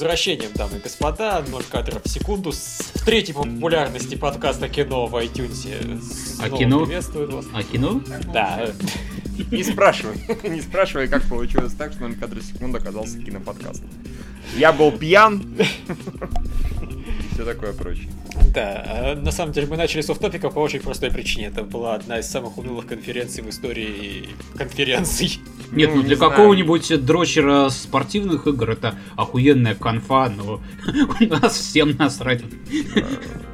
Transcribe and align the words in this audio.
возвращением, 0.00 0.50
дамы 0.54 0.78
и 0.78 0.80
господа. 0.80 1.44
0 1.46 1.62
кадров 1.64 2.02
в 2.02 2.08
секунду. 2.08 2.52
С 2.52 2.78
третьей 3.04 3.34
популярности 3.34 4.14
подкаста 4.14 4.66
кино 4.66 5.06
в 5.06 5.14
iTunes. 5.14 6.40
А 6.40 6.48
кино? 6.48 6.86
Приветствует 6.86 7.30
вас. 7.30 7.44
А 7.52 7.62
кино? 7.62 8.00
Да. 8.32 8.70
Не 9.50 9.62
спрашивай. 9.62 10.16
Не 10.48 10.62
спрашивай, 10.62 11.06
как 11.06 11.28
получилось 11.28 11.74
так, 11.74 11.92
что 11.92 12.08
0 12.08 12.16
кадров 12.16 12.42
в 12.42 12.46
секунду 12.46 12.78
оказался 12.78 13.18
киноподкастом. 13.18 13.90
Я 14.56 14.72
был 14.72 14.90
пьян. 14.90 15.54
И 15.58 17.34
все 17.34 17.44
такое 17.44 17.74
прочее. 17.74 18.08
Да, 18.52 18.84
а 18.86 19.14
на 19.14 19.30
самом 19.32 19.52
деле 19.52 19.66
мы 19.68 19.76
начали 19.76 20.00
с 20.00 20.10
офф-топика 20.10 20.50
по 20.50 20.58
очень 20.58 20.80
простой 20.80 21.10
причине. 21.10 21.46
Это 21.46 21.62
была 21.62 21.94
одна 21.94 22.18
из 22.18 22.26
самых 22.26 22.58
унылых 22.58 22.86
конференций 22.86 23.42
в 23.42 23.48
истории 23.48 24.28
конференций. 24.56 25.40
Нет, 25.72 25.90
Ну, 25.90 25.96
ну, 25.96 26.02
не 26.02 26.08
для 26.08 26.16
знаю. 26.16 26.30
какого-нибудь 26.32 27.04
дрочера 27.04 27.68
спортивных 27.68 28.46
игр 28.46 28.70
это 28.70 28.96
охуенная 29.16 29.74
конфа, 29.76 30.28
но 30.28 30.60
у 31.20 31.24
нас 31.26 31.54
всем 31.56 31.96
насрать. 31.96 32.42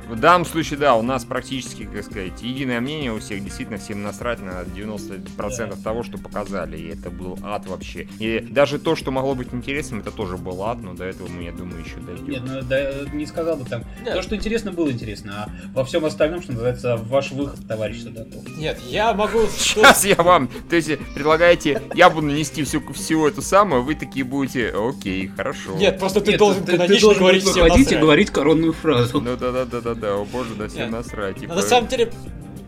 В 0.08 0.14
данном 0.20 0.44
случае, 0.46 0.78
да, 0.78 0.94
у 0.94 1.02
нас 1.02 1.24
практически, 1.24 1.84
как 1.84 2.04
сказать, 2.04 2.40
единое 2.40 2.80
мнение 2.80 3.12
у 3.12 3.18
всех, 3.18 3.42
действительно, 3.42 3.76
всем 3.76 4.04
насрать 4.04 4.40
на 4.40 4.62
90% 4.62 5.82
того, 5.82 6.04
что 6.04 6.16
показали, 6.16 6.78
и 6.78 6.88
это 6.92 7.10
был 7.10 7.36
ад 7.42 7.66
вообще. 7.66 8.06
И 8.20 8.38
даже 8.38 8.78
то, 8.78 8.94
что 8.94 9.10
могло 9.10 9.34
быть 9.34 9.48
интересным, 9.52 10.00
это 10.00 10.12
тоже 10.12 10.36
был 10.36 10.62
ад, 10.62 10.80
но 10.80 10.94
до 10.94 11.04
этого 11.04 11.26
мы, 11.28 11.42
я 11.42 11.50
думаю, 11.52 11.80
еще 11.84 11.96
дойдем. 11.96 12.28
Нет, 12.28 12.42
ну 12.46 12.62
да, 12.62 12.92
не 13.12 13.26
сказал 13.26 13.56
бы 13.56 13.64
там. 13.64 13.82
Да. 14.04 14.12
То, 14.14 14.22
что 14.22 14.36
интересно, 14.36 14.65
было 14.72 14.90
интересно, 14.90 15.44
а 15.44 15.50
во 15.74 15.84
всем 15.84 16.04
остальном, 16.04 16.42
что 16.42 16.52
называется, 16.52 16.96
ваш 16.96 17.32
выход, 17.32 17.66
товарищ 17.66 18.02
Судаков. 18.02 18.44
Нет, 18.56 18.78
я 18.88 19.12
могу... 19.12 19.46
Сейчас 19.56 20.04
я 20.04 20.16
вам, 20.16 20.48
то 20.48 20.76
есть 20.76 20.98
предлагаете, 21.14 21.82
я 21.94 22.10
буду 22.10 22.28
нести 22.28 22.62
всю, 22.64 22.80
всю 22.92 23.26
эту 23.26 23.42
самую, 23.42 23.82
вы 23.82 23.94
такие 23.94 24.24
будете, 24.24 24.70
окей, 24.70 25.28
хорошо. 25.28 25.74
Нет, 25.76 25.98
просто 25.98 26.20
ты 26.20 26.32
Нет, 26.32 26.38
должен 26.38 26.64
канонично 26.64 27.14
говорить 27.14 27.44
всем 27.44 27.66
и 27.66 27.94
говорить 27.96 28.30
коронную 28.30 28.72
фразу. 28.72 29.20
Ну 29.20 29.36
да 29.36 29.52
да 29.52 29.64
да 29.64 29.80
да 29.80 29.94
да, 29.94 30.14
о 30.14 30.24
боже, 30.24 30.54
да 30.54 30.68
всем 30.68 30.90
насрать. 30.90 31.36
Но 31.36 31.42
типа, 31.42 31.54
на 31.54 31.62
самом 31.62 31.88
деле, 31.88 32.12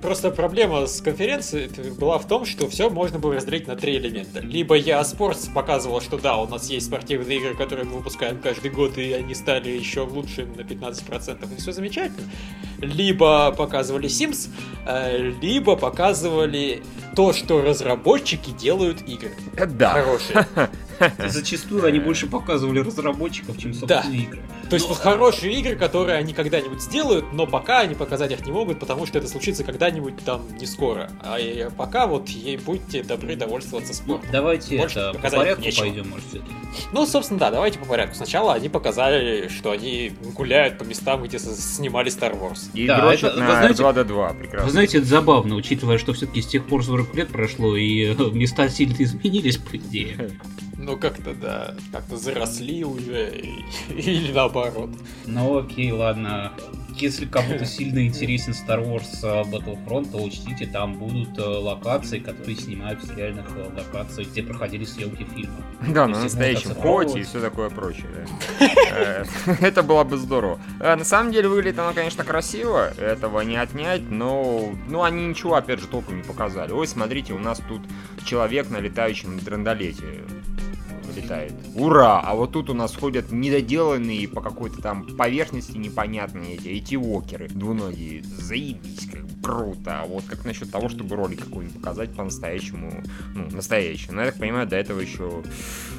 просто 0.00 0.30
проблема 0.30 0.86
с 0.86 1.00
конференцией 1.00 1.68
была 1.98 2.18
в 2.18 2.26
том, 2.26 2.44
что 2.44 2.68
все 2.68 2.90
можно 2.90 3.18
было 3.18 3.34
разделить 3.34 3.66
на 3.66 3.76
три 3.76 3.96
элемента. 3.96 4.40
Либо 4.40 4.74
я 4.74 5.00
Sports 5.00 5.52
показывал, 5.52 6.00
что 6.00 6.18
да, 6.18 6.36
у 6.36 6.46
нас 6.46 6.70
есть 6.70 6.86
спортивные 6.86 7.38
игры, 7.38 7.54
которые 7.54 7.86
мы 7.86 7.98
выпускаем 7.98 8.40
каждый 8.40 8.70
год, 8.70 8.98
и 8.98 9.12
они 9.12 9.34
стали 9.34 9.70
еще 9.70 10.00
лучше 10.00 10.46
на 10.46 10.62
15%, 10.62 11.54
и 11.54 11.60
все 11.60 11.72
замечательно. 11.72 12.28
Либо 12.78 13.52
показывали 13.52 14.08
Sims, 14.08 14.48
э, 14.86 15.32
либо 15.40 15.76
показывали 15.76 16.82
то, 17.16 17.32
что 17.32 17.62
разработчики 17.62 18.50
делают 18.50 19.02
игры. 19.08 19.32
Да. 19.66 19.90
Хорошие. 19.90 20.46
Зачастую 21.28 21.84
они 21.84 21.98
больше 22.00 22.26
показывали 22.26 22.80
разработчиков, 22.80 23.58
чем 23.58 23.72
собственные 23.74 24.20
игры. 24.22 24.42
То 24.68 24.74
есть 24.74 24.88
вот 24.88 24.98
хорошие 24.98 25.52
игры, 25.60 25.76
которые 25.76 26.18
они 26.18 26.34
когда-нибудь 26.34 26.80
сделают, 26.82 27.32
но 27.32 27.46
пока 27.46 27.80
они 27.80 27.94
показать 27.94 28.32
их 28.32 28.44
не 28.44 28.52
могут, 28.52 28.78
потому 28.80 29.06
что 29.06 29.18
это 29.18 29.28
случится 29.28 29.64
когда-нибудь 29.64 30.16
там 30.24 30.42
не 30.58 30.66
скоро. 30.66 31.10
А 31.20 31.38
пока 31.76 32.06
вот 32.06 32.28
ей 32.28 32.56
будьте 32.58 33.02
добры 33.02 33.36
довольствоваться 33.36 33.92
Ну, 33.92 33.94
спортом. 33.94 34.28
давайте 34.30 34.76
Больше 34.78 34.98
это 34.98 35.08
по 35.12 35.14
показать 35.16 35.38
порядку 35.40 35.62
нечего. 35.62 35.80
пойдем, 35.84 36.08
может, 36.08 36.26
все 36.28 36.42
Ну, 36.92 37.06
собственно, 37.06 37.40
да, 37.40 37.50
давайте 37.50 37.78
по 37.78 37.86
порядку. 37.86 38.14
Сначала 38.14 38.52
они 38.54 38.68
показали, 38.68 39.48
что 39.48 39.70
они 39.70 40.12
гуляют 40.34 40.78
по 40.78 40.82
местам, 40.84 41.22
где 41.22 41.38
снимали 41.38 42.10
Star 42.10 42.38
Wars. 42.38 42.70
И 42.74 42.86
Да, 42.86 43.00
дрочат 43.00 43.32
это, 43.32 43.40
вы 43.40 43.46
на 43.46 43.50
знаете- 43.52 43.82
2D2, 43.82 44.32
Вы 44.34 44.38
прекрасно. 44.40 44.70
знаете, 44.70 44.98
это 44.98 45.06
забавно, 45.06 45.54
учитывая, 45.54 45.98
что 45.98 46.12
все-таки 46.12 46.42
с 46.42 46.46
тех 46.46 46.66
пор 46.66 46.84
40 46.84 47.14
лет 47.14 47.28
прошло, 47.28 47.76
и 47.76 48.12
э, 48.12 48.30
места 48.32 48.68
сильно 48.68 48.96
изменились, 48.98 49.56
по 49.56 49.76
идее. 49.76 50.30
Ну, 50.78 50.96
как-то, 50.96 51.34
да, 51.34 51.74
как-то 51.90 52.16
заросли 52.16 52.84
уже, 52.84 53.42
или 53.90 54.32
наоборот. 54.32 54.90
Ну 55.26 55.58
окей, 55.58 55.90
ладно. 55.90 56.52
Если 56.94 57.26
кому-то 57.26 57.64
сильно 57.66 58.06
интересен 58.06 58.52
Star 58.52 58.84
Wars 58.84 59.18
э, 59.22 59.42
Battlefront, 59.50 60.10
то 60.10 60.18
учтите, 60.18 60.66
там 60.66 60.94
будут 60.94 61.36
э, 61.38 61.42
локации, 61.42 62.18
которые 62.20 62.56
снимают 62.56 63.02
с 63.04 63.10
реальных 63.10 63.46
э, 63.56 63.70
локаций, 63.76 64.24
где 64.24 64.42
проходили 64.42 64.84
съемки 64.84 65.24
фильма. 65.24 65.64
Да, 65.88 66.06
на 66.06 66.22
настоящем 66.22 66.74
коте 66.74 67.20
и 67.20 67.22
все 67.24 67.40
такое 67.40 67.70
прочее. 67.70 68.26
да. 68.58 69.56
Это 69.60 69.82
было 69.82 70.04
бы 70.04 70.16
здорово. 70.16 70.60
На 70.78 71.04
самом 71.04 71.32
деле 71.32 71.48
выглядит 71.48 71.78
оно, 71.78 71.92
конечно, 71.92 72.24
красиво, 72.24 72.92
этого 72.98 73.40
не 73.42 73.56
отнять, 73.56 74.10
но 74.10 74.72
ну, 74.88 75.02
они 75.02 75.26
ничего, 75.26 75.54
опять 75.54 75.80
же, 75.80 75.86
толком 75.86 76.16
не 76.16 76.22
показали. 76.22 76.72
Ой, 76.72 76.86
смотрите, 76.86 77.32
у 77.32 77.38
нас 77.38 77.60
тут 77.68 77.82
человек 78.24 78.70
на 78.70 78.78
летающем 78.78 79.38
драндолете 79.38 80.24
летает. 81.20 81.52
Ура! 81.74 82.20
А 82.24 82.34
вот 82.34 82.52
тут 82.52 82.70
у 82.70 82.74
нас 82.74 82.94
ходят 82.94 83.30
недоделанные 83.32 84.28
по 84.28 84.40
какой-то 84.40 84.80
там 84.82 85.06
поверхности 85.16 85.76
непонятные 85.76 86.54
эти, 86.56 86.68
эти 86.68 86.94
вокеры 86.96 87.48
двуногие. 87.48 88.22
Заебись, 88.22 89.08
как 89.12 89.22
круто. 89.42 90.00
А 90.02 90.06
вот 90.06 90.24
как 90.28 90.44
насчет 90.44 90.70
того, 90.70 90.88
чтобы 90.88 91.16
ролик 91.16 91.44
какой-нибудь 91.44 91.76
показать 91.80 92.14
по-настоящему, 92.14 93.02
ну, 93.34 93.48
настоящий. 93.50 94.10
Но 94.10 94.22
я 94.22 94.30
так 94.30 94.38
понимаю, 94.40 94.66
до 94.66 94.76
этого 94.76 95.00
еще 95.00 95.42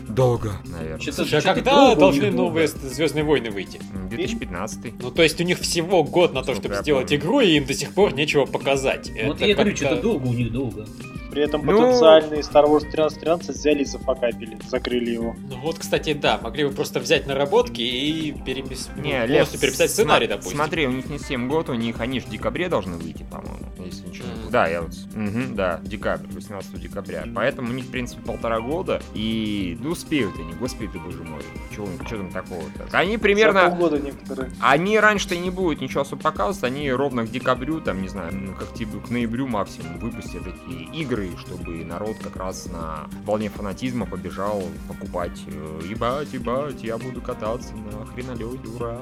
долго, 0.07 0.53
наверное. 0.65 0.99
Чё-то- 0.99 1.17
Слушай, 1.17 1.39
а 1.39 1.41
когда 1.53 1.71
долго 1.75 1.99
должны 1.99 2.31
новые. 2.31 2.67
Звездные 2.67 3.23
войны 3.23 3.49
выйти? 3.51 3.79
М, 3.93 4.09
2015 4.09 4.93
Ну, 5.01 5.11
то 5.11 5.23
есть 5.23 5.39
у 5.39 5.43
них 5.43 5.59
всего 5.59 6.03
год 6.03 6.33
на 6.33 6.43
то, 6.43 6.53
чтобы 6.55 6.75
сделать 6.75 7.13
игру, 7.13 7.39
и 7.39 7.51
им 7.57 7.65
до 7.65 7.73
сих 7.73 7.93
пор 7.93 8.13
нечего 8.13 8.45
показать. 8.45 9.09
Вот 9.25 9.37
Это 9.37 9.45
я 9.45 9.55
говорю, 9.55 9.75
что-то 9.75 10.01
долго 10.01 10.27
у 10.27 10.33
них 10.33 10.51
долго. 10.51 10.85
При 11.31 11.43
этом 11.43 11.65
Ну- 11.65 11.79
потенциальный 11.79 12.39
Star 12.39 12.65
Wars 12.65 12.85
1313 12.89 13.49
взяли 13.55 13.81
и 13.81 13.85
зафакапили, 13.85 14.57
закрыли 14.67 15.11
его. 15.11 15.35
Ну 15.49 15.59
вот, 15.61 15.79
кстати, 15.79 16.13
да, 16.13 16.39
могли 16.41 16.65
бы 16.65 16.71
просто 16.71 16.99
взять 16.99 17.27
наработки 17.27 17.81
и 17.81 18.31
перепис... 18.31 18.89
ну, 18.95 19.03
Не, 19.03 19.19
Лев, 19.25 19.29
полностью 19.29 19.59
переписать 19.59 19.91
сценарий, 19.91 20.27
допустим. 20.27 20.55
Смотри, 20.55 20.87
у 20.87 20.91
них 20.91 21.09
не 21.09 21.19
7 21.19 21.47
год, 21.47 21.69
у 21.69 21.73
них 21.73 21.99
они 21.99 22.19
же 22.19 22.25
в 22.27 22.29
декабре 22.29 22.67
должны 22.69 22.97
выйти, 22.97 23.23
по-моему, 23.29 23.59
если 23.85 24.07
ничего 24.07 24.27
путаю. 24.27 24.49
Да, 24.51 24.67
я 24.67 24.81
вот... 24.81 24.91
мгм, 25.13 25.55
да, 25.55 25.79
декабрь, 25.83 26.27
18 26.33 26.79
декабря. 26.81 27.25
Поэтому 27.35 27.69
у 27.69 27.73
них, 27.73 27.85
в 27.85 27.91
принципе, 27.91 28.21
полтора 28.21 28.59
года, 28.59 29.01
и 29.13 29.77
ну, 29.81 29.91
успеют 29.91 30.33
они, 30.39 30.53
господи 30.53 30.89
ты, 30.91 30.99
боже 30.99 31.23
мой. 31.23 31.41
Чего 31.75 31.87
что 32.05 32.17
там 32.17 32.31
такого-то? 32.31 32.87
Они 32.97 33.13
За 33.15 33.19
примерно... 33.21 33.69
полгода 33.69 33.99
некоторые. 33.99 34.51
Они 34.59 34.99
раньше-то 34.99 35.35
и 35.35 35.39
не 35.39 35.49
будут 35.49 35.81
ничего 35.81 36.01
особо 36.01 36.21
показывать, 36.21 36.63
они 36.63 36.91
ровно 36.91 37.25
к 37.25 37.31
декабрю, 37.31 37.81
там, 37.81 38.01
не 38.01 38.07
знаю, 38.07 38.33
ну, 38.33 38.53
как 38.55 38.73
типа 38.73 38.99
к 38.99 39.09
ноябрю 39.09 39.47
максимум 39.47 39.99
выпустят 39.99 40.43
такие 40.43 40.83
игры, 40.93 41.18
чтобы 41.37 41.83
народ 41.85 42.17
как 42.23 42.35
раз 42.35 42.67
на 42.67 43.07
волне 43.25 43.49
фанатизма 43.49 44.05
побежал 44.05 44.63
покупать. 44.87 45.39
э, 45.47 45.81
Ебать, 45.89 46.33
ебать, 46.33 46.83
я 46.83 46.97
буду 46.97 47.21
кататься 47.21 47.73
на 47.75 48.05
хренолете, 48.05 48.67
ура. 48.75 48.97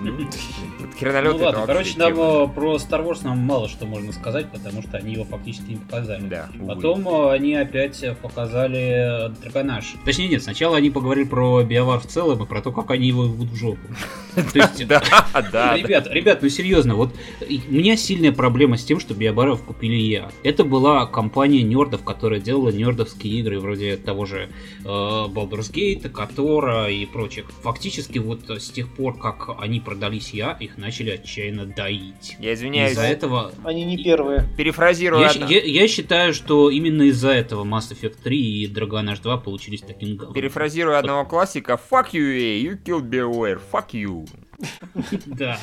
Ну, 0.00 0.18
хренолет 0.98 1.32
Ну 1.32 1.36
это 1.38 1.44
ладно, 1.46 1.66
короче, 1.66 1.98
нам 1.98 2.14
тема. 2.14 2.44
э, 2.44 2.48
про 2.54 2.76
Star 2.76 3.06
Wars 3.06 3.20
нам 3.24 3.38
мало 3.38 3.68
что 3.68 3.86
можно 3.86 4.12
сказать, 4.12 4.50
потому 4.50 4.82
что 4.82 4.96
они 4.98 5.14
его 5.14 5.24
фактически 5.24 5.70
не 5.72 5.76
показали. 5.76 6.22
Да, 6.28 6.48
увы. 6.58 6.74
Потом 6.74 7.08
э, 7.08 7.32
они 7.32 7.54
опять 7.54 8.04
показали 8.22 9.32
Драгонаж. 9.42 9.94
Точнее, 10.04 10.28
нет, 10.28 10.42
сначала 10.42 10.76
они 10.76 10.90
поговорили 10.90 11.24
про 11.26 11.62
Биовар 11.62 12.00
в 12.00 12.06
целом 12.06 12.42
и 12.42 12.46
про 12.46 12.60
то, 12.62 12.72
как 12.72 12.90
они 12.90 13.08
его 13.08 13.24
в 13.24 13.54
жопу. 13.54 13.86
То 14.34 14.58
есть. 14.58 14.80
Ребят, 14.80 16.06
ребят, 16.10 16.42
ну 16.42 16.48
серьезно, 16.48 16.94
вот 16.94 17.14
у 17.40 17.72
меня 17.72 17.96
сильная 17.96 18.32
проблема 18.32 18.76
с 18.76 18.84
тем, 18.84 19.00
что 19.00 19.14
Биобаров 19.14 19.62
купили 19.62 19.94
я. 19.96 20.30
Это 20.42 20.64
была 20.64 21.06
компания 21.06 21.57
нердов, 21.62 22.04
которая 22.04 22.40
делала 22.40 22.70
нердовские 22.70 23.40
игры 23.40 23.60
вроде 23.60 23.96
того 23.96 24.24
же 24.26 24.48
э, 24.84 24.86
Baldur's 24.88 25.72
Gate, 25.72 26.08
Котора 26.08 26.88
и 26.90 27.04
прочих. 27.06 27.50
Фактически 27.62 28.18
вот 28.18 28.48
с 28.48 28.70
тех 28.70 28.88
пор, 28.94 29.18
как 29.18 29.50
они 29.58 29.80
продались 29.80 30.30
я, 30.32 30.52
их 30.52 30.78
начали 30.78 31.10
отчаянно 31.10 31.66
доить. 31.66 32.36
Я 32.40 32.54
извиняюсь, 32.54 32.92
Из-за 32.92 33.02
этого... 33.02 33.52
Они 33.64 33.84
не 33.84 34.02
первые. 34.02 34.48
перефразирую 34.56 35.22
Я, 35.22 35.30
я- 35.32 35.64
я 35.64 35.88
считаю, 35.88 36.32
что 36.34 36.70
именно 36.70 37.02
из-за 37.02 37.30
этого 37.30 37.64
Mass 37.64 37.90
Effect 37.92 38.16
3 38.22 38.38
и 38.62 38.72
Dragon 38.72 39.12
Age 39.12 39.22
2 39.22 39.36
получились 39.38 39.80
таким 39.82 40.16
говном. 40.16 40.34
Перефразируя 40.34 40.98
одного 40.98 41.24
классика, 41.24 41.78
fuck 41.90 42.12
you, 42.12 42.36
EA, 42.38 42.62
you 42.62 42.82
killed 42.82 43.08
BioWare, 43.08 43.60
fuck 43.72 43.90
you. 43.92 44.26
Да, 45.26 45.58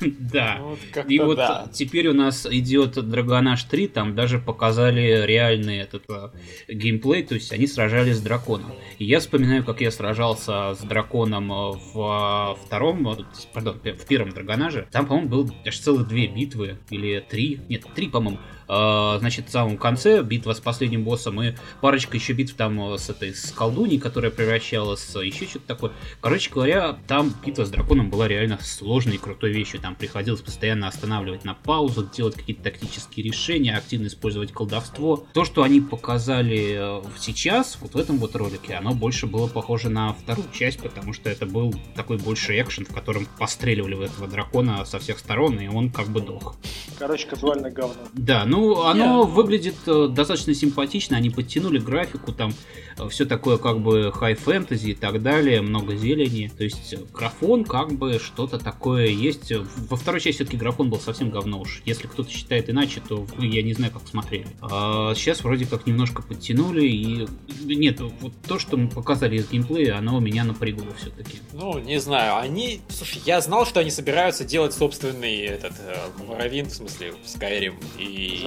да. 0.00 0.60
И 1.08 1.18
вот 1.18 1.40
теперь 1.72 2.08
у 2.08 2.12
нас 2.12 2.46
идет 2.46 2.96
Age 2.96 3.58
3, 3.70 3.88
там 3.88 4.14
даже 4.14 4.38
показали 4.38 5.24
реальный 5.26 5.78
этот 5.78 6.04
а, 6.10 6.32
геймплей, 6.68 7.22
то 7.22 7.34
есть 7.34 7.52
они 7.52 7.66
сражались 7.66 8.16
с 8.16 8.20
драконом. 8.20 8.72
И 8.98 9.04
я 9.04 9.20
вспоминаю, 9.20 9.64
как 9.64 9.80
я 9.80 9.90
сражался 9.90 10.74
с 10.74 10.80
драконом 10.80 11.52
а, 11.52 11.72
в 11.72 11.92
а, 11.96 12.54
втором, 12.54 13.16
пардон, 13.52 13.80
в 13.80 14.06
первом 14.06 14.30
Драгонаже. 14.30 14.88
Там, 14.90 15.06
по-моему, 15.06 15.28
было 15.28 15.50
аж 15.66 15.78
целых 15.78 16.06
две 16.06 16.26
битвы, 16.26 16.78
или 16.90 17.24
три, 17.26 17.60
нет, 17.68 17.84
три, 17.94 18.08
по-моему. 18.08 18.38
А, 18.68 19.18
Значит, 19.18 19.48
в 19.48 19.50
самом 19.50 19.76
конце 19.76 20.22
битва 20.22 20.52
с 20.52 20.60
последним 20.60 21.04
боссом 21.04 21.42
и 21.42 21.54
парочка 21.80 22.16
еще 22.16 22.32
битв 22.32 22.54
там 22.54 22.80
а, 22.80 22.98
с 22.98 23.08
этой 23.10 23.34
с 23.34 23.52
колдуней, 23.52 23.98
которая 23.98 24.30
превращалась, 24.30 25.14
а, 25.16 25.20
еще 25.20 25.46
что-то 25.46 25.66
такое. 25.66 25.92
Короче 26.20 26.50
говоря, 26.50 26.98
там 27.06 27.34
битва 27.44 27.64
с 27.64 27.70
драконом 27.70 28.10
была 28.10 28.28
реально 28.28 28.58
сложной 28.62 29.16
и 29.16 29.18
крутой 29.18 29.52
вещью. 29.52 29.80
Там 29.80 29.94
приходилось 29.94 30.40
постоянно 30.40 30.88
останавливать 30.88 31.44
на 31.44 31.54
паузу, 31.54 32.08
делать 32.14 32.34
какие-то 32.34 32.62
тактические 32.62 33.24
решения, 33.24 33.76
активно 33.76 34.06
использовать 34.06 34.52
колдовство. 34.52 35.26
То, 35.32 35.44
что 35.44 35.62
они 35.62 35.80
показали 35.80 37.02
э, 37.02 37.02
сейчас, 37.18 37.78
вот 37.80 37.94
в 37.94 37.98
этом 37.98 38.18
вот 38.18 38.36
ролике, 38.36 38.74
оно 38.74 38.94
больше 38.94 39.26
было 39.26 39.46
похоже 39.46 39.88
на 39.88 40.12
вторую 40.12 40.48
часть, 40.52 40.80
потому 40.80 41.12
что 41.12 41.30
это 41.30 41.46
был 41.46 41.74
такой 41.94 42.18
больше 42.18 42.60
экшен, 42.60 42.84
в 42.84 42.92
котором 42.92 43.26
постреливали 43.38 43.94
в 43.94 44.02
этого 44.02 44.28
дракона 44.28 44.84
со 44.84 44.98
всех 44.98 45.18
сторон, 45.18 45.58
и 45.58 45.68
он 45.68 45.90
как 45.90 46.08
бы 46.08 46.20
дох. 46.20 46.56
Короче, 46.98 47.26
казуальное 47.26 47.70
говно. 47.70 48.02
Да, 48.12 48.44
ну 48.44 48.53
оно 48.84 49.24
выглядит 49.24 49.76
э, 49.86 50.08
достаточно 50.10 50.54
симпатично, 50.54 51.16
они 51.16 51.30
подтянули 51.30 51.78
графику, 51.78 52.32
там 52.32 52.52
э, 52.98 53.08
все 53.08 53.24
такое 53.24 53.58
как 53.58 53.80
бы 53.80 54.12
хай-фэнтези 54.12 54.90
и 54.90 54.94
так 54.94 55.22
далее, 55.22 55.62
много 55.62 55.96
зелени. 55.96 56.50
То 56.56 56.64
есть 56.64 56.92
э, 56.92 56.98
графон 57.12 57.64
как 57.64 57.92
бы 57.92 58.18
что-то 58.18 58.58
такое 58.58 59.06
есть. 59.06 59.52
Во 59.88 59.96
второй 59.96 60.20
части 60.20 60.36
все-таки 60.36 60.56
графон 60.56 60.90
был 60.90 61.00
совсем 61.00 61.30
говно 61.30 61.60
уж. 61.60 61.82
Если 61.84 62.06
кто-то 62.06 62.30
считает 62.30 62.70
иначе, 62.70 63.00
то 63.06 63.26
я 63.38 63.62
не 63.62 63.74
знаю, 63.74 63.92
как 63.92 64.06
смотрели. 64.06 64.46
А 64.60 65.14
сейчас 65.14 65.42
вроде 65.42 65.66
как 65.66 65.86
немножко 65.86 66.22
подтянули 66.22 66.86
и... 66.86 67.26
Нет, 67.64 68.00
вот 68.00 68.32
то, 68.46 68.58
что 68.58 68.76
мы 68.76 68.88
показали 68.88 69.36
из 69.36 69.48
геймплея, 69.50 69.98
оно 69.98 70.20
меня 70.20 70.44
напрягло 70.44 70.86
все-таки. 71.00 71.38
Ну, 71.52 71.78
не 71.78 71.98
знаю, 72.00 72.36
они... 72.36 72.80
Слушай, 72.88 73.22
я 73.26 73.40
знал, 73.40 73.66
что 73.66 73.80
они 73.80 73.90
собираются 73.90 74.44
делать 74.44 74.74
собственный 74.74 75.40
этот 75.42 75.72
э, 75.78 75.96
Моровин, 76.26 76.66
в 76.66 76.74
смысле, 76.74 77.14
Skyrim 77.24 77.74
и... 77.98 78.40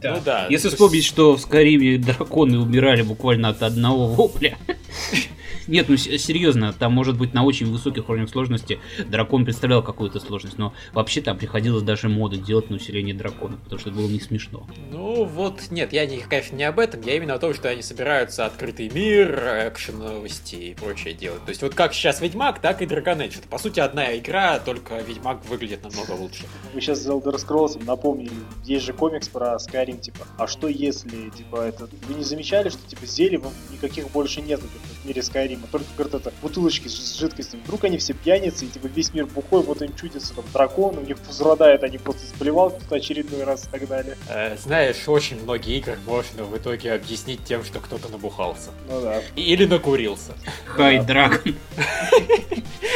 Да. 0.00 0.14
Ну 0.14 0.22
да. 0.24 0.46
Если 0.48 0.68
вспомнить, 0.68 1.04
что 1.04 1.36
в 1.36 1.40
Скариме 1.40 1.98
драконы 1.98 2.58
умирали 2.58 3.02
буквально 3.02 3.50
от 3.50 3.62
одного 3.62 4.06
вопля, 4.06 4.56
нет, 5.66 5.88
ну 5.88 5.96
серьезно, 5.96 6.72
там 6.72 6.92
может 6.92 7.16
быть 7.16 7.34
на 7.34 7.44
очень 7.44 7.70
высоких 7.70 8.08
уровнях 8.08 8.30
сложности 8.30 8.80
дракон 9.06 9.44
представлял 9.44 9.82
какую-то 9.82 10.20
сложность, 10.20 10.58
но 10.58 10.72
вообще 10.92 11.20
там 11.20 11.38
приходилось 11.38 11.82
даже 11.82 12.08
моды 12.08 12.36
делать 12.36 12.70
на 12.70 12.76
усиление 12.76 13.14
дракона, 13.14 13.56
потому 13.56 13.80
что 13.80 13.90
это 13.90 13.98
было 13.98 14.08
не 14.08 14.20
смешно. 14.20 14.66
Ну 14.90 15.24
вот, 15.24 15.70
нет, 15.70 15.92
я, 15.92 16.06
не, 16.06 16.18
конечно, 16.18 16.56
не 16.56 16.64
об 16.64 16.78
этом, 16.78 17.00
я 17.02 17.16
именно 17.16 17.34
о 17.34 17.38
том, 17.38 17.54
что 17.54 17.68
они 17.68 17.82
собираются 17.82 18.46
открытый 18.46 18.90
мир, 18.90 19.38
экшен 19.68 19.98
новости 19.98 20.56
и 20.56 20.74
прочее 20.74 21.14
делать. 21.14 21.44
То 21.44 21.50
есть 21.50 21.62
вот 21.62 21.74
как 21.74 21.94
сейчас 21.94 22.20
Ведьмак, 22.20 22.60
так 22.60 22.82
и 22.82 22.86
Dragon 22.86 23.18
Age. 23.18 23.38
Это, 23.38 23.48
по 23.48 23.58
сути, 23.58 23.80
одна 23.80 24.16
игра, 24.16 24.58
только 24.58 24.98
Ведьмак 25.00 25.44
выглядит 25.48 25.82
намного 25.82 26.12
лучше. 26.12 26.44
Вы 26.74 26.80
сейчас 26.80 26.98
за 27.00 27.12
Elder 27.12 27.36
Scrolls 27.36 27.82
напомнили, 27.84 28.30
есть 28.64 28.84
же 28.84 28.92
комикс 28.92 29.28
про 29.28 29.56
Skyrim, 29.56 30.00
типа, 30.00 30.26
а 30.38 30.46
что 30.46 30.68
если, 30.68 31.30
типа, 31.30 31.62
это... 31.62 31.88
Вы 32.08 32.14
не 32.14 32.24
замечали, 32.24 32.68
что, 32.68 32.86
типа, 32.86 33.06
зелий 33.06 33.40
никаких 33.72 34.10
больше 34.10 34.40
нет 34.40 34.60
в 34.60 35.06
мире 35.06 35.22
Skyrim? 35.22 35.59
Только, 35.70 35.86
говорит, 35.96 36.14
это 36.14 36.32
бутылочки 36.42 36.88
с 36.88 37.16
жидкостью. 37.16 37.60
Вдруг 37.64 37.84
они 37.84 37.98
все 37.98 38.12
пьяницы, 38.12 38.64
и 38.64 38.68
типа 38.68 38.86
весь 38.86 39.12
мир 39.14 39.26
бухой, 39.26 39.62
вот 39.62 39.82
им 39.82 39.94
чудится 39.94 40.34
там 40.34 40.44
дракон, 40.52 40.98
у 40.98 41.00
них 41.02 41.16
возродает, 41.26 41.82
они 41.82 41.98
просто 41.98 42.26
сблевал 42.26 42.76
очередной 42.90 43.44
раз 43.44 43.64
и 43.64 43.68
так 43.68 43.88
далее. 43.88 44.16
Э, 44.28 44.56
знаешь, 44.56 45.08
очень 45.08 45.42
многие 45.42 45.78
игры 45.78 45.98
можно 46.06 46.44
в 46.44 46.56
итоге 46.56 46.92
объяснить 46.92 47.44
тем, 47.44 47.64
что 47.64 47.80
кто-то 47.80 48.08
набухался. 48.08 48.70
Ну 48.88 49.00
да. 49.00 49.20
Или 49.36 49.66
накурился. 49.66 50.32
Хай 50.66 50.98
Драгон. 51.04 51.54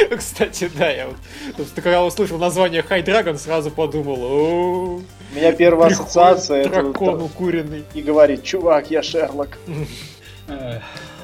Кстати, 0.17 0.69
да, 0.77 0.89
я 0.89 1.07
вот, 1.07 1.67
когда 1.75 2.03
услышал 2.03 2.37
название 2.37 2.81
Хай 2.81 3.01
Драгон, 3.01 3.37
сразу 3.37 3.71
подумал, 3.71 5.01
у 5.35 5.35
меня 5.35 5.51
первая 5.51 5.91
ассоциация 5.91 6.61
это 6.61 6.81
дракон 6.81 7.21
укуренный. 7.21 7.83
И 7.93 8.01
говорит, 8.01 8.43
чувак, 8.43 8.89
я 8.89 9.03
Шерлок. 9.03 9.57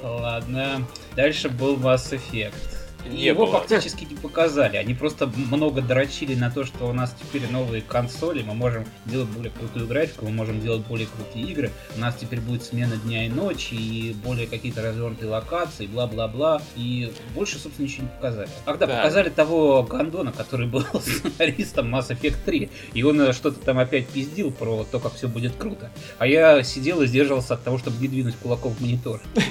Ладно. 0.01 0.87
Дальше 1.15 1.49
был 1.49 1.77
Mass 1.77 2.11
Effect. 2.11 2.81
Не 3.09 3.25
Его 3.25 3.45
было. 3.45 3.59
фактически 3.59 4.05
не 4.05 4.15
показали. 4.15 4.77
Они 4.77 4.93
просто 4.93 5.27
много 5.27 5.81
дрочили 5.81 6.35
на 6.35 6.51
то, 6.51 6.65
что 6.65 6.87
у 6.87 6.93
нас 6.93 7.15
теперь 7.19 7.49
новые 7.49 7.81
консоли, 7.81 8.43
мы 8.43 8.53
можем 8.53 8.85
делать 9.05 9.29
более 9.29 9.51
крутую 9.51 9.87
графику, 9.87 10.25
мы 10.25 10.31
можем 10.31 10.61
делать 10.61 10.85
более 10.85 11.07
крутые 11.07 11.45
игры. 11.51 11.71
У 11.95 11.99
нас 11.99 12.15
теперь 12.15 12.39
будет 12.39 12.63
смена 12.63 12.97
дня 12.97 13.25
и 13.25 13.29
ночи, 13.29 13.73
и 13.73 14.13
более 14.13 14.47
какие-то 14.47 14.81
развернутые 14.81 15.29
локации, 15.29 15.87
бла-бла-бла. 15.87 16.61
И 16.75 17.11
больше, 17.33 17.57
собственно, 17.57 17.87
ничего 17.87 18.03
не 18.03 18.09
показали. 18.09 18.49
Ах 18.65 18.77
да, 18.77 18.85
да. 18.85 18.97
показали 18.97 19.29
того 19.29 19.83
Гандона, 19.83 20.31
который 20.31 20.67
был 20.67 20.85
сценаристом 21.01 21.93
Mass 21.93 22.09
Effect 22.09 22.37
3. 22.45 22.69
И 22.93 23.03
он 23.03 23.19
э, 23.21 23.33
что-то 23.33 23.59
там 23.59 23.79
опять 23.79 24.07
пиздил 24.07 24.51
про 24.51 24.83
то, 24.83 24.99
как 24.99 25.15
все 25.15 25.27
будет 25.27 25.55
круто. 25.55 25.89
А 26.19 26.27
я 26.27 26.61
сидел 26.63 27.01
и 27.01 27.07
сдерживался 27.07 27.55
от 27.55 27.63
того, 27.63 27.77
чтобы 27.77 27.97
не 27.97 28.07
двинуть 28.07 28.35
кулаком 28.35 28.73
в 28.73 28.81
монитор. 28.81 29.21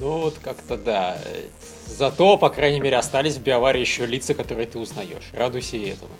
Ну 0.00 0.18
вот 0.18 0.38
как-то 0.42 0.76
да. 0.76 1.18
Зато, 1.86 2.36
по 2.36 2.50
крайней 2.50 2.80
мере, 2.80 2.96
остались 2.96 3.36
в 3.36 3.42
биоваре 3.42 3.80
еще 3.80 4.06
лица, 4.06 4.34
которые 4.34 4.66
ты 4.66 4.78
узнаешь. 4.78 5.30
Радуйся 5.32 5.76
этому. 5.76 6.10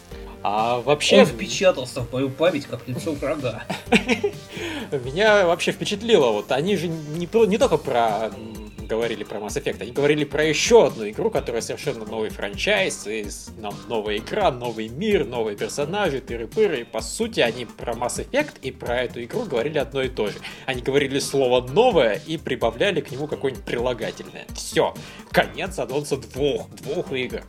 А 0.43 0.81
вообще... 0.81 1.21
Он 1.21 1.27
впечатался 1.27 2.01
в 2.01 2.13
мою 2.13 2.31
память, 2.31 2.67
как 2.67 2.87
лицо 2.87 3.13
врага. 3.13 3.65
Меня 5.05 5.47
вообще 5.47 5.73
впечатлило. 5.73 6.31
Вот 6.31 6.53
они 6.53 6.77
же 6.77 6.89
не, 6.89 7.29
не 7.47 7.59
только 7.59 7.77
про 7.77 8.31
говорили 8.89 9.23
про 9.23 9.39
Mass 9.39 9.63
Effect, 9.63 9.83
они 9.83 9.93
говорили 9.93 10.25
про 10.25 10.45
еще 10.45 10.87
одну 10.87 11.09
игру, 11.09 11.31
которая 11.31 11.63
совершенно 11.63 12.05
новый 12.05 12.31
франчайз, 12.31 13.07
и 13.07 13.27
нам 13.59 13.75
новая 13.89 14.17
игра, 14.17 14.51
новый 14.51 14.89
мир, 14.89 15.25
новые 15.25 15.57
персонажи, 15.57 16.21
тыры-пыры. 16.21 16.81
И 16.81 16.85
по 16.85 17.01
сути 17.01 17.41
они 17.41 17.67
про 17.67 17.93
Mass 17.93 18.27
Effect 18.27 18.55
и 18.63 18.73
про 18.73 19.03
эту 19.03 19.23
игру 19.23 19.45
говорили 19.45 19.79
одно 19.79 20.03
и 20.03 20.09
то 20.09 20.29
же. 20.29 20.39
Они 20.67 20.83
говорили 20.83 21.19
слово 21.19 21.67
«новое» 21.69 22.21
и 22.27 22.37
прибавляли 22.37 23.01
к 23.01 23.11
нему 23.11 23.27
какое-нибудь 23.27 23.65
прилагательное. 23.65 24.47
Все. 24.55 24.95
Конец 25.31 25.79
анонса 25.79 26.17
двух, 26.17 26.71
двух 26.71 27.13
игр. 27.13 27.43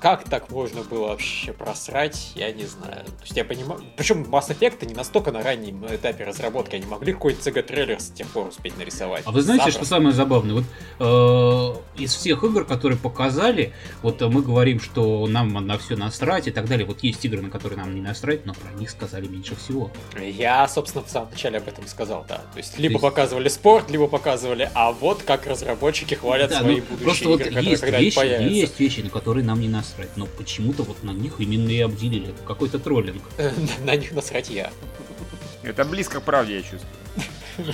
Как 0.00 0.24
так 0.24 0.50
можно 0.50 0.82
было 0.82 1.08
вообще 1.08 1.52
просрать, 1.52 2.32
я 2.34 2.50
не 2.52 2.64
знаю. 2.64 3.04
То 3.04 3.22
есть 3.22 3.36
я 3.36 3.44
понимаю... 3.44 3.82
Причем 3.98 4.22
Mass 4.22 4.48
Effect 4.48 4.86
не 4.86 4.94
настолько 4.94 5.30
на 5.30 5.42
раннем 5.42 5.84
этапе 5.86 6.24
разработки, 6.24 6.76
они 6.76 6.86
могли 6.86 7.12
какой-то 7.12 7.50
CG-трейлер 7.50 8.00
с 8.00 8.08
тех 8.08 8.26
пор 8.28 8.48
успеть 8.48 8.78
нарисовать. 8.78 9.24
А 9.26 9.30
вы 9.30 9.42
знаете, 9.42 9.64
Запросто. 9.64 9.84
что 9.84 9.96
самое 9.96 10.14
забавное? 10.14 10.54
Вот 10.54 10.64
э, 11.00 12.02
из 12.02 12.14
всех 12.14 12.42
игр, 12.44 12.64
которые 12.64 12.98
показали, 12.98 13.74
вот 14.00 14.22
мы 14.22 14.40
говорим, 14.40 14.80
что 14.80 15.26
нам 15.26 15.52
на 15.52 15.76
все 15.76 15.96
насрать 15.96 16.48
и 16.48 16.50
так 16.50 16.66
далее. 16.66 16.86
Вот 16.86 17.02
есть 17.02 17.22
игры, 17.26 17.42
на 17.42 17.50
которые 17.50 17.78
нам 17.78 17.94
не 17.94 18.00
насрать, 18.00 18.46
но 18.46 18.54
про 18.54 18.72
них 18.78 18.88
сказали 18.88 19.26
меньше 19.26 19.54
всего. 19.54 19.90
Я, 20.18 20.66
собственно, 20.66 21.04
в 21.04 21.10
самом 21.10 21.30
начале 21.30 21.58
об 21.58 21.68
этом 21.68 21.86
сказал, 21.86 22.24
да. 22.26 22.38
То 22.52 22.56
есть 22.56 22.78
либо 22.78 22.98
То 22.98 23.04
есть... 23.06 23.14
показывали 23.14 23.48
спорт, 23.48 23.90
либо 23.90 24.06
показывали, 24.06 24.70
а 24.72 24.92
вот 24.92 25.24
как 25.24 25.46
разработчики 25.46 26.14
хвалят 26.14 26.48
да, 26.48 26.60
свои 26.60 26.80
ну, 26.80 26.96
будущие 26.96 27.34
игры, 27.34 27.44
вот 27.44 27.48
которые 27.48 27.76
когда-нибудь 27.76 28.14
появятся. 28.14 28.48
Есть 28.48 28.80
вещи, 28.80 29.00
на 29.00 29.10
которые 29.10 29.44
нам 29.44 29.60
не 29.60 29.68
насрать 29.68 29.89
насрать, 29.90 30.16
но 30.16 30.26
почему-то 30.26 30.82
вот 30.82 31.02
на 31.02 31.10
них 31.10 31.34
именно 31.38 31.70
и 31.70 31.80
обделили. 31.80 32.30
Это 32.30 32.42
какой-то 32.42 32.78
троллинг. 32.78 33.22
На 33.84 33.96
них 33.96 34.12
насрать 34.12 34.50
я. 34.50 34.72
Это 35.62 35.84
близко 35.84 36.20
к 36.20 36.24
правде, 36.24 36.56
я 36.56 36.62
чувствую. 36.62 36.99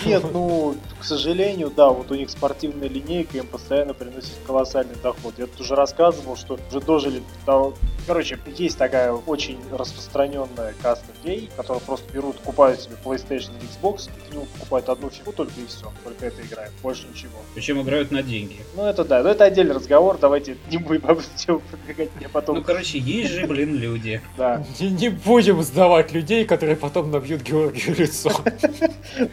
Нет, 0.05 0.25
ну, 0.33 0.77
к 0.99 1.05
сожалению, 1.05 1.71
да, 1.75 1.91
вот 1.91 2.11
у 2.11 2.15
них 2.15 2.31
спортивная 2.31 2.89
линейка 2.89 3.39
им 3.39 3.47
постоянно 3.47 3.95
приносит 3.95 4.35
колоссальный 4.47 4.97
доход. 5.03 5.35
Я 5.39 5.47
тут 5.47 5.61
уже 5.61 5.75
рассказывал, 5.75 6.37
что 6.37 6.59
уже 6.71 6.81
дожили 6.81 7.23
до... 7.45 7.75
Короче, 8.07 8.39
есть 8.47 8.79
такая 8.79 9.13
очень 9.13 9.59
распространенная 9.73 10.75
каста 10.81 11.07
людей, 11.25 11.51
которые 11.57 11.81
просто 11.81 12.13
берут, 12.13 12.37
покупают 12.39 12.81
себе 12.81 12.95
PlayStation 13.05 13.51
или 13.59 13.69
Xbox, 13.69 14.09
и 14.09 14.31
к 14.31 14.33
нему 14.33 14.47
покупают 14.47 14.89
одну 14.89 15.11
фигу 15.11 15.33
только 15.33 15.53
и 15.61 15.67
все, 15.67 15.93
только 16.05 16.27
это 16.27 16.43
играет, 16.43 16.71
больше 16.83 17.07
ничего. 17.13 17.39
Причем 17.55 17.83
играют 17.83 18.13
на 18.13 18.23
деньги. 18.23 18.59
Ну 18.77 18.85
это 18.85 19.05
да, 19.05 19.23
но 19.23 19.31
это 19.31 19.45
отдельный 19.45 19.75
разговор, 19.75 20.19
давайте 20.21 20.57
не 20.71 20.79
будем 20.79 21.05
об 21.07 21.19
этом 21.19 21.61
продвигать 21.71 22.11
мне 22.17 22.29
потом. 22.29 22.59
Ну 22.59 22.63
короче, 22.63 22.99
есть 22.99 23.33
же, 23.33 23.47
блин, 23.47 23.75
люди. 23.75 24.21
Да. 24.37 24.65
Не 24.79 25.09
будем 25.09 25.63
сдавать 25.63 26.13
людей, 26.13 26.45
которые 26.45 26.77
потом 26.77 27.11
набьют 27.11 27.43
Георгию 27.43 27.97
лицо. 27.97 28.31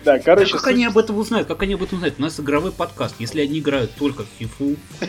Да, 0.06 0.18
короче, 0.20 0.43
как 0.52 0.68
они 0.68 0.86
об 0.86 0.98
этом 0.98 1.18
узнают? 1.18 1.48
Как 1.48 1.62
они 1.64 1.74
об 1.74 1.84
этом 1.84 1.98
узнают? 1.98 2.16
У 2.20 2.22
нас 2.22 2.40
игровой 2.40 2.72
подкаст. 2.72 3.16
Если 3.20 3.42
они 3.42 3.60
играют 3.60 3.92
только 3.96 4.24
в 4.24 4.28
фифу... 4.38 4.76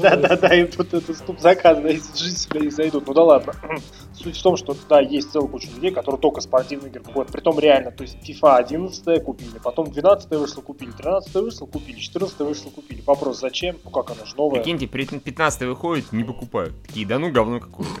Да-да-да, 0.00 0.54
им 0.54 0.68
тут 0.68 0.94
это 0.94 1.14
ступ 1.14 1.40
заказано, 1.40 1.88
если 1.88 2.16
жители 2.16 2.64
не 2.64 2.70
зайдут. 2.70 3.06
Ну 3.06 3.14
да 3.14 3.22
ладно. 3.22 3.54
Суть 4.14 4.36
в 4.36 4.42
том, 4.42 4.56
что 4.56 4.76
да, 4.88 5.00
есть 5.00 5.32
целая 5.32 5.48
куча 5.48 5.68
людей, 5.74 5.90
которые 5.90 6.20
только 6.20 6.40
спортивные 6.40 6.90
игры 6.90 7.02
покупают. 7.02 7.32
Притом 7.32 7.58
реально, 7.58 7.90
то 7.90 8.02
есть 8.02 8.16
FIFA 8.16 8.56
11 8.56 9.24
купили, 9.24 9.58
потом 9.62 9.90
12 9.90 10.30
вышло 10.30 10.60
купили, 10.60 10.90
13 10.90 11.34
вышло 11.34 11.66
купили, 11.66 11.98
14 11.98 12.38
вышло 12.40 12.70
купили. 12.70 13.02
Вопрос, 13.06 13.40
зачем? 13.40 13.76
Ну 13.84 13.90
как 13.90 14.10
она 14.10 14.24
же 14.26 14.36
новая. 14.36 14.60
Прикиньте, 14.60 14.86
15 14.86 15.62
выходит, 15.62 16.12
не 16.12 16.24
покупают. 16.24 16.74
Такие, 16.86 17.06
да 17.06 17.18
ну 17.18 17.30
говно 17.30 17.60
какое-то. 17.60 18.00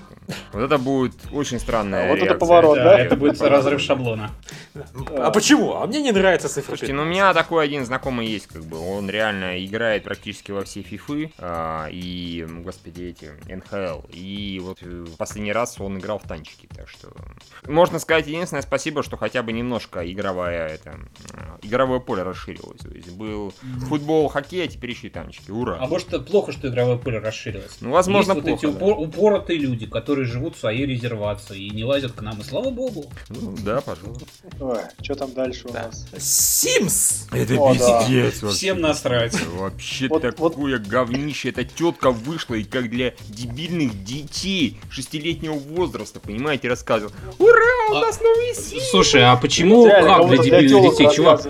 Вот 0.52 0.62
это 0.62 0.78
будет 0.78 1.14
очень 1.32 1.58
странная 1.58 2.08
Вот 2.08 2.18
это 2.18 2.34
поворот, 2.34 2.78
да? 2.78 2.98
Это 2.98 3.16
будет 3.16 3.40
разрыв 3.40 3.80
шаблона. 3.80 4.30
А 5.16 5.30
почему? 5.30 5.74
А 5.74 5.86
мне 5.86 6.00
не 6.02 6.12
нравится 6.12 6.39
цифра 6.48 6.70
Слушайте, 6.70 6.92
ну 6.94 7.02
у 7.02 7.04
меня 7.06 7.32
такой 7.34 7.64
один 7.64 7.84
знакомый 7.84 8.26
есть, 8.26 8.46
как 8.46 8.64
бы. 8.64 8.78
Он 8.78 9.08
реально 9.10 9.64
играет 9.64 10.04
практически 10.04 10.52
во 10.52 10.64
все 10.64 10.82
фифы. 10.82 11.32
А, 11.38 11.88
и, 11.90 12.46
господи, 12.48 13.02
эти, 13.02 13.30
НХЛ. 13.52 14.06
И 14.12 14.60
вот 14.62 14.78
э, 14.82 15.06
последний 15.18 15.52
раз 15.52 15.80
он 15.80 15.98
играл 15.98 16.18
в 16.18 16.22
танчики, 16.26 16.68
так 16.74 16.88
что... 16.88 17.12
Можно 17.66 17.98
сказать 17.98 18.26
единственное 18.26 18.62
спасибо, 18.62 19.02
что 19.02 19.16
хотя 19.16 19.42
бы 19.42 19.52
немножко 19.52 20.08
игровая, 20.10 20.68
это, 20.68 20.98
э, 21.32 21.58
игровое 21.62 22.00
поле 22.00 22.22
расширилось. 22.22 22.80
То 22.80 22.90
есть 22.90 23.10
был 23.10 23.52
футбол, 23.88 24.28
хоккей, 24.28 24.64
а 24.64 24.68
теперь 24.68 24.90
еще 24.90 25.08
и 25.08 25.10
танчики. 25.10 25.50
Ура! 25.50 25.78
А 25.80 25.86
может 25.86 26.08
это 26.08 26.20
плохо, 26.20 26.52
что 26.52 26.68
игровое 26.68 26.98
поле 26.98 27.18
расширилось? 27.18 27.78
Ну, 27.80 27.90
возможно, 27.90 28.32
Есть 28.32 28.46
вот 28.46 28.60
плохо, 28.60 28.66
эти 28.66 28.76
упор- 28.76 28.96
упоротые 28.96 29.58
люди, 29.58 29.86
которые 29.86 30.26
живут 30.26 30.56
в 30.56 30.60
своей 30.60 30.86
резервации 30.86 31.60
и 31.60 31.70
не 31.70 31.84
лазят 31.84 32.12
к 32.12 32.20
нам, 32.22 32.40
и 32.40 32.44
слава 32.44 32.70
богу. 32.70 33.04
Ну, 33.28 33.54
да, 33.64 33.80
пожалуйста. 33.80 34.24
Ой, 34.60 34.80
что 35.02 35.14
там 35.14 35.32
дальше 35.32 35.68
у 35.68 35.72
Да. 35.72 35.86
нас? 35.86 36.06
Sims! 36.30 37.26
Это 37.32 37.54
О, 37.60 37.74
да. 37.74 37.98
пиздец 38.04 38.42
вообще. 38.42 38.56
Всем 38.56 38.80
насрать. 38.80 39.34
Вообще 39.48 40.06
Вот- 40.08 40.22
такое 40.22 40.78
говнище. 40.78 41.48
Эта 41.48 41.64
тетка 41.64 42.12
вышла 42.12 42.54
и 42.54 42.62
как 42.62 42.88
для 42.88 43.14
дебильных 43.28 44.04
детей 44.04 44.78
шестилетнего 44.90 45.54
возраста, 45.54 46.20
понимаете, 46.20 46.68
рассказывал. 46.68 47.12
Ура, 47.38 47.90
у 47.90 47.94
А- 47.96 48.00
нас 48.00 48.20
новые 48.20 48.54
силы! 48.54 48.82
Слушай, 48.90 49.24
а 49.24 49.34
почему, 49.36 49.86
Реально, 49.86 50.18
как 50.18 50.28
для 50.28 50.38
дебильных 50.38 50.70
тёлок 50.70 50.92
детей, 50.98 51.16
чувак? 51.16 51.42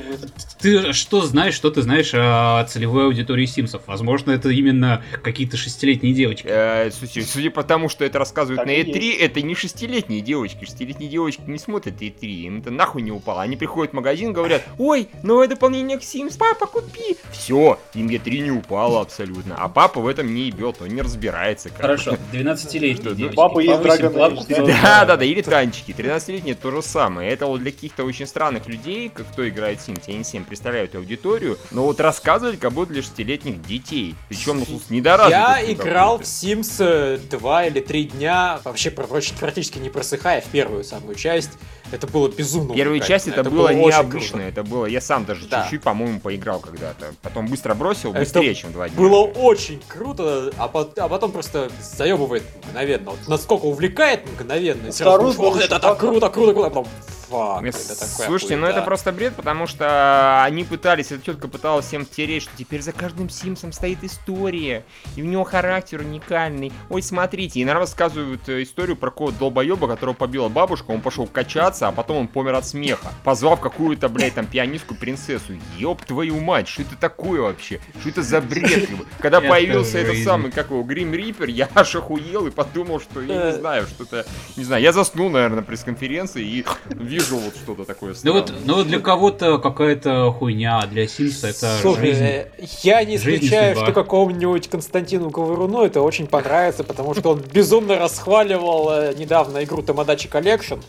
Ты 0.61 0.93
что 0.93 1.23
знаешь, 1.23 1.55
что 1.55 1.71
ты 1.71 1.81
знаешь 1.83 2.11
о 2.15 2.65
целевой 2.65 3.05
аудитории 3.07 3.47
Симсов? 3.47 3.83
Возможно, 3.87 4.31
это 4.31 4.49
именно 4.51 5.03
какие-то 5.23 5.57
шестилетние 5.57 6.13
девочки. 6.15 6.47
Э, 6.49 6.91
слушай, 6.91 7.23
судя 7.23 7.51
по 7.51 7.63
тому, 7.63 7.89
что 7.89 8.05
это 8.05 8.19
рассказывают 8.19 8.59
Так 8.59 8.67
на 8.67 8.71
и 8.71 8.83
E3, 8.83 9.19
это 9.19 9.41
не 9.43 9.55
шестилетние 9.55 10.21
девочки. 10.21 10.65
Шестилетние 10.65 11.09
девочки 11.11 11.43
не 11.47 11.59
смотрят 11.59 12.01
E3, 12.01 12.27
им 12.27 12.59
это 12.61 12.71
нахуй 12.71 13.01
не 13.03 13.11
упало. 13.11 13.41
Они 13.43 13.57
приходят 13.57 13.93
в 13.93 13.95
магазин, 13.97 14.33
говорят, 14.35 14.63
ой, 14.79 15.09
новое 15.23 15.49
дополнение 15.49 15.99
к 15.99 16.03
Sims, 16.03 16.37
папа, 16.39 16.67
купи. 16.67 17.17
Все, 17.31 17.79
им 17.95 18.09
E3 18.09 18.39
не 18.39 18.51
упало 18.51 19.01
абсолютно. 19.01 19.57
А 19.57 19.69
папа 19.69 20.01
в 20.01 20.07
этом 20.07 20.33
не 20.33 20.43
ебет, 20.43 20.77
он 20.81 20.89
не 20.89 21.03
разбирается. 21.03 21.69
как. 21.71 21.81
Хорошо, 21.81 22.17
12-летние 22.33 23.11
Да, 23.11 23.15
девочки. 23.15 23.37
папа 23.37 23.59
есть 23.61 23.81
Dragon 23.81 24.67
Да, 24.67 25.05
да, 25.05 25.17
да, 25.17 25.25
или 25.25 25.43
танчики. 25.43 25.93
13-летние 25.93 26.55
то 26.55 26.71
же 26.71 26.83
самое. 26.83 27.31
Это 27.31 27.47
вот 27.47 27.61
для 27.61 27.73
каких-то 27.73 28.05
очень 28.05 28.27
странных 28.27 28.67
людей, 28.67 29.09
как 29.09 29.27
кто 29.33 29.49
играет 29.49 29.81
в 29.81 29.89
Sims, 29.89 30.03
я 30.07 30.15
не 30.19 30.25
всем 30.25 30.45
представляю 30.45 30.87
эту 30.87 30.99
аудиторию, 30.99 31.59
но 31.71 31.85
вот 31.85 32.01
рассказывать 32.01 32.59
как 32.59 32.73
будто 32.73 32.93
для 32.93 33.03
шестилетних 33.03 33.63
детей. 33.63 34.15
Причем 34.29 34.61
ну, 34.69 34.81
недоразвитых. 34.89 35.39
Я 35.39 35.73
играл 35.73 36.19
в. 36.19 36.23
Sims 36.23 36.77
э, 36.79 37.19
два 37.31 37.67
или 37.67 37.81
три 37.81 38.05
дня, 38.05 38.61
вообще 38.65 38.91
пр- 38.91 39.07
практически 39.07 39.39
практически 39.39 39.79
не 39.79 39.91
просыхая 39.91 40.41
в 40.41 40.47
первую 40.47 40.85
самую 40.85 41.15
часть. 41.17 41.51
Это 41.93 42.07
было 42.07 42.29
безумно 42.29 42.75
Первая 42.75 43.01
часть 43.01 43.27
увлекательно, 43.27 43.41
это, 43.49 43.51
было 43.51 43.69
очень 43.69 43.89
необычно, 43.89 44.41
это 44.43 44.63
было, 44.63 44.87
я 44.87 45.01
сам 45.01 45.25
даже 45.25 45.47
Да. 45.49 45.63
чуть-чуть, 45.63 45.83
по-моему, 45.83 46.21
поиграл 46.21 46.61
когда-то. 46.61 47.15
Потом 47.23 47.47
быстро 47.49 47.75
бросил, 47.75 48.11
Это 48.11 48.21
быстрее, 48.21 48.55
чем 48.55 48.73
два 48.73 48.89
дня. 48.89 48.97
Было 48.99 49.23
очень 49.23 49.83
круто, 49.89 50.53
а, 50.57 50.69
пот- 50.69 50.99
а 50.99 51.09
потом 51.09 51.33
просто 51.33 51.71
заебывает 51.83 52.45
мгновенно. 52.69 53.11
Вот 53.11 53.19
насколько 53.27 53.65
увлекает 53.65 54.21
мгновенно. 54.33 54.93
Второй 54.93 55.35
думаешь, 55.35 55.39
«Ох, 55.39 55.55
был 55.55 55.61
это 55.61 55.81
так- 55.81 55.99
круто, 55.99 56.29
круто, 56.29 56.53
круто. 56.53 56.67
а 56.67 56.71
Потом, 56.71 56.87
фак, 57.31 57.63
Э, 57.65 57.69
это 57.69 57.79
такое 57.99 58.27
Слушайте, 58.27 58.57
ну 58.57 58.67
это 58.67 58.83
просто 58.83 59.13
бред, 59.13 59.35
потому 59.37 59.67
что 59.67 60.43
они 60.45 60.65
пытались, 60.65 61.13
эта 61.13 61.23
тетка 61.23 61.49
пыталась 61.49 61.87
всем 61.87 62.05
втереть, 62.05 62.43
что 62.43 62.53
теперь 62.57 62.83
за 62.83 62.93
каждым 62.93 63.31
Симсом 63.31 63.73
стоит 63.73 64.03
история, 64.05 64.85
и 65.17 65.23
у 65.23 65.27
него 65.27 65.45
характер 65.45 66.01
уникальный. 66.01 66.73
Ой, 66.89 67.03
смотрите, 67.03 67.61
и 67.61 67.65
нам 67.65 67.79
рассказывают 67.79 68.49
э, 68.49 68.63
историю 68.63 68.97
про 68.97 69.11
какого 69.11 69.33
долбоеба, 69.33 69.87
которого 69.89 70.15
побила 70.15 70.49
бабушка, 70.49 70.91
он 70.91 71.01
пошел 71.01 71.27
качаться, 71.27 71.89
а 71.89 71.93
потом 71.93 72.17
он 72.19 72.29
помер 72.29 72.55
от 72.55 72.67
смеха, 72.67 73.13
позвав 73.25 73.61
какую-то, 73.61 74.09
блядь, 74.09 74.35
там, 74.35 74.47
пианистку 74.47 74.95
принцессу. 74.95 75.55
Ёб 75.79 76.05
твою 76.05 76.41
мать, 76.41 76.69
что 76.69 76.83
это 76.83 76.97
такое 76.97 77.41
вообще? 77.41 77.81
Что 78.01 78.09
это 78.09 78.23
за 78.23 78.41
бред? 78.41 78.89
Когда 79.21 79.39
Это 79.39 79.49
появился 79.49 79.99
этот 79.99 80.15
жизнь. 80.15 80.25
самый, 80.27 80.51
как 80.51 80.71
его, 80.71 80.83
Грим 80.83 81.15
Риппер, 81.15 81.49
я 81.49 81.69
аж 81.75 81.95
охуел 81.95 82.47
и 82.47 82.51
подумал, 82.51 83.01
что 83.01 83.21
я 83.21 83.35
Э. 83.35 83.53
не 83.53 83.59
знаю, 83.59 83.87
что-то, 83.87 84.27
не 84.57 84.65
знаю, 84.65 84.83
я 84.83 84.93
заснул, 84.93 85.31
наверное, 85.31 85.57
на 85.57 85.63
пресс-конференции 85.63 86.45
и 86.45 86.65
вижу 87.21 87.37
вот 87.37 87.55
что-то 87.57 87.85
такое 87.85 88.11
Ну 88.11 88.15
странное. 88.15 88.41
вот, 88.41 88.53
ну 88.65 88.75
вот 88.75 88.87
для 88.87 88.99
кого-то 88.99 89.59
какая-то 89.59 90.33
хуйня, 90.33 90.87
для 90.91 91.07
Симса 91.07 91.49
это 91.49 91.77
Слушай, 91.81 92.07
жизнь. 92.07 92.23
э, 92.25 92.47
я 92.83 93.05
не 93.05 93.19
Жизнь 93.19 93.45
исключаю, 93.45 93.77
что 93.77 93.93
какому-нибудь 93.93 94.69
Константину 94.69 95.31
Говоруну 95.31 95.83
это 95.85 96.01
очень 96.03 96.27
понравится, 96.27 96.85
потому 96.85 97.15
что 97.15 97.31
он 97.31 97.41
безумно 97.41 97.99
расхваливал 97.99 98.91
э, 98.93 99.15
недавно 99.17 99.63
игру 99.65 99.83
Тамадачи 99.83 100.29
Collection. 100.29 100.83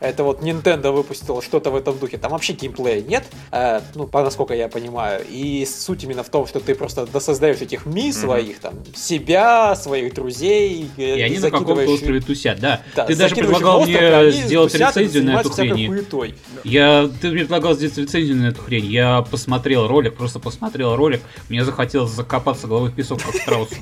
Это 0.00 0.24
вот 0.24 0.42
Nintendo 0.42 0.92
выпустила 0.92 1.42
что-то 1.42 1.70
в 1.70 1.76
этом 1.76 1.98
духе. 1.98 2.18
Там 2.18 2.32
вообще 2.32 2.52
геймплея 2.52 3.02
нет, 3.02 3.24
э, 3.52 3.80
ну, 3.94 4.06
по 4.06 4.22
насколько 4.22 4.54
я 4.54 4.68
понимаю. 4.68 5.24
И 5.28 5.66
суть 5.66 6.04
именно 6.04 6.22
в 6.22 6.28
том, 6.28 6.46
что 6.46 6.60
ты 6.60 6.74
просто 6.74 7.06
досоздаешь 7.06 7.60
этих 7.60 7.86
ми 7.86 8.12
своих, 8.12 8.58
там, 8.60 8.74
себя, 8.94 9.74
своих 9.76 10.14
друзей. 10.14 10.90
э, 10.96 11.18
И 11.18 11.22
они 11.22 11.38
на 11.38 11.50
каком-то 11.50 11.90
острове 11.90 12.20
тусят, 12.20 12.60
да. 12.60 12.82
Да, 12.94 13.06
ты 13.06 13.16
даже 13.16 13.34
предлагал 13.34 13.80
остров, 13.80 14.00
мне 14.00 14.30
сделать 14.32 14.72
тусят 14.72 14.96
рецензию 14.96 15.24
на 15.24 15.40
эту 15.40 15.50
хрень. 15.50 15.88
хуетой. 15.88 16.34
Я, 16.64 17.08
ты 17.20 17.30
предлагал 17.30 17.74
сделать 17.74 17.96
рецензию 17.96 18.36
на 18.36 18.48
эту 18.48 18.62
хрень. 18.62 18.86
Я 18.86 19.22
посмотрел 19.22 19.88
ролик, 19.88 20.16
просто 20.16 20.38
посмотрел 20.38 20.96
ролик. 20.96 21.22
Мне 21.48 21.64
захотелось 21.64 22.10
закопаться 22.10 22.66
головой 22.66 22.90
в 22.90 22.94
песок, 22.94 23.22
как 23.22 23.34
страусу. 23.34 23.74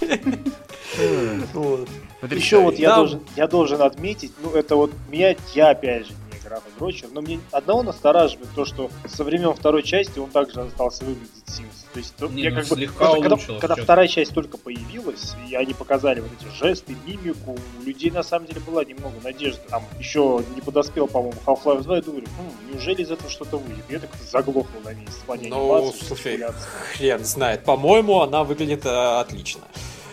Вот. 2.30 2.32
Еще 2.32 2.58
вот 2.58 2.78
я 2.78 2.90
Да. 2.90 2.96
должен, 2.96 3.20
я 3.36 3.46
должен 3.46 3.82
отметить, 3.82 4.32
ну 4.42 4.50
это 4.50 4.76
вот 4.76 4.90
меня, 5.10 5.36
я 5.54 5.70
опять 5.70 6.06
же 6.06 6.12
не 6.32 6.38
играл 6.38 6.62
дрочер, 6.78 7.08
но 7.12 7.20
мне 7.20 7.38
одного 7.50 7.82
настораживает 7.82 8.48
то, 8.54 8.64
что 8.64 8.90
со 9.06 9.24
времен 9.24 9.52
второй 9.54 9.82
части 9.82 10.18
он 10.18 10.30
также 10.30 10.60
остался 10.62 11.04
выглядеть 11.04 11.30
Sims. 11.46 11.84
То 11.92 11.98
есть 11.98 12.16
то- 12.16 12.26
Не, 12.28 12.42
я 12.42 12.50
ну, 12.50 12.56
как 12.56 12.66
бы, 12.68 12.86
когда, 12.86 13.36
когда 13.60 13.76
вторая 13.76 14.08
часть 14.08 14.32
только 14.32 14.56
появилась, 14.56 15.34
и 15.48 15.54
они 15.54 15.74
показали 15.74 16.20
вот 16.20 16.30
эти 16.40 16.50
жесты, 16.56 16.96
мимику, 17.06 17.56
у 17.80 17.82
людей 17.84 18.10
на 18.10 18.22
самом 18.22 18.46
деле 18.46 18.60
была 18.60 18.84
немного 18.84 19.14
надежды. 19.22 19.60
Там 19.68 19.84
еще 19.98 20.42
не 20.54 20.60
подоспел, 20.62 21.06
по-моему, 21.06 21.38
Half-Life 21.46 21.82
2, 21.82 21.96
я 21.96 22.02
думаю, 22.02 22.22
«Хм, 22.24 22.72
неужели 22.72 23.02
из 23.02 23.10
этого 23.10 23.30
что-то 23.30 23.58
выйдет? 23.58 23.84
Я 23.90 23.98
так 24.00 24.10
заглохнул 24.30 24.80
на 24.82 24.90
в 24.90 25.24
плане 25.26 25.48
Ну, 25.50 25.92
слушай. 26.06 26.40
Хрен 26.94 27.24
знает. 27.24 27.64
По-моему, 27.64 28.20
она 28.22 28.44
выглядит 28.44 28.86
э, 28.86 28.88
отлично. 29.20 29.60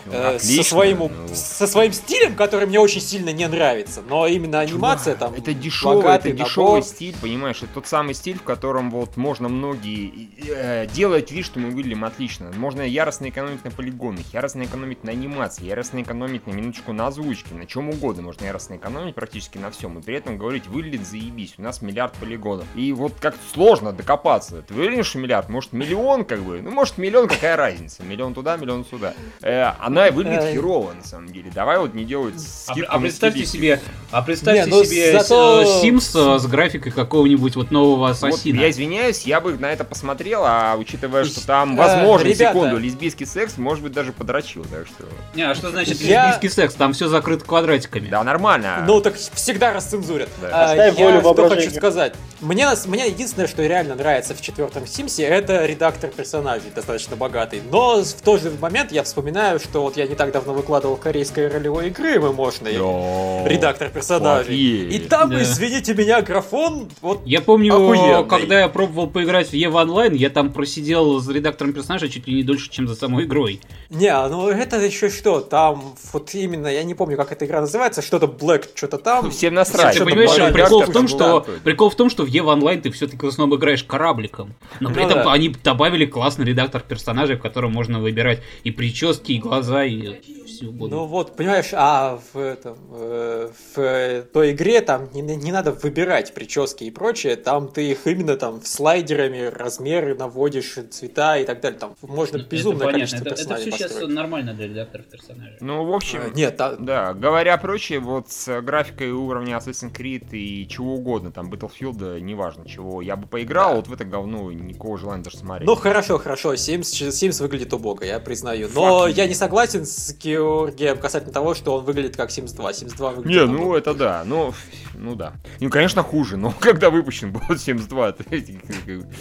Ну, 0.06 0.12
Э, 0.12 0.36
отлично, 0.36 0.62
со, 0.62 0.70
своим, 0.70 0.98
ну. 0.98 1.10
со 1.32 1.66
своим 1.66 1.92
стилем, 1.92 2.34
который 2.34 2.66
мне 2.66 2.80
очень 2.80 3.00
сильно 3.00 3.32
не 3.32 3.46
нравится. 3.46 4.02
Но 4.08 4.26
именно 4.26 4.60
анимация 4.60 5.14
там. 5.14 5.34
Это 5.34 5.54
дешевый, 5.54 5.96
богатый 5.96 6.32
это 6.32 6.44
дешевый 6.44 6.80
набор. 6.80 6.84
стиль, 6.84 7.14
понимаешь? 7.20 7.58
Это 7.62 7.74
тот 7.74 7.86
самый 7.86 8.14
стиль, 8.14 8.38
в 8.38 8.42
котором 8.42 8.90
вот 8.90 9.16
можно 9.16 9.48
многие 9.48 10.30
э, 10.48 10.86
делать 10.86 11.30
вид, 11.30 11.44
что 11.44 11.60
мы 11.60 11.70
выглядим 11.70 12.04
отлично. 12.04 12.50
Можно 12.56 12.82
яростно 12.82 13.28
экономить 13.28 13.64
на 13.64 13.70
полигонах, 13.70 14.24
яростно 14.32 14.64
экономить 14.64 15.04
на 15.04 15.12
анимации, 15.12 15.64
яростно 15.64 16.02
экономить 16.02 16.46
на 16.46 16.52
минуточку 16.52 16.92
на 16.92 17.06
озвучке, 17.06 17.54
на 17.54 17.66
чем 17.66 17.90
угодно. 17.90 18.22
Можно 18.22 18.46
яростно 18.46 18.76
экономить 18.76 19.14
практически 19.14 19.58
на 19.58 19.70
всем. 19.70 19.98
И 19.98 20.02
при 20.02 20.16
этом 20.16 20.38
говорить, 20.38 20.66
выглядит 20.66 21.06
заебись, 21.06 21.54
у 21.58 21.62
нас 21.62 21.82
миллиард 21.82 22.14
полигонов. 22.14 22.66
И 22.74 22.92
вот 22.92 23.14
как 23.20 23.34
сложно 23.52 23.92
докопаться. 23.92 24.62
Ты 24.62 24.74
уверен, 24.74 25.04
что 25.04 25.18
миллиард? 25.18 25.48
Может 25.48 25.72
миллион 25.72 26.24
как 26.24 26.40
бы? 26.42 26.60
Ну 26.60 26.70
может 26.70 26.98
миллион, 26.98 27.28
какая 27.28 27.56
разница? 27.56 28.02
Миллион 28.02 28.34
туда, 28.34 28.56
миллион 28.56 28.84
сюда. 28.84 29.14
Э, 29.42 29.72
она 30.00 30.10
выглядит 30.10 30.52
херово 30.52 30.92
на 30.92 31.04
самом 31.04 31.32
деле. 31.32 31.50
Давай 31.54 31.78
вот 31.78 31.94
не 31.94 32.04
делать 32.04 32.34
А, 32.36 32.72
скидку 32.72 32.92
а 32.92 32.96
на 32.96 33.02
представьте 33.02 33.44
стилистику. 33.46 33.56
себе, 33.58 33.80
а 34.10 34.22
представьте 34.22 34.64
Не, 34.64 34.66
ну, 34.70 34.84
себе 34.84 35.12
зато- 35.12 35.82
Sims 35.82 36.38
с 36.38 36.46
графикой 36.46 36.92
какого-нибудь 36.92 37.56
вот 37.56 37.70
нового 37.70 38.08
Вот, 38.08 38.10
ассасина. 38.10 38.60
я 38.60 38.70
извиняюсь, 38.70 39.22
я 39.22 39.40
бы 39.40 39.52
на 39.58 39.72
это 39.72 39.84
посмотрел, 39.84 40.42
а 40.44 40.76
учитывая, 40.76 41.24
что 41.24 41.46
там, 41.46 41.74
Э, 41.74 41.78
возможно, 41.78 42.26
ребята. 42.26 42.54
секунду, 42.54 42.78
лесбийский 42.78 43.26
секс, 43.26 43.56
может 43.58 43.82
быть, 43.82 43.92
даже 43.92 44.12
подрочил, 44.12 44.64
так 44.64 44.86
что... 44.86 45.04
Не, 45.34 45.42
а 45.42 45.54
что 45.54 45.70
значит 45.70 46.00
Я- 46.00 46.26
лесбийский 46.28 46.50
секс? 46.50 46.74
Там 46.74 46.92
все 46.92 47.08
закрыто 47.08 47.44
квадратиками. 47.44 48.08
Да, 48.08 48.22
нормально. 48.24 48.84
Ну, 48.86 49.00
так 49.00 49.14
всегда 49.16 49.72
расцензурят. 49.72 50.28
Да. 50.40 50.70
А, 50.72 50.74
я 50.74 50.92
волю 50.92 51.20
что 51.20 51.48
хочу 51.48 51.70
сказать. 51.70 52.14
Мне, 52.40 52.66
мне 52.86 53.06
единственное, 53.08 53.46
что 53.46 53.64
реально 53.66 53.94
нравится 53.94 54.34
в 54.34 54.40
четвертом 54.40 54.86
Симсе, 54.86 55.24
это 55.24 55.64
редактор 55.64 56.10
персонажей, 56.10 56.70
достаточно 56.74 57.16
богатый. 57.16 57.62
Но 57.70 58.02
в 58.02 58.12
тот 58.22 58.40
же 58.42 58.50
момент 58.60 58.92
я 58.92 59.02
вспоминаю, 59.02 59.58
что 59.60 59.81
вот 59.82 59.96
я 59.96 60.06
не 60.06 60.14
так 60.14 60.32
давно 60.32 60.52
выкладывал 60.54 60.96
корейской 60.96 61.48
ролевой 61.48 61.88
игры 61.88 62.18
мощной. 62.20 62.74
Йоу. 62.74 63.46
Редактор 63.46 63.88
персонажей. 63.90 64.46
Плохие. 64.46 64.88
И 64.88 64.98
там, 64.98 65.30
Да. 65.30 65.42
извините 65.42 65.94
меня, 65.94 66.22
графон, 66.22 66.88
вот 67.00 67.20
Я 67.24 67.40
помню, 67.40 67.74
Охуенный. 67.74 68.28
когда 68.28 68.60
я 68.60 68.68
пробовал 68.68 69.08
поиграть 69.08 69.48
в 69.50 69.52
Ева 69.54 69.80
Онлайн, 69.82 70.14
я 70.14 70.30
там 70.30 70.52
просидел 70.52 71.20
с 71.20 71.28
редактором 71.28 71.72
персонажа 71.72 72.08
чуть 72.08 72.26
ли 72.26 72.34
не 72.34 72.42
дольше, 72.42 72.70
чем 72.70 72.88
за 72.88 72.94
самой 72.94 73.24
игрой. 73.24 73.60
Не, 73.90 74.12
ну 74.28 74.48
это 74.48 74.76
еще 74.80 75.08
что, 75.10 75.40
там 75.40 75.94
вот 76.12 76.34
именно, 76.34 76.66
я 76.68 76.82
не 76.84 76.94
помню, 76.94 77.16
как 77.16 77.32
эта 77.32 77.44
игра 77.46 77.60
называется, 77.60 78.02
что-то 78.02 78.26
Black, 78.26 78.68
что-то 78.74 78.98
там. 78.98 79.30
Всем 79.30 79.54
насрать. 79.54 79.96
Ты 79.96 80.04
понимаешь, 80.04 80.52
прикол 80.52 80.82
в 80.84 80.92
том, 80.92 81.08
что 81.08 81.46
прикол 81.64 81.90
в 81.90 81.94
том, 81.94 82.10
что 82.10 82.24
в 82.24 82.26
Ева 82.26 82.52
Онлайн 82.52 82.80
ты 82.82 82.90
все-таки 82.90 83.24
в 83.24 83.28
основном 83.28 83.58
играешь 83.58 83.84
корабликом. 83.84 84.54
Но 84.80 84.90
при 84.90 85.00
Ну 85.02 85.06
этом 85.10 85.24
да. 85.24 85.32
они 85.32 85.48
добавили 85.62 86.06
классный 86.06 86.44
редактор 86.44 86.80
персонажей, 86.82 87.36
в 87.36 87.40
котором 87.40 87.72
можно 87.72 88.00
выбирать 88.00 88.40
и 88.64 88.70
прически, 88.70 89.32
и 89.32 89.38
глаза, 89.38 89.71
глаза 89.72 89.84
и 89.84 90.44
все 90.46 90.66
будут. 90.66 90.90
Ну 90.92 91.06
вот, 91.06 91.36
понимаешь, 91.36 91.70
а 91.72 92.18
в 92.32 92.38
этом 92.38 92.76
э, 92.92 93.48
в 93.74 94.22
той 94.32 94.52
игре 94.52 94.80
там 94.80 95.08
не, 95.12 95.22
не 95.22 95.52
надо 95.52 95.72
выбирать 95.72 96.34
прически 96.34 96.84
и 96.84 96.90
прочее, 96.90 97.36
там 97.36 97.68
ты 97.68 97.90
их 97.90 98.06
именно 98.06 98.36
там 98.36 98.60
в 98.60 98.66
слайдерами 98.66 99.46
размеры 99.46 100.14
наводишь, 100.14 100.76
цвета 100.90 101.38
и 101.38 101.44
так 101.44 101.60
далее. 101.60 101.78
Там 101.78 101.94
можно 102.02 102.38
Ну, 102.38 102.44
безумное 102.44 102.86
это 102.88 102.92
количество 102.92 103.18
понятно. 103.24 103.32
Это, 103.34 103.42
это 103.42 103.48
персонажей 103.54 103.70
все 103.72 103.78
сейчас 103.78 103.90
построить. 103.92 104.14
нормально 104.14 104.54
для 104.54 104.68
редакторов 104.68 105.06
персонажей. 105.06 105.56
Ну, 105.60 105.84
в 105.84 105.92
общем, 105.94 106.20
Э, 106.22 106.30
Нет, 106.34 106.56
та- 106.56 106.76
Да, 106.76 107.14
говоря 107.14 107.56
прочее, 107.56 107.98
вот 108.00 108.30
с 108.30 108.60
графикой 108.60 109.10
уровня 109.12 109.56
Assassin's 109.56 109.92
Creed 109.92 110.28
и 110.32 110.66
чего 110.68 110.94
угодно, 110.94 111.32
там, 111.32 111.50
Battlefield, 111.52 112.20
неважно 112.20 112.68
чего, 112.68 113.00
я 113.02 113.16
бы 113.16 113.26
поиграл, 113.26 113.70
Да. 113.70 113.76
вот 113.76 113.88
в 113.88 113.92
это 113.92 114.04
говно 114.04 114.50
никакого 114.52 114.98
желания 114.98 115.22
даже 115.22 115.38
смотреть. 115.38 115.66
Ну 115.66 115.74
хорошо, 115.76 116.18
хорошо, 116.18 116.54
Sims, 116.54 116.82
Sims 117.08 117.40
выглядит 117.42 117.72
убого, 117.72 118.02
я 118.04 118.18
признаю. 118.20 118.68
Но 118.74 119.08
Fuck 119.08 119.12
я 119.12 119.26
не 119.26 119.34
согласен 119.34 119.61
с 119.70 120.14
Георгием 120.14 120.98
касательно 120.98 121.32
того, 121.32 121.54
что 121.54 121.74
он 121.76 121.84
выглядит 121.84 122.16
как 122.16 122.30
Sims 122.30 122.54
2. 122.54 122.70
Sims 122.70 122.96
2 122.96 123.10
выглядит 123.10 123.40
Не, 123.40 123.46
ну 123.46 123.74
это 123.74 123.94
да, 123.94 124.22
ну, 124.24 124.52
ну 124.94 125.14
да. 125.14 125.34
Ну, 125.60 125.70
конечно, 125.70 126.02
хуже, 126.02 126.36
но 126.36 126.52
когда 126.60 126.90
выпущен 126.90 127.32
был 127.32 127.40
72, 127.56 128.08
это 128.08 128.24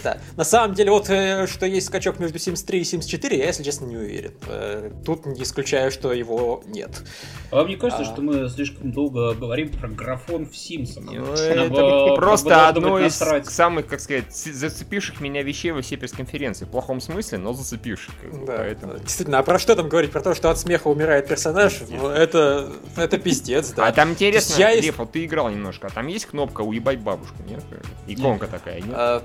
Да. 0.04 0.18
На 0.36 0.44
самом 0.44 0.74
деле, 0.76 0.92
вот 0.92 1.10
э, 1.10 1.48
что 1.48 1.66
есть 1.66 1.88
скачок 1.88 2.20
между 2.20 2.38
Sims 2.38 2.66
3 2.66 2.80
и 2.80 2.84
Sims 2.84 3.06
4, 3.06 3.38
я, 3.38 3.46
если 3.46 3.64
честно, 3.64 3.86
не 3.86 3.98
уверен. 3.98 4.34
Э, 4.48 4.92
Тут 5.06 5.26
не 5.26 5.44
исключаю, 5.44 5.92
что 5.92 6.14
его 6.14 6.64
нет. 6.66 7.04
А 7.52 7.58
вам 7.58 7.68
не 7.68 7.76
кажется, 7.76 8.04
А. 8.04 8.06
что 8.06 8.22
мы 8.22 8.50
слишком 8.50 8.92
долго 8.92 9.34
говорим 9.34 9.70
про 9.70 9.88
графон 9.88 10.48
в 10.48 10.56
Симсах? 10.56 11.04
Ну, 11.04 12.16
просто 12.16 12.68
одно 12.68 13.00
из 13.00 13.16
самых, 13.16 13.88
как 13.88 14.00
сказать, 14.00 14.34
зацепивших 14.36 15.20
меня 15.22 15.44
вещей 15.44 15.72
во 15.72 15.82
всей 15.82 15.98
пресс-конференции. 15.98 16.66
В 16.66 16.70
плохом 16.70 17.02
смысле, 17.02 17.38
но 17.38 17.54
зацепивших. 17.54 18.14
Да, 18.46 18.58
Поэтому... 18.58 18.98
Действительно, 19.00 19.40
а 19.40 19.44
про 19.44 19.60
что 19.60 19.76
там 19.76 19.90
говорить? 19.90 20.12
Про 20.12 20.22
то, 20.22 20.31
что 20.36 20.50
от 20.50 20.58
смеха 20.60 20.88
умирает 20.88 21.28
персонаж? 21.28 21.82
Это, 22.16 22.70
это 22.98 23.18
пиздец, 23.18 23.72
да. 23.72 23.88
А 23.88 23.92
там 23.92 24.12
интересно, 24.12 24.56
Я 24.58 24.72
из- 24.74 24.84
Лев, 24.86 24.98
вот 24.98 25.12
ты 25.12 25.26
играл 25.26 25.50
немножко, 25.50 25.88
а 25.88 25.90
там 25.90 26.08
есть 26.08 26.26
кнопка 26.26 26.62
«Уебать 26.62 27.00
бабушку», 27.00 27.36
нет? 27.48 27.64
Иконка 28.08 28.48
такая, 28.48 28.78
нет? 28.82 28.92
А, 28.94 29.24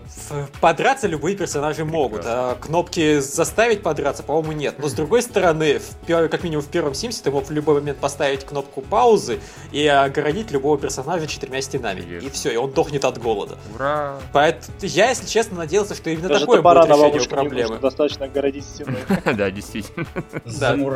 Подраться 0.61 1.07
любые 1.07 1.37
персонажи 1.37 1.85
могут, 1.85 2.23
а 2.25 2.57
кнопки 2.57 3.19
заставить 3.21 3.83
подраться, 3.83 4.23
по-моему, 4.23 4.53
нет. 4.53 4.77
Но 4.79 4.89
с 4.89 4.93
другой 4.93 5.23
стороны, 5.23 5.79
в 5.79 6.29
как 6.29 6.43
минимум 6.43 6.65
в 6.65 6.69
первом 6.69 6.95
Симсе 6.95 7.23
ты 7.23 7.31
мог 7.31 7.47
в 7.47 7.51
любой 7.51 7.77
момент 7.81 7.99
поставить 7.99 8.45
кнопку 8.45 8.81
паузы 8.83 9.41
и 9.73 9.87
оградить 9.87 10.51
любого 10.51 10.79
персонажа 10.79 11.27
четырьмя 11.27 11.61
стенами. 11.63 12.01
Привет. 12.01 12.23
И 12.23 12.31
все, 12.31 12.53
и 12.53 12.57
он 12.57 12.71
дохнет 12.73 13.05
от 13.05 13.19
голода. 13.19 13.59
Ура! 13.75 14.19
Поэтому 14.33 14.73
я, 14.83 15.11
если 15.11 15.27
честно, 15.27 15.57
надеялся, 15.59 15.95
что 15.95 16.11
именно 16.11 16.29
Даже 16.29 16.41
такое 16.41 16.63
будет 16.63 17.15
решение 17.15 17.29
проблемы. 17.29 17.79
достаточно 17.79 18.25
огородить 18.27 18.65
стеной. 18.65 18.99
Да, 19.37 19.51
действительно. 19.51 20.07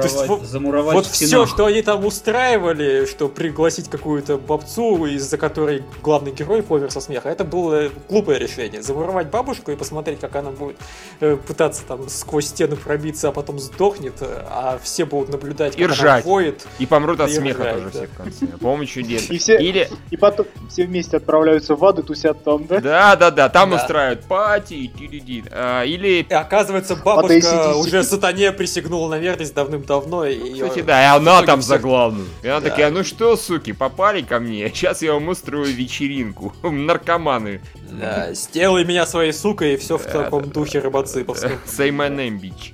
Замуровать, 0.08 0.12
есть 0.20 0.28
вот- 0.28 0.44
замуровать 0.48 0.94
Вот 0.94 1.06
все, 1.06 1.46
что 1.46 1.66
они 1.66 1.82
там 1.82 2.04
устраивали, 2.04 3.06
что 3.06 3.28
пригласить 3.28 3.88
какую-то 3.88 4.38
бабцу, 4.38 5.06
из-за 5.06 5.36
которой 5.36 5.84
главный 6.02 6.32
герой 6.32 6.62
помер 6.62 6.90
со 6.90 7.00
смеха, 7.00 7.28
это 7.28 7.44
было 7.44 7.90
глупое 8.08 8.38
решение. 8.38 8.82
Замуровать 8.82 9.28
бабушку 9.28 9.70
и 9.70 9.76
посмотреть, 9.76 10.20
как 10.20 10.36
она 10.36 10.50
будет 10.50 10.76
э, 11.20 11.36
пытаться 11.36 11.82
там 11.86 12.08
сквозь 12.08 12.46
стену 12.46 12.76
пробиться, 12.76 13.28
а 13.28 13.32
потом 13.32 13.58
сдохнет, 13.58 14.14
а 14.22 14.78
все 14.82 15.04
будут 15.04 15.30
наблюдать, 15.30 15.76
И 15.76 15.82
как 15.82 15.90
ржать. 15.92 16.24
она 16.24 16.32
воет. 16.32 16.66
И 16.78 16.86
помрут 16.86 17.20
от 17.20 17.30
И 17.30 17.34
смеха 17.34 17.62
ржать, 17.62 17.74
тоже 17.74 17.84
да. 17.84 17.90
все 17.90 18.06
в 18.06 18.16
конце. 18.16 18.46
По-моему, 18.58 18.84
чудесно. 18.86 19.32
И 19.32 19.38
все- 19.38 19.58
Или, 19.58 19.88
И 20.10 20.16
потом 20.16 20.46
все 20.70 20.86
вместе 20.86 21.16
отправляются 21.16 21.74
в 21.76 21.84
ад 21.84 21.98
и 21.98 22.02
тусят 22.02 22.42
там, 22.44 22.66
да? 22.66 22.80
да, 22.80 23.16
да, 23.16 23.30
да, 23.30 23.48
там 23.48 23.70
Да. 23.70 23.76
устраивают 23.76 24.24
пати, 24.24 24.90
ти-ди-ди. 24.98 25.44
А, 25.50 25.82
или, 25.84 26.26
И 26.28 26.32
оказывается, 26.32 26.96
бабушка 26.96 27.74
уже 27.76 28.02
сатане 28.04 28.52
присягнула 28.52 29.08
на 29.10 29.18
верность 29.18 29.54
давным-давно. 29.54 29.89
И 29.90 30.50
её- 30.50 30.68
кстати, 30.68 30.84
да, 30.84 31.02
и 31.02 31.16
она 31.16 31.42
там 31.42 31.62
за 31.62 31.78
главную. 31.78 32.26
И 32.42 32.48
она 32.48 32.60
Да. 32.60 32.70
такая, 32.70 32.90
ну 32.90 33.02
что, 33.04 33.36
суки, 33.36 33.72
попали 33.72 34.22
ко 34.22 34.38
мне, 34.38 34.68
сейчас 34.74 35.02
я 35.02 35.12
вам 35.14 35.28
устрою 35.28 35.66
вечеринку. 35.74 36.52
Наркоманы. 36.62 37.60
Да, 37.90 38.32
сделай 38.34 38.84
меня 38.84 39.04
своей 39.06 39.32
сукой, 39.32 39.74
и 39.74 39.76
все 39.76 39.98
в 39.98 40.04
таком 40.04 40.48
духе 40.48 40.78
рыбоцыповском. 40.78 41.52
Say 41.66 41.90
my 41.90 42.08
name, 42.08 42.40
bitch. 42.40 42.72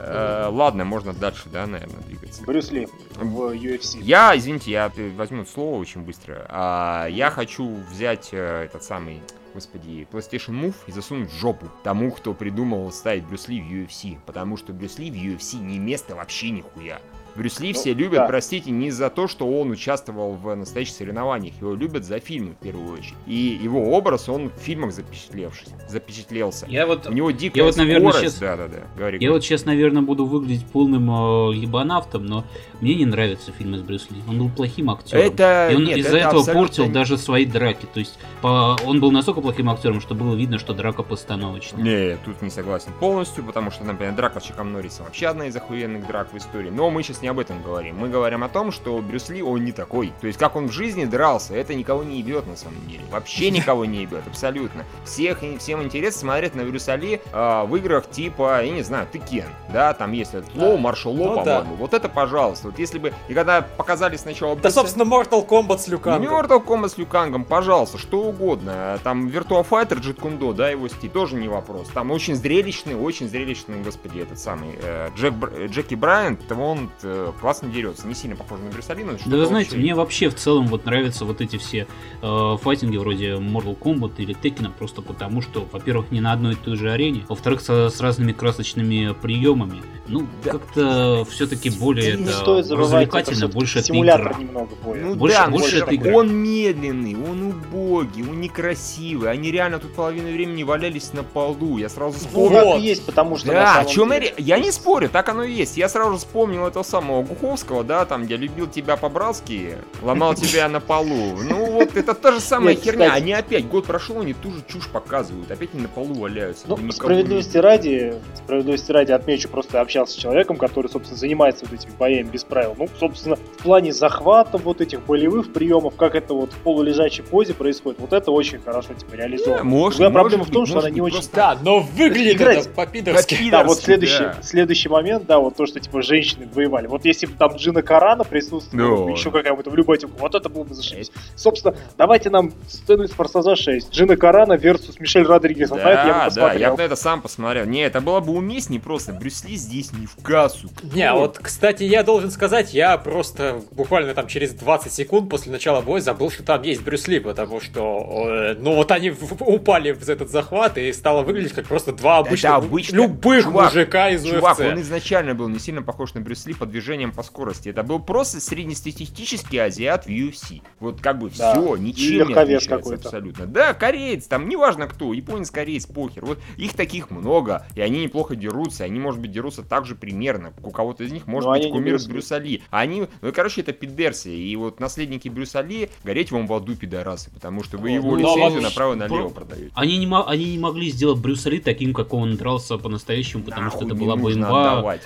Э, 0.00 0.48
Ладно, 0.50 0.84
можно 0.84 1.12
дальше, 1.12 1.48
да, 1.50 1.66
наверное, 1.66 2.00
двигаться. 2.02 2.42
Брюс 2.44 2.70
Ли 2.70 2.88
в 3.16 3.52
UFC. 3.52 3.98
Я, 4.00 4.36
извините, 4.36 4.70
я 4.70 4.92
возьму 5.16 5.44
слово 5.44 5.78
очень 5.78 6.02
быстро. 6.02 6.46
А, 6.48 7.06
я 7.06 7.30
хочу 7.30 7.76
взять 7.90 8.30
э, 8.32 8.64
этот 8.64 8.82
самый, 8.82 9.20
господи, 9.54 10.06
PlayStation 10.10 10.60
Move 10.60 10.74
и 10.86 10.92
засунуть 10.92 11.30
в 11.30 11.38
жопу 11.38 11.66
тому, 11.84 12.10
кто 12.10 12.32
придумал 12.34 12.90
ставить 12.92 13.24
Брюс 13.24 13.48
Ли 13.48 13.60
в 13.60 13.66
UFC. 13.66 14.18
Потому 14.26 14.56
что 14.56 14.72
Брюс 14.72 14.98
Ли 14.98 15.10
в 15.10 15.14
UFC 15.14 15.56
не 15.58 15.78
место 15.78 16.14
вообще 16.14 16.50
нихуя. 16.50 17.00
Брюс 17.40 17.58
Ли 17.58 17.72
Ну, 17.72 17.74
все 17.74 17.94
любят, 17.94 18.20
да. 18.20 18.26
простите, 18.26 18.70
не 18.70 18.90
за 18.90 19.08
то, 19.08 19.26
что 19.26 19.48
он 19.48 19.70
участвовал 19.70 20.34
в 20.34 20.54
настоящих 20.54 20.94
соревнованиях. 20.94 21.54
Его 21.60 21.74
любят 21.74 22.04
за 22.04 22.20
фильмы, 22.20 22.52
в 22.52 22.56
первую 22.62 22.92
очередь. 22.92 23.14
И 23.26 23.58
его 23.62 23.92
образ, 23.96 24.28
он 24.28 24.50
в 24.50 24.60
фильмах 24.60 24.92
запечатлевшись, 24.92 25.68
запечатлелся. 25.88 26.66
Я 26.68 26.86
вот, 26.86 27.06
У 27.06 27.12
него 27.12 27.30
дикая 27.30 27.60
я 27.60 27.64
вот, 27.64 27.76
наверное, 27.76 28.12
скорость. 28.12 28.34
щас- 28.34 28.40
Да-да-да, 28.40 28.78
говори. 28.96 29.18
я 29.20 29.32
вот 29.32 29.42
сейчас, 29.42 29.64
наверное, 29.64 30.02
буду 30.02 30.26
выглядеть 30.26 30.66
полным 30.66 31.10
э, 31.10 31.54
ебанавтом, 31.56 32.26
но 32.26 32.44
мне 32.80 32.94
не 32.94 33.06
нравятся 33.06 33.52
фильмы 33.52 33.78
с 33.78 33.82
Брюс 33.82 34.10
Ли. 34.10 34.18
Он 34.28 34.38
был 34.38 34.50
плохим 34.50 34.90
актером. 34.90 35.24
Это... 35.24 35.68
И 35.72 35.76
он 35.76 35.86
из-за 35.88 36.18
это 36.18 36.28
этого 36.28 36.40
абсолютно 36.40 36.54
портил 36.54 36.88
даже 36.92 37.16
свои 37.16 37.46
драки. 37.46 37.86
То 37.92 38.00
есть 38.00 38.18
по- 38.42 38.76
он 38.86 39.00
был 39.00 39.10
настолько 39.12 39.40
плохим 39.40 39.70
актером, 39.70 40.00
что 40.00 40.14
было 40.14 40.34
видно, 40.34 40.58
что 40.58 40.74
драка 40.74 41.02
постановочная. 41.02 41.82
Не, 41.82 42.16
тут 42.24 42.42
не 42.42 42.50
согласен 42.50 42.92
полностью, 43.00 43.44
потому 43.44 43.70
что, 43.70 43.84
например, 43.84 44.14
драка 44.14 44.40
с 44.40 44.44
Чиком 44.44 44.72
Норрисом 44.72 45.06
вообще 45.06 45.26
одна 45.28 45.46
из 45.46 45.56
охуенных 45.56 46.06
драк 46.06 46.32
в 46.32 46.36
истории. 46.36 46.70
Но 46.70 46.90
мы 46.90 47.02
сейчас 47.02 47.22
не 47.22 47.28
об 47.30 47.38
этом 47.38 47.62
говорим. 47.62 47.96
Мы 47.98 48.08
говорим 48.08 48.44
о 48.44 48.48
том, 48.48 48.70
что 48.72 48.98
Брюс 48.98 49.28
Ли, 49.30 49.42
он 49.42 49.64
не 49.64 49.72
такой. 49.72 50.12
То 50.20 50.26
есть, 50.26 50.38
как 50.38 50.56
он 50.56 50.66
в 50.68 50.72
жизни 50.72 51.04
дрался, 51.04 51.54
это 51.54 51.74
никого 51.74 52.02
не 52.02 52.18
ебет 52.18 52.46
на 52.46 52.56
самом 52.56 52.86
деле. 52.88 53.04
Вообще 53.10 53.50
никого 53.50 53.84
не 53.84 54.02
ебет, 54.02 54.22
абсолютно. 54.26 54.84
Всех, 55.04 55.40
всем 55.58 55.82
интересно 55.82 56.20
смотреть 56.20 56.54
на 56.54 56.64
Брюса 56.64 56.94
Ли 56.96 57.20
а, 57.32 57.64
в 57.64 57.74
играх 57.76 58.08
типа, 58.10 58.62
я 58.64 58.70
не 58.72 58.82
знаю, 58.82 59.06
ты 59.10 59.18
Кен, 59.18 59.46
да, 59.72 59.92
там 59.94 60.12
есть 60.12 60.34
этот 60.34 60.54
Лоу, 60.54 60.76
Маршал 60.76 61.12
Лоу, 61.12 61.36
Ну 61.36 61.44
да. 61.44 61.58
по-моему. 61.60 61.76
Вот 61.76 61.94
это, 61.94 62.08
пожалуйста. 62.08 62.68
Вот 62.68 62.78
если 62.78 62.98
бы, 62.98 63.12
и 63.28 63.34
когда 63.34 63.62
показали 63.62 64.16
сначала 64.16 64.56
Да, 64.56 64.62
Брюса- 64.68 64.74
собственно, 64.74 65.04
Mortal 65.04 65.46
Kombat 65.46 65.78
с 65.78 65.88
Люкангом. 65.88 66.32
Mortal 66.32 66.64
Kombat 66.64 66.88
с 66.90 66.98
Люкангом, 66.98 67.44
пожалуйста, 67.44 67.98
что 67.98 68.22
угодно. 68.22 68.98
Там 69.04 69.28
Virtua 69.28 69.66
Fighter 69.68 69.98
Джит 70.00 70.20
Кундо, 70.20 70.52
да, 70.52 70.68
его 70.70 70.88
стиль, 70.88 71.10
тоже 71.10 71.36
не 71.36 71.48
вопрос. 71.48 71.88
Там 71.94 72.10
очень 72.10 72.34
зрелищный, 72.34 72.94
очень 72.94 73.28
зрелищный, 73.28 73.82
господи, 73.82 74.18
этот 74.20 74.38
самый 74.38 74.70
э, 74.82 75.08
Джек, 75.16 75.34
Бр- 75.34 75.66
Джеки 75.66 75.94
Брайант, 75.94 76.50
он 76.52 76.90
э, 77.02 77.09
классно 77.40 77.68
дерется. 77.68 78.06
Не 78.06 78.14
сильно 78.14 78.36
похож 78.36 78.58
на 78.60 78.70
Брюса 78.70 78.94
Ли, 78.94 79.04
но 79.04 79.12
Да 79.26 79.36
вы 79.36 79.46
знаете, 79.46 79.70
общее. 79.70 79.82
мне 79.82 79.94
вообще 79.94 80.28
в 80.28 80.34
целом 80.34 80.66
вот 80.68 80.84
нравятся 80.84 81.24
вот 81.24 81.40
эти 81.40 81.56
все 81.56 81.86
э, 82.22 82.56
файтинги 82.62 82.96
вроде 82.96 83.32
Mortal 83.34 83.76
Kombat 83.78 84.12
или 84.18 84.34
Tekken, 84.36 84.70
просто 84.78 85.02
потому 85.02 85.40
что, 85.42 85.66
во-первых, 85.72 86.10
не 86.10 86.20
на 86.20 86.32
одной 86.32 86.52
и 86.52 86.56
той 86.56 86.76
же 86.76 86.90
арене, 86.90 87.24
во-вторых, 87.28 87.60
со- 87.60 87.88
с 87.90 88.00
разными 88.00 88.32
красочными 88.32 89.14
приемами. 89.20 89.82
Ну, 90.08 90.26
Да. 90.44 90.52
как-то 90.52 91.24
все-таки 91.30 91.70
более 91.70 92.16
Не 92.16 92.24
это 92.24 92.32
стоит 92.32 92.66
это 92.66 92.76
развлекательно, 92.76 93.36
всё-таки 93.36 93.54
больше 93.58 93.78
это 93.78 93.98
игра. 93.98 94.34
немного 94.38 94.70
боя. 94.84 95.00
Ну 95.04 95.14
Больше- 95.14 95.36
да, 95.36 95.46
больше 95.48 95.76
это 95.76 95.86
это 95.86 95.94
игра. 95.96 96.14
он 96.16 96.34
медленный, 96.34 97.14
он 97.16 97.42
убогий, 97.42 98.22
он 98.28 98.40
некрасивый. 98.40 99.30
Они 99.30 99.50
реально 99.50 99.78
тут 99.78 99.94
половину 99.94 100.30
времени 100.32 100.62
валялись 100.62 101.12
на 101.12 101.22
полу. 101.22 101.78
Я 101.78 101.88
сразу 101.88 102.14
Ну, 102.20 102.26
вспомнил. 102.26 102.76
и 102.76 102.80
есть, 102.80 103.06
потому 103.06 103.36
что 103.36 103.48
на 103.48 103.52
Да, 103.54 103.78
о 103.80 103.84
чем 103.84 104.12
я, 104.12 104.22
я 104.36 104.58
не 104.58 104.72
спорю, 104.72 105.08
так 105.08 105.28
оно 105.28 105.44
и 105.44 105.52
есть. 105.52 105.76
Я 105.76 105.88
сразу 105.88 106.16
вспомнил 106.16 106.66
этого 106.66 106.82
самого 106.82 106.99
Гуховского, 107.00 107.84
да, 107.84 108.04
там, 108.04 108.24
где 108.24 108.36
любил 108.36 108.66
тебя 108.66 108.96
по-братски, 108.96 109.76
ломал 110.02 110.34
тебя 110.34 110.68
на 110.68 110.80
полу. 110.80 111.36
Ну 111.42 111.66
вот, 111.72 111.96
это 111.96 112.14
та 112.14 112.32
же 112.32 112.40
самая 112.40 112.74
Нет, 112.74 112.84
херня. 112.84 113.06
кстати. 113.06 113.22
Они 113.22 113.32
опять, 113.32 113.66
год 113.68 113.86
прошел, 113.86 114.20
они 114.20 114.32
ту 114.34 114.50
же 114.52 114.62
чушь 114.68 114.88
показывают. 114.88 115.50
Опять 115.50 115.70
они 115.72 115.82
на 115.82 115.88
полу 115.88 116.14
валяются. 116.14 116.64
Ну, 116.68 116.76
справедливости 116.92 117.56
ради, 117.58 118.14
справедливости 118.34 118.92
ради 118.92 119.12
отмечу, 119.12 119.48
просто 119.48 119.80
общался 119.80 120.12
с 120.14 120.16
человеком, 120.16 120.56
который, 120.56 120.88
собственно, 120.88 121.18
занимается 121.18 121.64
вот 121.64 121.78
этими 121.78 121.92
боями 121.98 122.28
без 122.28 122.44
правил. 122.44 122.74
Ну, 122.78 122.88
собственно, 122.98 123.36
в 123.36 123.62
плане 123.62 123.92
захвата 123.92 124.58
вот 124.58 124.80
этих 124.80 125.04
болевых 125.04 125.52
приемов, 125.52 125.96
как 125.96 126.14
это 126.14 126.34
вот 126.34 126.52
в 126.52 126.56
полулежачей 126.58 127.24
позе 127.24 127.54
происходит, 127.54 128.00
вот 128.00 128.12
это 128.12 128.30
очень 128.30 128.60
хорошо 128.60 128.94
типа 128.94 129.14
реализовано. 129.14 129.58
Да, 129.58 129.64
может, 129.64 129.98
Другая 129.98 130.12
может 130.22 130.22
проблема 130.22 130.44
в 130.44 130.50
том, 130.50 130.62
быть, 130.62 130.70
что 130.70 130.78
она 130.80 130.90
не 130.90 131.00
быть, 131.00 131.12
очень... 131.14 131.14
просто- 131.30 131.36
Да, 131.36 131.58
но 131.62 131.80
выглядит 131.80 132.40
это. 132.40 132.68
По-пидорски, 132.70 133.50
Да, 133.50 133.64
вот 133.64 133.78
следующий, 133.78 134.18
да. 134.24 134.38
следующий 134.42 134.88
момент, 134.88 135.26
да, 135.26 135.38
вот 135.38 135.56
то, 135.56 135.66
что 135.66 135.80
типа 135.80 136.02
женщины 136.02 136.48
воевали. 136.52 136.86
Вот 136.90 137.04
если 137.04 137.26
бы 137.26 137.32
там 137.38 137.56
Джина 137.56 137.82
Карана 137.82 138.24
присутствовала, 138.24 139.06
Да. 139.06 139.12
еще 139.12 139.30
какая-то 139.30 139.70
в 139.70 139.74
любой 139.74 139.98
типа, 139.98 140.12
вот 140.18 140.34
это 140.34 140.48
было 140.48 140.64
бы 140.64 140.74
зашибись. 140.74 141.10
Собственно, 141.36 141.74
давайте 141.96 142.30
нам 142.30 142.52
сцену 142.68 143.04
из 143.04 143.10
Форсажа 143.10 143.56
6. 143.56 143.90
Джина 143.92 144.16
Карана 144.16 144.54
versus 144.54 144.96
Мишель 144.98 145.24
Родригес. 145.24 145.70
На 145.70 145.76
это 145.76 145.88
я 146.06 146.14
бы 146.28 146.34
Да, 146.34 146.48
да, 146.48 146.52
я 146.54 146.70
бы 146.72 146.76
на 146.78 146.82
это 146.82 146.96
сам 146.96 147.22
посмотрел. 147.22 147.64
Не, 147.66 147.80
это 147.82 148.00
было 148.00 148.20
бы 148.20 148.32
уместнее 148.32 148.80
просто. 148.80 149.12
Брюс 149.12 149.44
Ли 149.44 149.56
здесь 149.56 149.92
не 149.92 150.06
в 150.06 150.16
кассу. 150.22 150.68
Не, 150.94 151.02
а 151.08 151.14
вот, 151.14 151.38
кстати, 151.40 151.82
я 151.84 152.02
должен 152.02 152.30
сказать, 152.30 152.74
я 152.74 152.96
просто 152.98 153.62
буквально 153.70 154.14
там 154.14 154.26
через 154.26 154.52
20 154.52 154.92
секунд 154.92 155.30
после 155.30 155.52
начала 155.52 155.80
боя 155.80 156.00
забыл, 156.00 156.30
что 156.30 156.42
там 156.42 156.62
есть 156.62 156.82
Брюс 156.82 157.06
Ли, 157.08 157.20
потому 157.20 157.60
что, 157.60 158.26
э, 158.28 158.54
ну 158.58 158.74
вот 158.74 158.90
они 158.92 159.12
упали 159.40 159.92
в 159.92 160.08
этот 160.08 160.30
захват 160.30 160.78
и 160.78 160.92
стало 160.92 161.22
выглядеть 161.22 161.52
как 161.52 161.66
просто 161.66 161.92
два 161.92 162.18
обычных, 162.18 162.52
обычно- 162.52 162.96
любых 162.96 163.44
Чувак, 163.44 163.66
мужика 163.74 164.10
из 164.10 164.24
Чувак, 164.24 164.58
UFC. 164.58 164.72
он 164.72 164.80
изначально 164.80 165.34
был 165.34 165.48
не 165.48 165.58
сильно 165.58 165.82
похож 165.82 166.14
на 166.14 166.20
Брюс 166.20 166.46
Ли 166.46 166.54
под 166.54 166.70
движением 166.80 167.12
по 167.12 167.22
скорости. 167.22 167.68
Это 167.68 167.82
был 167.82 168.00
просто 168.00 168.40
среднестатистический 168.40 169.58
азиат 169.58 170.06
в 170.06 170.08
UFC. 170.08 170.62
Вот 170.80 171.00
как 171.00 171.18
бы 171.18 171.30
Да. 171.36 171.52
все, 171.52 171.76
ничем 171.76 172.28
не 172.28 172.34
отличается 172.34 172.94
абсолютно. 172.94 173.46
Да, 173.46 173.74
кореец, 173.74 174.26
там 174.26 174.48
неважно 174.48 174.86
кто, 174.86 175.12
японец, 175.12 175.50
кореец, 175.50 175.86
похер. 175.86 176.24
Вот 176.24 176.38
их 176.56 176.72
таких 176.74 177.10
много, 177.10 177.66
и 177.74 177.80
они 177.80 178.02
неплохо 178.04 178.34
дерутся. 178.34 178.84
Они, 178.84 178.98
может 178.98 179.20
быть, 179.20 179.30
дерутся 179.30 179.62
так 179.62 179.84
же 179.86 179.94
примерно. 179.94 180.52
У 180.62 180.70
кого-то 180.70 181.04
из 181.04 181.12
них 181.12 181.26
может 181.26 181.48
Но 181.48 181.54
быть 181.56 181.70
кумир 181.70 181.92
Брюс 181.94 182.06
Ли. 182.06 182.12
Брюса 182.12 182.38
Ли. 182.38 182.62
А 182.70 182.80
Они, 182.80 183.04
ну, 183.20 183.32
короче, 183.32 183.60
это 183.60 183.72
пидерсы. 183.72 184.30
И 184.34 184.56
вот 184.56 184.80
наследники 184.80 185.28
Брюса 185.28 185.60
Ли, 185.60 185.90
гореть 186.02 186.32
вам 186.32 186.46
в 186.46 186.54
аду, 186.54 186.74
пидорасы. 186.74 187.30
Потому 187.30 187.62
что 187.62 187.76
вы 187.76 187.90
Ну, 187.90 187.94
его 187.96 188.10
ну, 188.12 188.16
лицензию 188.18 188.52
вот 188.54 188.62
направо 188.62 188.92
и 188.94 188.96
налево 188.96 189.28
про- 189.28 189.44
продаете. 189.44 189.70
Они 189.74 189.98
не, 189.98 190.08
они 190.26 190.52
не 190.52 190.58
могли 190.58 190.90
сделать 190.90 191.18
Брюса 191.20 191.50
Ли 191.50 191.58
таким, 191.60 191.92
как 191.92 192.14
он 192.14 192.36
дрался 192.36 192.78
по-настоящему, 192.78 193.42
потому 193.44 193.70
что 193.70 193.80
Нахуй 193.80 193.88
это 193.88 193.96
не 193.96 194.04
была 194.06 194.16
бы 194.16 194.32
имба, 194.32 194.96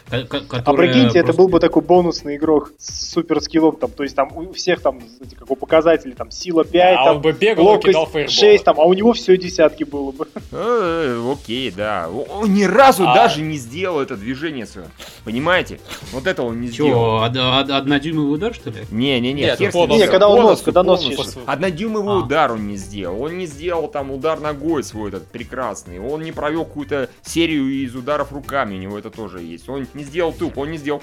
А 0.65 0.73
прикиньте, 0.75 1.19
это 1.19 1.33
был 1.33 1.49
бы 1.49 1.59
такой 1.65 1.83
бонусный 1.83 2.37
игрок 2.37 2.73
с 2.79 3.11
супер 3.13 3.41
скиллом, 3.41 3.77
там, 3.77 3.91
то 3.91 4.03
есть 4.03 4.15
там 4.15 4.31
у 4.37 4.53
всех 4.53 4.81
там, 4.81 5.01
эти, 5.21 5.35
как 5.35 5.51
у 5.51 5.57
показателей, 5.57 6.15
там, 6.15 6.31
сила 6.31 6.65
5, 6.65 6.97
А 6.99 7.05
там, 7.05 7.17
он 7.17 7.23
бы 7.23 7.33
бегал 7.33 7.77
и 7.77 7.81
кидал 7.83 8.03
ловкость 8.03 8.13
фейербол. 8.13 8.33
6, 8.35 8.65
там, 8.65 8.81
а 8.81 8.85
у 8.85 8.93
него 8.95 9.13
все 9.13 9.37
десятки 9.37 9.85
было 9.85 10.11
бы. 10.13 10.29
Э, 10.53 11.33
Окей, 11.33 11.71
да. 11.71 12.09
Он 12.09 12.53
ни 12.55 12.65
разу 12.65 13.05
А. 13.09 13.15
даже 13.15 13.43
не 13.43 13.57
сделал 13.57 14.01
это 14.01 14.17
движение 14.17 14.67
свое. 14.67 14.89
Понимаете? 15.25 15.81
Вот 16.13 16.27
это 16.27 16.43
он 16.43 16.61
не 16.61 16.69
сделал. 16.69 16.91
Чё, 16.91 17.25
од- 17.25 17.37
од- 17.37 17.71
однодюймовый 17.71 18.35
удар, 18.35 18.55
что 18.55 18.71
ли? 18.71 18.85
Не-не-не, 18.91 19.43
Нет. 19.43 19.61
Не, 19.61 20.07
когда 20.07 20.29
он 20.29 20.43
нос, 20.43 20.63
когда 20.63 20.83
нос 20.83 21.03
чешет. 21.03 21.39
Однодюймовый 21.47 22.15
А. 22.15 22.19
удар 22.25 22.53
он 22.53 22.69
не 22.69 22.77
сделал. 22.77 23.21
Он 23.23 23.37
не 23.39 23.47
сделал 23.47 23.89
там 23.89 24.11
удар 24.11 24.41
ногой 24.41 24.85
свой 24.85 25.09
этот 25.09 25.27
прекрасный. 25.27 25.99
Он 25.99 26.23
не 26.23 26.33
провел 26.33 26.65
какую-то 26.65 27.09
серию 27.23 27.69
из 27.85 27.95
ударов 27.97 28.33
руками. 28.33 28.75
У 28.75 28.79
него 28.79 28.99
это 28.99 29.11
тоже 29.11 29.41
есть. 29.43 29.69
Он 29.69 29.87
не 29.95 30.05
сделал 30.05 30.33
туп, 30.33 30.59
он 30.59 30.71
не 30.71 30.79
сделал... 30.79 31.03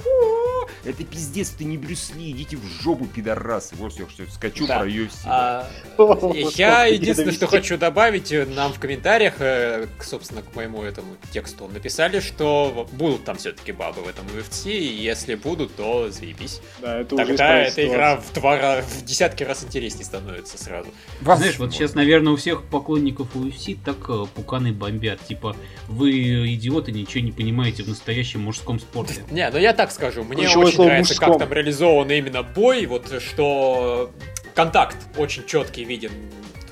Это 0.86 1.04
пиздец, 1.04 1.50
ты 1.50 1.64
не 1.64 1.78
Брюс 1.78 2.12
Ли, 2.16 2.32
идите 2.32 2.58
в 2.58 2.66
жопу, 2.82 3.06
пидорасы. 3.06 3.76
Вот 3.76 3.94
я 4.00 4.08
что 4.10 4.30
скачу 4.32 4.68
Да. 4.68 4.80
про 4.80 4.88
UFC. 4.88 5.26
да. 5.26 5.68
А, 5.98 6.32
Я 6.56 6.86
единственное, 6.86 7.32
что 7.34 7.48
хочу 7.48 7.78
добавить, 7.78 8.32
э, 8.32 8.46
нам 8.46 8.74
в 8.74 8.80
комментариях, 8.80 9.36
э, 9.40 9.88
собственно, 10.02 10.42
к 10.42 10.56
моему 10.56 10.84
этому 10.84 11.16
тексту 11.32 11.68
написали, 11.68 12.20
что 12.20 12.88
будут 12.94 13.24
там 13.24 13.38
все-таки 13.38 13.72
бабы 13.72 14.02
в 14.02 14.08
этом 14.08 14.26
UFC, 14.28 14.72
и 14.72 15.02
если 15.02 15.36
будут, 15.36 15.76
то 15.76 16.10
заебись. 16.10 16.62
Да, 16.80 17.00
это 17.00 17.16
Тогда 17.16 17.58
эта 17.60 17.88
игра 17.88 18.18
в 18.18 18.34
два 18.34 18.82
в 18.82 19.06
десятки 19.06 19.44
раз 19.44 19.64
интереснее 19.64 20.06
становится 20.06 20.58
сразу. 20.58 20.90
Знаешь, 21.22 21.58
вот 21.60 21.74
сейчас, 21.74 21.94
наверное, 21.96 22.34
у 22.34 22.36
всех 22.36 22.64
поклонников 22.64 23.36
UFC 23.36 23.78
так 23.84 23.98
э, 24.10 24.26
пуканы 24.34 24.72
бомбят. 24.74 25.20
Типа, 25.26 25.56
вы 25.88 26.54
идиоты, 26.54 26.92
ничего 26.92 27.24
не 27.24 27.32
понимаете 27.32 27.84
в 27.84 27.88
настоящем 27.88 28.42
мужском 28.42 28.80
спорте. 28.80 29.24
Не, 29.32 29.50
ну 29.50 29.58
я 29.58 29.74
так 29.74 29.92
скажу, 29.92 30.24
мне 30.24 30.48
Ключевое 30.52 30.66
очень 30.68 30.76
слово 30.76 30.88
нравится, 30.90 31.14
«мужском». 31.14 31.30
как 31.32 31.40
там 31.40 31.54
реализован 31.54 32.12
именно 32.12 32.44
бой, 32.44 32.86
вот 32.86 33.22
что 33.22 34.12
контакт 34.54 34.98
очень 35.18 35.46
четкий 35.46 35.84
виден 35.84 36.12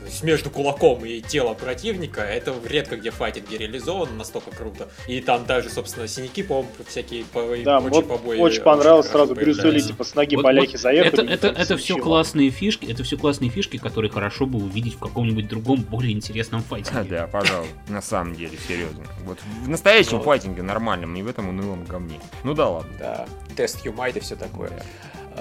есть 0.10 0.24
между 0.24 0.50
кулаком 0.50 1.06
и 1.06 1.22
телом 1.22 1.56
противника. 1.56 2.22
Это 2.22 2.54
редко 2.68 2.98
где 2.98 3.12
в 3.12 3.16
файтинге 3.16 3.58
реализовано 3.58 4.14
настолько 4.14 4.52
круто. 4.52 4.90
И 5.08 5.22
там 5.22 5.46
даже, 5.46 5.70
собственно, 5.70 6.08
синяки, 6.08 6.44
по-моему, 6.44 6.70
всякие 6.88 7.24
по- 7.26 7.42
Да, 7.64 7.80
прочие 7.80 8.02
вот 8.02 8.08
побои 8.08 8.38
очень 8.40 8.62
понравилось 8.62 9.08
хорошо 9.08 9.28
сразу 9.28 9.36
Брюсу 9.36 9.72
Ли, 9.72 9.82
типа, 9.82 10.04
с 10.04 10.16
ноги 10.16 10.36
Вот- 10.36 10.44
по 10.44 10.52
ляхе 10.52 10.72
вот 10.74 10.82
заехали. 10.82 11.24
Это, 11.34 11.48
это, 11.48 11.48
это 11.62 11.78
все 11.78 11.96
классные 11.98 12.50
фишки, 12.50 12.86
это 12.92 13.04
все 13.04 13.18
классные 13.18 13.50
фишки, 13.50 13.78
которые 13.78 14.12
хорошо 14.12 14.46
бы 14.46 14.60
увидеть 14.60 14.96
в 14.96 15.00
каком-нибудь 15.00 15.48
другом, 15.48 15.82
более 15.82 16.12
интересном 16.14 16.62
Да, 16.62 16.68
файтинге. 16.68 17.10
да, 17.10 17.28
пожалуй. 17.28 17.68
На 17.88 18.02
самом 18.02 18.36
деле, 18.36 18.58
серьезно. 18.68 19.04
Вот 19.26 19.38
в 19.64 19.70
настоящем 19.70 20.18
Ну. 20.18 20.24
файтинге 20.24 20.62
нормальном, 20.64 21.14
не 21.14 21.24
в 21.24 21.28
этом 21.28 21.50
унылом 21.50 21.84
говне. 21.86 22.20
Ну 22.44 22.54
да 22.54 22.70
ладно. 22.70 22.92
Да, 23.00 23.28
тест 23.56 23.86
Юмайт 23.86 24.18
и 24.18 24.20
все 24.20 24.36
такое. 24.36 24.72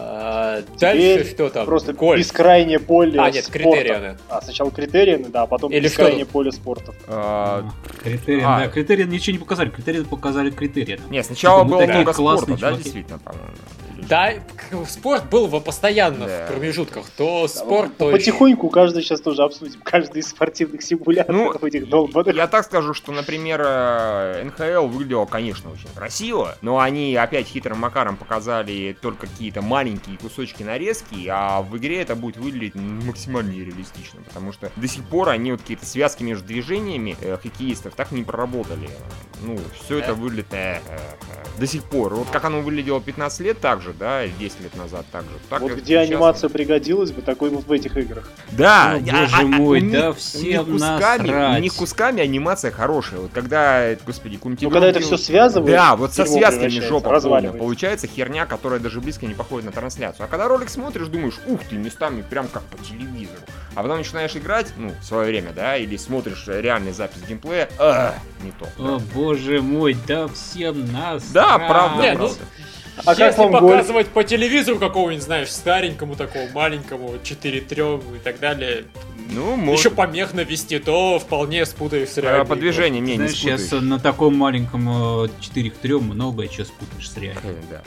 А, 0.00 0.62
Теперь 0.76 1.16
дальше 1.16 1.30
что 1.30 1.50
там? 1.50 1.66
Просто 1.66 1.92
Гольф. 1.92 2.20
бескрайнее 2.20 2.78
поле 2.78 3.18
А, 3.20 3.30
нет, 3.30 3.44
спорта. 3.44 3.58
критерианы. 3.58 4.16
А, 4.28 4.40
сначала 4.40 4.70
критерианы, 4.70 5.28
да, 5.28 5.42
а 5.42 5.46
потом 5.46 5.72
Или 5.72 5.80
бескрайнее 5.80 6.24
что 6.24 6.32
поле 6.32 6.52
спорта. 6.52 6.94
А, 7.08 7.64
Критериан, 8.02 8.44
а. 8.46 8.58
да, 8.61 8.68
критериан 8.68 9.08
ничего 9.08 9.32
не 9.32 9.38
показали, 9.38 9.70
критериан 9.70 10.04
показали 10.04 10.50
критериан. 10.50 11.00
Не, 11.11 11.22
сначала 11.22 11.64
было 11.64 11.82
много 11.84 12.12
спорта, 12.12 12.56
да, 12.56 12.72
действительно, 12.72 13.18
по-моему. 13.18 13.48
Да, 14.09 14.33
спорт 14.88 15.29
был 15.29 15.47
во- 15.49 15.61
постоянно 15.61 16.27
Да. 16.27 16.47
в 16.47 16.51
промежутках. 16.53 17.07
То 17.16 17.42
Да, 17.42 17.49
спорт, 17.49 17.97
то 17.97 18.11
Потихоньку 18.11 18.68
каждый 18.71 19.03
сейчас 19.03 19.21
тоже 19.21 19.42
обсудим. 19.42 19.81
Каждый 19.83 20.18
из 20.21 20.29
спортивных 20.29 20.83
симуляторов 20.83 21.61
Ну, 21.61 21.66
этих 21.66 21.88
долбанных. 21.88 22.35
Я 22.35 22.47
так 22.47 22.64
скажу, 22.64 22.94
что, 22.94 23.12
например, 23.12 23.61
э, 23.64 24.44
НХЛ 24.44 24.87
выглядело, 24.87 25.27
конечно, 25.27 25.71
очень 25.71 25.88
красиво, 25.94 26.57
но 26.62 26.79
они 26.79 27.14
опять 27.16 27.47
хитрым 27.47 27.79
макаром 27.79 28.16
показали 28.16 28.97
только 29.01 29.27
какие-то 29.27 29.62
маленькие 29.62 30.16
кусочки 30.18 30.62
нарезки, 30.62 31.27
а 31.29 31.62
в 31.62 31.77
игре 31.77 32.01
это 32.01 32.14
будет 32.16 32.37
выглядеть 32.37 32.75
максимально 32.75 33.51
нереалистично, 33.53 34.21
потому 34.27 34.53
что 34.53 34.71
до 34.77 34.88
сих 34.88 35.05
пор 35.05 35.29
они 35.31 35.53
вот 35.53 35.61
какие-то 35.61 35.87
связки 35.87 36.23
между 36.23 36.47
движениями 36.47 37.16
э, 37.21 37.37
хоккеистов 37.42 37.94
так 37.94 38.12
не 38.12 38.23
проработали. 38.23 38.88
Ну, 39.42 39.59
все 39.85 39.99
это 39.99 40.14
выглядит 40.14 40.53
э, 40.53 40.81
э, 40.88 40.97
э, 40.97 41.61
до 41.61 41.66
сих 41.66 41.85
пор. 41.85 42.14
Вот 42.14 42.29
как 42.31 42.44
оно 42.44 42.61
выглядело 42.61 43.01
15 43.01 43.40
лет 43.40 43.61
так 43.61 43.83
же, 43.83 43.92
да, 43.98 44.24
или 44.24 44.32
10 44.38 44.61
лет 44.61 44.76
назад 44.76 45.04
так 45.12 45.22
же. 45.22 45.28
Так 45.50 45.61
Вот 45.61 45.72
где 45.72 45.98
сейчас 45.98 46.08
анимация 46.11 46.48
пригодилась 46.50 47.11
бы, 47.11 47.22
такой 47.22 47.50
вот 47.50 47.66
в 47.66 47.72
этих 47.72 47.96
играх. 47.96 48.30
Да, 48.52 48.92
Ну, 48.94 48.98
а- 48.98 49.20
боже 49.20 49.37
а- 49.37 49.40
а 49.40 49.42
мой, 49.44 49.80
них- 49.80 49.92
да 49.92 50.06
у 50.11 50.12
них 50.12 50.18
всем 50.18 50.64
кусками, 50.66 51.28
насрать. 51.28 51.58
у 51.58 51.62
них 51.62 51.74
кусками 51.74 52.22
анимация 52.22 52.70
хорошая. 52.70 53.20
Вот 53.20 53.30
когда, 53.32 53.94
господи, 54.06 54.37
какую-нибудь 54.37 54.62
Ну, 54.62 54.70
когда 54.70 54.88
это 54.88 55.00
все 55.00 55.16
связывают, 55.16 55.70
Да, 55.74 55.96
вот 55.96 56.12
со 56.12 56.24
связками 56.24 56.68
жопа 56.68 57.00
полная. 57.04 57.16
разваливается. 57.16 57.58
Получается 57.58 58.06
херня, 58.06 58.46
которая 58.46 58.80
даже 58.80 59.00
близко 59.00 59.26
не 59.26 59.34
походит 59.34 59.66
на 59.66 59.72
трансляцию. 59.72 60.24
А 60.24 60.28
когда 60.28 60.48
ролик 60.48 60.68
смотришь, 60.70 61.08
думаешь, 61.08 61.34
ух 61.46 61.61
ты, 61.68 61.76
местами 61.76 62.22
прям 62.22 62.48
как 62.48 62.62
по 62.64 62.82
телевизору. 62.82 63.40
А 63.74 63.82
потом 63.82 63.98
начинаешь 63.98 64.34
играть, 64.34 64.72
ну, 64.76 64.92
в 65.00 65.04
свое 65.04 65.26
время, 65.28 65.52
да, 65.54 65.76
или 65.76 65.96
смотришь 65.96 66.44
реальный 66.48 66.92
запись 66.92 67.20
геймплея, 67.28 67.68
а, 67.78 68.14
не 68.42 68.50
то. 68.52 68.66
О 68.78 68.98
боже 69.14 69.61
мой, 69.62 69.96
да 70.06 70.28
всем 70.28 70.90
нас. 70.92 71.24
Да, 71.32 71.58
правда, 71.58 72.02
Не, 72.02 72.12
ну, 72.14 72.30
А 73.04 73.14
как 73.14 73.18
Если 73.18 73.40
вам 73.40 73.52
показывать 73.52 74.08
по 74.08 74.24
телевизору 74.24 74.78
какого-нибудь, 74.78 75.24
знаешь, 75.24 75.50
старенькому 75.50 76.16
такому, 76.16 76.48
маленькому, 76.52 77.14
4-3 77.22 78.16
и 78.16 78.18
так 78.18 78.38
далее, 78.40 78.84
Ну, 79.30 79.56
может. 79.56 79.80
еще 79.84 79.90
помех 79.94 80.32
навести, 80.34 80.78
то 80.78 81.18
вполне 81.18 81.64
спутаешь 81.66 82.08
с 82.08 82.18
А, 82.18 82.22
реальной 82.22 82.40
по 82.44 82.48
игрой. 82.54 82.61
движениям 82.61 83.04
не, 83.04 83.12
не 83.12 83.16
Знаешь, 83.18 83.32
сейчас 83.34 83.61
спутаешь. 83.62 83.82
на 83.84 83.98
таком 83.98 84.37
маленьком 84.37 85.24
э, 85.24 85.28
4 85.40 85.70
к 85.70 85.74
3 85.76 85.94
многое 86.00 86.48
что 86.48 86.64
спутаешь 86.64 87.11
с 87.11 87.16
реальным. 87.16 87.56
Да. 87.70 87.82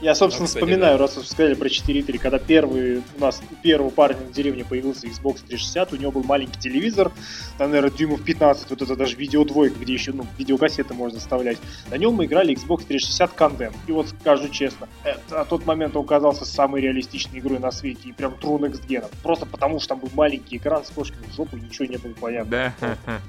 Я, 0.00 0.14
собственно, 0.14 0.44
Ну, 0.44 0.46
кстати, 0.48 0.64
вспоминаю, 0.64 0.98
да. 0.98 1.02
раз 1.04 1.16
уж 1.18 1.26
сказали 1.26 1.54
про 1.54 1.68
4.3, 1.68 2.18
когда 2.18 2.38
первый 2.38 2.98
у 3.16 3.20
нас 3.20 3.42
у 3.50 3.54
первого 3.56 3.90
парня 3.90 4.20
на 4.26 4.32
деревне 4.32 4.64
появился 4.64 5.06
Xbox 5.06 5.38
360, 5.46 5.92
у 5.92 5.96
него 5.96 6.12
был 6.12 6.22
маленький 6.22 6.60
телевизор, 6.60 7.10
там, 7.58 7.70
наверное, 7.70 7.90
дюймов 7.96 8.22
15, 8.22 8.70
вот 8.70 8.82
это 8.82 8.94
даже 8.96 9.16
видеодвойка, 9.16 9.78
где 9.80 9.92
еще, 9.92 10.12
ну, 10.12 10.26
видеокассеты 10.38 10.94
можно 10.94 11.18
вставлять. 11.18 11.58
На 11.90 11.96
нем 11.96 12.14
мы 12.14 12.26
играли 12.26 12.54
Xbox 12.54 12.84
360 12.86 13.34
Condemn. 13.36 13.74
И 13.86 13.92
вот 13.92 14.08
скажу 14.46 14.52
честно, 14.52 14.88
на 15.30 15.44
тот 15.44 15.66
момент 15.66 15.96
он 15.96 16.04
оказался 16.04 16.44
самой 16.44 16.80
реалистичной 16.80 17.40
игрой 17.40 17.58
на 17.58 17.70
свете 17.70 18.08
и 18.08 18.12
прям 18.12 18.34
true 18.34 18.58
next 18.58 18.86
gen. 18.86 19.04
Просто 19.22 19.46
потому, 19.46 19.78
что 19.80 19.90
там 19.90 20.00
был 20.00 20.10
маленький 20.14 20.56
экран 20.56 20.84
с 20.84 20.90
кошкой 20.90 21.18
в 21.28 21.34
жопу, 21.34 21.56
и 21.56 21.60
ничего 21.60 21.86
не 21.86 21.96
было 21.96 22.12
понятно. 22.12 22.74
Да. 22.76 23.20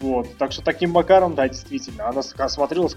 Вот. 0.00 0.36
Так 0.36 0.52
что 0.52 0.62
таким 0.62 0.90
макаром, 0.90 1.34
да, 1.34 1.48
действительно, 1.48 2.08
она 2.08 2.22
смотрелась 2.22 2.96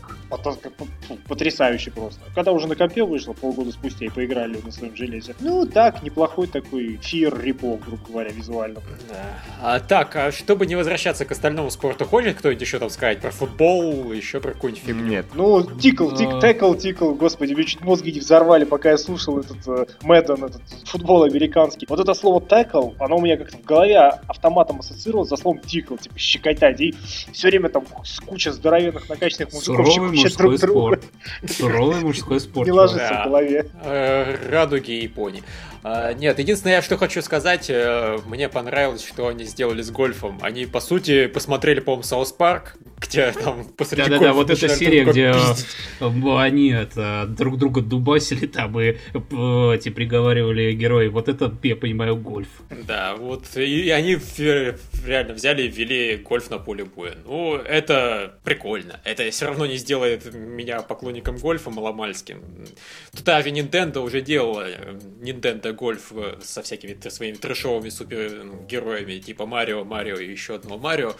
потрясающе 1.28 1.92
просто. 1.92 2.20
Когда 2.36 2.52
уже 2.52 2.68
на 2.68 2.76
компе 2.76 3.04
вышло, 3.04 3.34
полгода 3.34 3.72
спустя, 3.72 4.06
и 4.06 4.10
поиграли 4.10 4.60
на 4.62 4.72
своем 4.72 4.96
железе. 4.96 5.36
Ну, 5.40 5.66
так, 5.66 6.04
неплохой 6.04 6.48
такой 6.48 7.00
фир 7.02 7.40
рипов, 7.40 7.80
грубо 7.86 8.04
говоря, 8.08 8.32
визуально. 8.32 8.82
Да. 9.08 9.40
А, 9.62 9.80
так, 9.80 10.16
а 10.16 10.32
чтобы 10.32 10.66
не 10.66 10.76
возвращаться 10.76 11.26
к 11.26 11.32
остальному 11.32 11.70
спорту, 11.72 12.06
хочет 12.06 12.38
кто-нибудь 12.38 12.62
еще 12.62 12.80
там 12.80 12.90
сказать 12.90 13.22
про 13.22 13.32
футбол, 13.32 14.12
еще 14.12 14.40
про 14.42 14.52
какую-нибудь 14.52 14.86
фигню? 14.86 15.06
Нет. 15.06 15.26
Ну, 15.34 15.64
тикл, 15.80 16.12
тик, 16.12 16.42
текл, 16.42 16.74
тикл, 16.74 17.14
господи, 17.14 17.54
мне 17.60 17.68
чуть 17.68 17.82
мозги 17.82 18.12
не 18.12 18.20
взорвали, 18.20 18.64
пока 18.64 18.92
я 18.92 18.98
слушал 18.98 19.40
этот 19.40 19.58
э, 19.68 19.86
Мэдден, 20.02 20.44
этот 20.46 20.62
футбол 20.86 21.24
американский. 21.24 21.86
Вот 21.90 22.00
это 22.00 22.14
слово 22.14 22.42
текл, 22.42 22.92
оно 23.00 23.18
у 23.18 23.22
меня 23.22 23.38
как-то 23.38 23.58
в 23.58 23.64
голове 23.64 24.00
автоматом 24.28 24.80
ассоциировалось 24.80 25.30
за 25.30 25.36
словом 25.38 25.60
тикл, 25.60 25.96
типа 25.98 26.18
щекотать, 26.18 26.80
и 26.80 26.96
все 27.34 27.50
время 27.50 27.70
там 27.70 27.86
куча 28.26 28.52
здоровенных 28.54 29.10
накачанных 29.10 29.54
мужиков 29.54 29.88
Суровый 29.88 30.12
мужской 30.18 30.58
друг 30.58 30.60
друга. 30.62 30.80
спорт. 30.80 31.04
Суровый 31.52 32.02
мужской 32.02 32.40
спорт. 32.40 32.66
Не 32.68 32.72
ложится 32.72 33.10
Да. 33.10 33.22
в 33.24 33.26
голове. 33.26 33.70
Э, 33.84 34.36
радуги 34.50 34.92
и 34.92 35.08
пони. 35.08 35.44
А, 35.82 36.14
нет, 36.14 36.38
единственное, 36.40 36.82
что 36.82 36.98
хочу 36.98 37.22
сказать, 37.22 37.70
э, 37.70 38.18
мне 38.26 38.50
понравилось, 38.50 39.06
что 39.06 39.28
они 39.28 39.46
сделали 39.46 39.82
с 39.82 39.92
гольфом. 39.92 40.38
Они, 40.42 40.66
по 40.66 40.82
сути, 40.82 41.28
посмотрели, 41.28 41.80
по-моему, 41.80 42.04
South 42.04 42.32
Park, 42.34 42.76
где 43.00 43.32
там 43.32 43.66
посреди 43.66 44.04
Да-да-да, 44.04 44.34
вот 44.34 44.50
эта 44.50 44.68
серия, 44.70 45.06
где 45.06 45.32
э, 45.34 46.06
э, 46.06 46.38
они 46.38 46.70
это, 46.70 47.26
друг 47.28 47.58
друга 47.58 47.82
дубасили 47.82 48.46
там 48.48 48.80
и 48.80 48.98
э, 49.14 49.76
эти 49.76 49.90
приговаривали 49.90 50.74
герои. 50.74 51.08
Вот 51.08 51.30
это, 51.30 51.56
я 51.64 51.76
понимаю, 51.76 52.16
гольф. 52.16 52.50
Да, 52.70 53.16
вот, 53.16 53.46
и 53.56 53.90
они 53.90 54.18
реально 55.06 55.34
взяли 55.34 55.64
и 55.64 55.68
ввели 55.68 56.18
гольф 56.18 56.50
на 56.50 56.58
поле 56.58 56.86
боя. 56.86 57.16
Ну, 57.26 57.56
это 57.56 58.38
прикольно. 58.44 59.00
Это 59.04 59.30
все 59.32 59.46
равно 59.46 59.66
не 59.66 59.78
сделает 59.78 60.34
меня 60.34 60.82
поклонником 60.82 61.38
гольфа 61.38 61.70
маломальским. 61.70 62.44
Тут 63.16 63.28
Ави 63.30 63.52
Nintendo 63.52 64.00
уже 64.00 64.22
делала 64.22 64.68
Nintendo 65.22 65.74
гольф 65.74 66.12
э, 66.12 66.38
со 66.44 66.62
всякими 66.64 66.98
своими 67.10 67.36
трешовыми 67.36 67.90
супергероями, 67.90 69.20
типа 69.20 69.46
Марио, 69.46 69.84
Марио 69.84 70.18
и 70.18 70.30
еще 70.30 70.56
одного 70.56 70.80
Марио. 70.80 71.16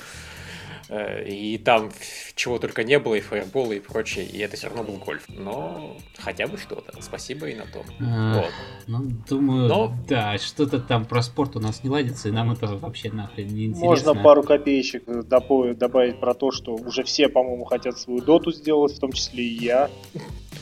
Э, 0.90 1.24
И 1.30 1.58
там 1.60 1.92
чего 2.36 2.58
только 2.58 2.84
не 2.84 2.98
было, 3.00 3.14
и 3.16 3.20
фаерболы, 3.22 3.78
и 3.78 3.80
прочее, 3.80 4.26
и 4.26 4.40
это 4.40 4.58
все 4.58 4.68
равно 4.68 4.84
был 4.84 4.96
гольф. 4.96 5.24
Но 5.30 5.96
хотя 6.18 6.48
бы 6.48 6.58
что-то. 6.58 7.00
Спасибо 7.02 7.48
и 7.48 7.56
на 7.56 7.66
том. 7.68 7.86
А, 8.02 8.42
Вот. 8.42 8.52
Ну, 8.88 9.00
думаю, 9.30 9.68
Но- 9.68 9.94
да, 10.08 10.38
что-то 10.40 10.80
там 10.80 11.06
про 11.06 11.22
спорт 11.22 11.56
у 11.56 11.60
нас 11.60 11.84
не 11.84 11.90
ладится, 11.90 12.30
и 12.30 12.32
нам 12.32 12.52
это 12.52 12.66
вообще 12.68 13.12
нахрен 13.12 13.48
не 13.48 13.66
интересно. 13.66 13.86
Можно 14.14 14.16
пару 14.16 14.44
копеечек 14.44 15.08
допо- 15.08 15.74
добавить 15.76 16.20
про 16.20 16.34
то, 16.34 16.52
что 16.52 16.74
уже 16.74 17.04
все, 17.04 17.30
по-моему, 17.30 17.66
хотят 17.66 18.00
свою 18.00 18.22
доту 18.22 18.52
сделать, 18.52 18.94
в 18.94 19.00
том 19.00 19.12
числе 19.12 19.44
и 19.44 19.64
я. 19.64 19.90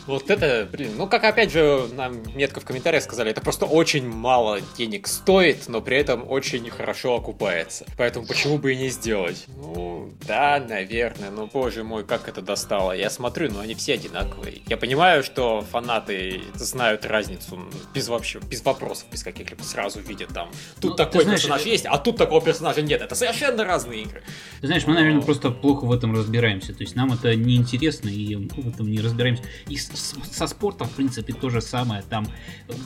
Вот 0.08 0.30
это, 0.30 0.67
блин, 0.72 0.91
ну 0.98 1.08
как 1.08 1.24
опять 1.26 1.52
же 1.52 1.86
нам 1.93 2.22
метко 2.36 2.60
в 2.62 2.65
комментариях 2.65 3.04
сказали, 3.04 3.32
это 3.32 3.41
просто 3.41 3.65
очень 3.65 4.08
мало 4.08 4.60
денег 4.78 5.06
стоит, 5.08 5.67
но 5.67 5.82
при 5.82 5.98
этом 5.98 6.30
очень 6.30 6.70
хорошо 6.70 7.15
окупается. 7.15 7.86
Поэтому 7.98 8.26
почему 8.26 8.58
бы 8.58 8.74
и 8.74 8.78
не 8.78 8.88
сделать? 8.89 9.46
Ну, 9.58 10.13
да, 10.26 10.63
наверное, 10.67 11.30
но 11.30 11.48
боже 11.48 11.84
мой, 11.84 12.06
как 12.06 12.30
это 12.30 12.41
достало. 12.41 12.93
Я 12.93 13.10
смотрю, 13.10 13.52
но 13.52 13.60
они 13.60 13.76
все 13.76 13.96
одинаковые. 13.96 14.62
Я 14.67 14.78
понимаю, 14.78 15.24
что 15.24 15.62
фанаты 15.70 16.41
знают 16.56 17.06
разницу 17.06 17.60
без 17.93 18.08
вообще, 18.08 18.39
без 18.39 18.63
вопросов, 18.63 19.08
без 19.12 19.24
каких-либо 19.24 19.62
сразу 19.63 20.00
видят 20.00 20.30
там. 20.30 20.50
Тут 20.80 20.91
Ну, 20.91 20.96
такой 20.96 21.24
знаешь, 21.24 21.41
персонаж 21.41 21.65
э, 21.65 21.70
есть, 21.70 21.86
а 21.86 21.98
тут 21.98 22.15
такого 22.17 22.39
персонажа 22.41 22.82
нет. 22.82 23.02
Это 23.02 23.13
совершенно 23.15 23.65
разные 23.65 24.04
игры. 24.04 24.24
Ты 24.62 24.67
знаешь, 24.67 24.88
мы, 24.88 24.93
наверное, 24.93 25.20
Но- 25.20 25.26
просто 25.26 25.52
плохо 25.52 25.86
в 25.86 25.91
этом 25.91 26.15
разбираемся. 26.15 26.74
То 26.74 26.84
есть 26.84 26.96
нам 26.96 27.12
это 27.12 27.36
не 27.36 27.58
интересно, 27.58 28.08
и 28.08 28.36
в 28.36 28.67
этом 28.74 28.89
не 28.89 29.00
разбираемся. 29.02 29.43
И 29.67 29.76
со 29.97 30.47
спортом, 30.47 30.88
в 30.88 30.91
принципе, 30.91 31.33
то 31.33 31.49
же 31.49 31.62
самое. 31.62 32.03
Там 32.10 32.27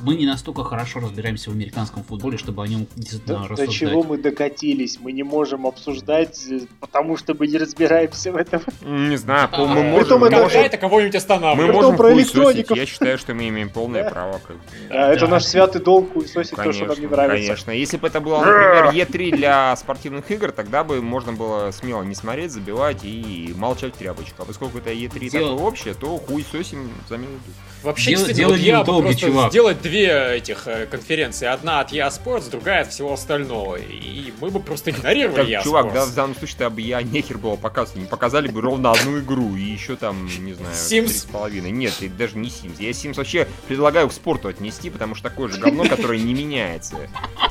мы 0.03 0.15
не 0.15 0.25
настолько 0.25 0.63
хорошо 0.63 0.99
разбираемся 0.99 1.49
в 1.49 1.53
американском 1.53 2.03
футболе, 2.03 2.37
чтобы 2.37 2.63
о 2.63 2.67
нем 2.67 2.87
действительно 2.95 3.35
Да, 3.39 3.43
до 3.43 3.47
рассуждать. 3.49 3.75
чего 3.75 4.03
мы 4.03 4.17
докатились? 4.17 4.99
Мы 5.01 5.11
не 5.11 5.23
можем 5.23 5.65
обсуждать, 5.67 6.39
э, 6.49 6.61
потому 6.79 7.17
что 7.17 7.33
мы 7.33 7.47
не 7.47 7.57
разбираемся 7.57 8.31
в 8.31 8.35
этом. 8.35 8.61
Не 8.81 9.17
знаю, 9.17 9.49
по- 9.49 9.65
мы 9.65 9.81
А, 9.81 9.83
можем... 9.83 10.19
Мы 10.19 10.27
это- 10.27 10.37
можем- 10.37 10.49
Какая-то 10.51 10.77
кого-нибудь 10.77 11.13
Мы 11.13 11.17
останавливает. 11.17 11.67
Притом 11.71 11.83
можем 11.83 11.97
про 11.97 12.13
электроников. 12.13 12.77
Я 12.77 12.85
считаю, 12.85 13.17
что 13.17 13.33
мы 13.33 13.47
имеем 13.49 13.69
полное 13.69 14.03
Да. 14.03 14.09
право. 14.09 14.39
как 14.45 14.55
бы. 14.57 14.61
А, 14.89 15.11
это 15.11 15.21
да. 15.25 15.31
наш 15.31 15.43
святый 15.45 15.81
долг 15.81 16.13
хуесосить 16.13 16.55
то, 16.55 16.71
что 16.71 16.85
нам 16.85 16.89
не 16.89 16.95
Конечно, 16.95 17.09
нравится. 17.17 17.47
конечно. 17.47 17.71
Если 17.71 17.97
бы 17.97 18.07
это 18.07 18.19
было, 18.21 18.39
например, 18.39 18.89
E3 18.93 19.35
для 19.35 19.75
спортивных 19.75 20.29
игр, 20.31 20.51
тогда 20.51 20.83
бы 20.83 21.01
можно 21.01 21.33
было 21.33 21.71
смело 21.71 22.03
не 22.03 22.15
смотреть, 22.15 22.51
забивать 22.51 22.99
и 23.03 23.53
молчать 23.57 23.93
в 23.95 23.97
тряпочку. 23.97 24.43
А 24.43 24.45
поскольку 24.45 24.77
это 24.77 24.91
E3 24.91 25.29
Дело- 25.29 25.49
такое 25.51 25.65
общее, 25.67 25.93
то 25.93 26.17
хуй 26.17 26.45
сосим 26.51 26.89
за 27.09 27.17
минуту. 27.17 27.51
Вообще, 27.83 28.11
действительно, 28.11 28.57
дело 28.57 28.83
вот 28.83 28.95
я 28.97 29.01
просто 29.01 29.15
чувак. 29.27 29.49
сделать 29.51 29.81
две 29.81 30.35
этих 30.37 30.67
э, 30.67 30.85
конференции. 30.85 31.47
Одна 31.47 31.79
от 31.79 31.91
EA 31.91 32.09
Sports, 32.09 32.49
другая 32.49 32.81
от 32.81 32.91
всего 32.91 33.13
остального. 33.13 33.77
И 33.77 34.31
мы 34.39 34.49
бы 34.49 34.59
просто 34.59 34.91
игнорировали 34.91 35.35
Так, 35.35 35.47
EA 35.47 35.63
чувак, 35.63 35.85
Sports. 35.87 35.93
да, 35.93 36.05
в 36.05 36.15
данном 36.15 36.35
случае 36.35 36.57
то 36.57 36.69
бы 36.69 36.81
я 36.81 37.01
нехер 37.01 37.37
было 37.37 37.55
показывать. 37.55 38.01
Не 38.03 38.07
показали 38.07 38.47
бы 38.47 38.61
ровно 38.61 38.91
одну 38.91 39.19
игру 39.19 39.55
и 39.55 39.61
еще 39.61 39.95
там, 39.95 40.25
не 40.25 40.53
знаю, 40.53 40.73
Sims? 40.73 41.27
половиной. 41.31 41.71
Нет, 41.71 41.93
это 42.01 42.13
даже 42.13 42.37
не 42.37 42.49
Sims. 42.49 42.75
Я 42.79 42.91
Sims 42.91 43.15
вообще 43.15 43.47
предлагаю 43.67 44.09
к 44.09 44.13
спорту 44.13 44.47
отнести, 44.47 44.89
потому 44.89 45.15
что 45.15 45.29
такое 45.29 45.49
же 45.49 45.59
говно, 45.59 45.85
которое 45.85 46.19
не 46.19 46.33
меняется. 46.33 46.95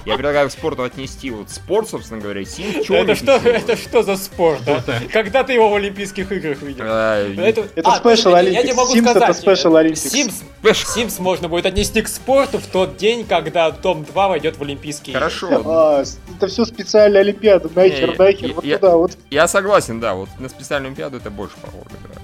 Я 0.07 0.15
предлагаю 0.15 0.49
к 0.49 0.53
спорту 0.53 0.83
отнести 0.85 1.31
вот 1.31 1.51
спорт, 1.51 1.89
собственно 1.89 2.21
говоря, 2.21 2.43
Sims. 2.43 2.93
Это 2.95 3.15
что, 3.15 3.33
это 3.33 3.77
что 3.77 4.03
за 4.03 4.17
спорт, 4.17 4.61
а? 4.67 4.83
Когда 5.13 5.43
ты 5.45 5.53
его 5.55 5.69
в 5.69 5.75
Олимпийских 5.75 6.31
играх 6.33 6.63
видел? 6.63 6.85
А, 6.87 7.27
Это, 7.37 7.67
Это 7.75 7.91
а, 7.91 7.99
Special 8.01 8.31
подожди, 8.31 8.53
Я 8.53 8.63
не 8.63 8.73
могу 8.73 8.95
Sims 8.95 9.11
это 9.11 9.33
сказать. 9.33 9.45
Special 9.45 9.79
э, 9.79 9.85
Olympics. 9.89 10.20
Sims, 10.27 10.43
Sims 10.63 11.21
можно 11.21 11.49
будет 11.49 11.67
отнести 11.67 12.03
к 12.03 12.09
спорту 12.09 12.59
в 12.59 12.67
тот 12.67 12.97
день, 12.97 13.25
когда 13.27 13.71
Том 13.71 14.05
2 14.05 14.29
войдет 14.29 14.57
в 14.59 14.63
Олимпийские 14.63 15.13
игры. 15.17 15.21
Хорошо, 15.21 15.63
А, 15.67 16.03
это 16.37 16.47
все 16.49 16.65
специальная 16.65 17.21
Олимпиада, 17.21 17.69
нахер, 17.75 18.11
Не, 18.11 18.17
нахер, 18.17 18.49
я- 18.49 18.55
вот 18.55 18.65
я- 18.65 18.79
туда 18.79 18.97
вот. 18.97 19.19
Я 19.31 19.49
согласен, 19.49 20.01
да, 20.01 20.15
вот 20.15 20.29
на 20.39 20.49
специальную 20.49 20.89
олимпиаду 20.89 21.17
это 21.19 21.31
больше 21.31 21.55
похоже, 21.61 21.85
да. 22.15 22.21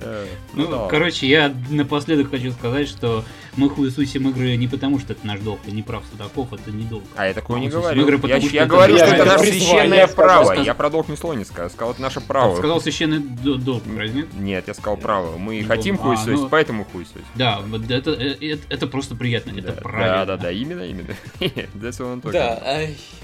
Э, 0.00 0.26
Ну, 0.54 0.66
да 0.66 0.76
ладно. 0.76 0.88
короче, 0.90 1.26
я 1.26 1.54
напоследок 1.70 2.30
хочу 2.30 2.50
сказать, 2.52 2.88
что 2.88 3.24
мы 3.56 3.68
хуесусим 3.70 4.28
игры 4.28 4.56
не 4.56 4.68
потому, 4.68 4.98
что 5.00 5.12
это 5.12 5.26
наш 5.26 5.40
долг, 5.40 5.60
и 5.66 5.70
не 5.72 5.82
прав 5.82 6.02
Судаков, 6.10 6.52
это 6.52 6.70
не 6.70 6.84
долг. 6.84 7.04
А 7.16 7.26
я 7.26 7.34
такого 7.34 7.56
не 7.58 7.68
Ну, 7.68 7.80
говорил. 7.80 8.02
игры, 8.04 8.16
я 8.16 8.20
потому 8.20 8.42
я 8.42 8.48
что 8.48 8.56
это 8.58 8.66
говорил, 8.66 8.96
я 8.96 9.06
что 9.06 9.14
это 9.16 9.24
наше 9.24 9.44
священное 9.52 10.06
право. 10.06 10.44
сказал. 10.44 10.64
Я 10.64 10.74
про 10.74 10.90
долг 10.90 11.08
ни 11.08 11.14
слова 11.16 11.34
не 11.34 11.44
сказал. 11.44 11.70
Сказал, 11.70 11.92
это 11.92 12.02
наше 12.02 12.20
право. 12.20 12.56
Сказал 12.56 12.80
священный 12.80 13.18
до- 13.20 13.56
долг, 13.56 13.82
разве 13.96 14.14
нет? 14.22 14.28
Нет, 14.34 14.64
я 14.68 14.74
сказал 14.74 14.96
право. 14.96 15.36
Мы 15.38 15.56
Не 15.58 15.62
хотим. 15.64 15.94
А, 15.96 15.98
хуесосить, 15.98 16.32
ну- 16.42 16.48
поэтому 16.48 16.84
хуесосить. 16.84 17.24
Да, 17.34 17.60
вот 17.66 17.90
это, 17.90 18.10
э, 18.12 18.36
это, 18.40 18.62
это 18.68 18.86
просто 18.86 19.14
приятно, 19.16 19.50
это 19.58 19.72
Да, 19.72 19.80
правильно. 19.80 20.26
Да, 20.26 20.36
да, 20.36 20.42
да, 20.44 20.50
именно, 20.52 20.82
именно. 20.82 21.08
That's 21.40 21.98
what 21.98 22.14
I'm 22.14 22.22
talking 22.22 22.32
Да, 22.32 22.80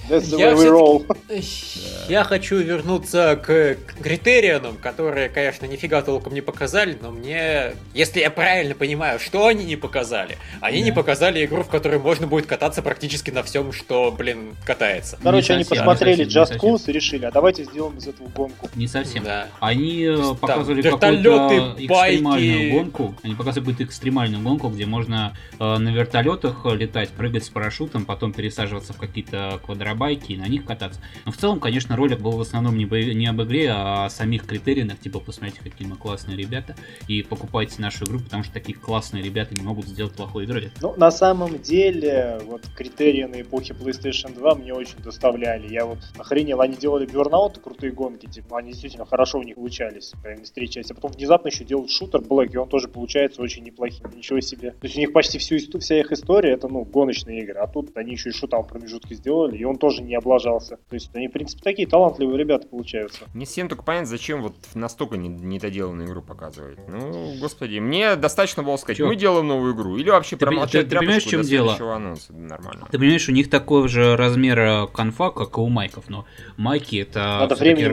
That's 0.09 0.31
the 0.31 0.39
Я 0.39 0.53
way 0.53 0.57
we 0.57 0.71
roll. 0.71 2.09
Я 2.09 2.25
хочу 2.25 2.57
вернуться 2.59 3.37
к 3.43 3.77
к 3.87 4.03
критериям, 4.03 4.77
которые, 4.83 5.29
конечно, 5.29 5.67
нифига 5.67 6.03
толком 6.03 6.35
не 6.35 6.41
показали, 6.45 6.97
но 7.01 7.11
мне, 7.11 7.73
если 7.95 8.21
я 8.21 8.31
правильно 8.31 8.75
понимаю, 8.75 9.19
что 9.19 9.47
они 9.47 9.65
не 9.65 9.77
показали, 9.77 10.39
они 10.61 10.83
не 10.83 10.91
Да. 10.91 10.97
показали 10.97 11.45
игру, 11.45 11.63
в 11.65 11.69
которой 11.69 11.99
можно 11.99 12.27
будет 12.27 12.47
кататься 12.47 12.83
практически 12.83 13.31
на 13.31 13.43
всем, 13.43 13.73
что, 13.73 14.13
блин, 14.17 14.55
катается. 14.65 15.19
Короче, 15.23 15.55
они 15.55 15.65
совсем, 15.65 15.85
посмотрели 15.85 16.25
не 16.25 16.31
совсем, 16.31 16.57
Just 16.57 16.63
не. 16.63 16.71
Cause 16.71 16.83
и 16.87 16.93
решили, 16.93 17.25
а 17.25 17.31
давайте 17.33 17.65
сделаем 17.65 17.97
из 17.99 18.07
этого 18.07 18.29
гонку. 18.29 18.69
Не 18.75 18.87
совсем. 18.87 19.25
Да. 19.25 19.49
Они 19.61 20.03
э, 20.05 20.13
есть 20.17 20.41
показывали 20.41 20.83
какую-то 20.83 21.75
экстремальную 21.79 22.59
байки. 22.59 22.71
гонку. 22.71 23.15
Они 23.23 23.35
показывали 23.35 23.65
какую-то 23.65 23.85
экстремальную 23.85 24.43
гонку, 24.43 24.69
где 24.69 24.87
можно 24.87 25.37
э, 25.59 25.77
на 25.79 25.89
вертолетах 25.91 26.65
летать, 26.67 27.11
прыгать 27.11 27.45
с 27.45 27.49
парашютом, 27.49 28.05
потом 28.05 28.33
пересаживаться 28.33 28.93
в 28.93 28.97
какие-то 28.99 29.61
квадробайки 29.65 30.33
и 30.33 30.37
на 30.37 30.47
них 30.47 30.65
кататься. 30.65 31.01
Но 31.25 31.33
в 31.33 31.37
целом, 31.37 31.61
конечно, 31.61 31.97
ролик 31.97 32.21
был 32.21 32.33
в 32.33 32.41
основном 32.41 32.77
не, 32.77 32.85
бо- 32.87 32.99
не 32.99 33.27
об 33.27 33.41
игре, 33.43 33.71
а 33.71 34.07
о 34.07 34.11
самих 34.11 34.45
критериях. 34.47 34.75
Типа, 35.01 35.21
посмотрите, 35.21 35.61
какие 35.63 35.87
мы 35.87 35.97
классные 35.97 36.34
ребята. 36.37 36.77
И 37.09 37.23
покупайте 37.23 37.81
нашу 37.81 38.05
игру, 38.05 38.21
потому 38.21 38.43
что 38.45 38.53
такие 38.53 38.77
классные 38.77 39.23
ребята 39.23 39.55
не 39.55 39.63
могут 39.63 39.87
сделать 39.87 40.15
плохой 40.15 40.45
игры. 40.45 40.71
Ну, 40.81 40.95
на 40.97 41.11
самом 41.11 41.59
деле, 41.61 42.41
вот 42.47 42.63
критерии 42.77 43.25
на 43.25 43.41
эпохе 43.43 43.75
PlayStation 43.75 44.35
2 44.35 44.55
мне 44.57 44.75
очень 44.75 44.99
доставляли. 44.99 45.73
Я 45.73 45.87
вот 45.87 45.99
охренел, 46.19 46.61
они 46.61 46.77
делали 46.77 47.07
Burnout, 47.09 47.61
крутые 47.61 47.93
гонки, 47.93 48.27
типа, 48.27 48.59
они 48.59 48.73
действительно 48.73 49.07
хорошо 49.07 49.39
у 49.39 49.43
них 49.43 49.57
получались, 49.57 50.13
прям 50.23 50.41
из 50.41 50.51
третьей 50.51 50.75
части. 50.75 50.93
А 50.93 50.95
потом 50.95 51.13
внезапно 51.13 51.49
еще 51.49 51.65
делают 51.65 51.91
шутер 51.91 52.21
Black, 52.21 52.53
и 52.53 52.57
он 52.57 52.69
тоже 52.69 52.89
получается 52.89 53.43
очень 53.43 53.65
неплохим. 53.65 54.11
Ничего 54.15 54.41
себе. 54.41 54.73
То 54.73 54.85
есть 54.85 54.97
у 54.97 55.01
них 55.01 55.13
почти 55.13 55.39
всю, 55.39 55.59
вся 55.79 56.01
их 56.01 56.13
история 56.13 56.53
это, 56.53 56.69
ну, 56.69 56.85
гоночные 56.85 57.43
игры. 57.43 57.59
А 57.61 57.67
тут 57.67 57.97
они 57.97 58.13
еще 58.13 58.31
и 58.31 58.33
шутам 58.33 58.65
промежутки 58.67 59.15
сделали, 59.15 59.57
и 59.57 59.65
он 59.65 59.77
тоже 59.77 60.03
не 60.03 60.15
облажался. 60.15 60.77
То 60.89 60.95
есть 60.95 61.11
они, 61.15 61.29
в 61.29 61.33
принципе, 61.33 61.63
такие 61.63 61.89
талантливые 61.89 62.39
ребята 62.39 62.67
получаются. 62.67 63.25
Не 63.35 63.45
всем 63.45 63.69
только 63.69 63.83
понятно, 63.85 64.07
зачем 64.07 64.43
вот 64.43 64.55
настолько 64.75 65.17
не- 65.17 65.29
недоделанную 65.29 66.09
игру 66.09 66.23
показывать. 66.25 66.79
Ну, 66.89 67.35
господи, 67.41 67.79
мне 67.79 68.17
достаточно 68.17 68.63
было 68.63 68.77
сказать, 68.77 68.97
Чё? 68.99 69.07
мы 69.07 69.17
делаем 69.17 69.47
новую 69.49 69.75
игру. 69.75 69.97
Или 69.97 70.11
вообще 70.11 70.37
Ты 70.37 70.45
промолчать 70.47 70.85
ты- 70.89 70.91
ты 70.91 70.97
понимаешь, 70.99 71.25
в 71.25 71.29
чем 71.29 71.43
дело? 71.43 71.77
анонса. 71.95 72.33
Нормально. 72.33 72.87
Ты 72.91 72.99
понимаешь, 72.99 73.29
у 73.29 73.33
них 73.33 73.51
такого 73.51 73.89
же 73.89 74.17
размера 74.17 74.87
конфа, 74.87 75.31
как 75.31 75.57
и 75.57 75.61
у 75.61 75.69
майков, 75.69 76.05
но 76.09 76.25
майки 76.57 76.97
это 76.97 77.47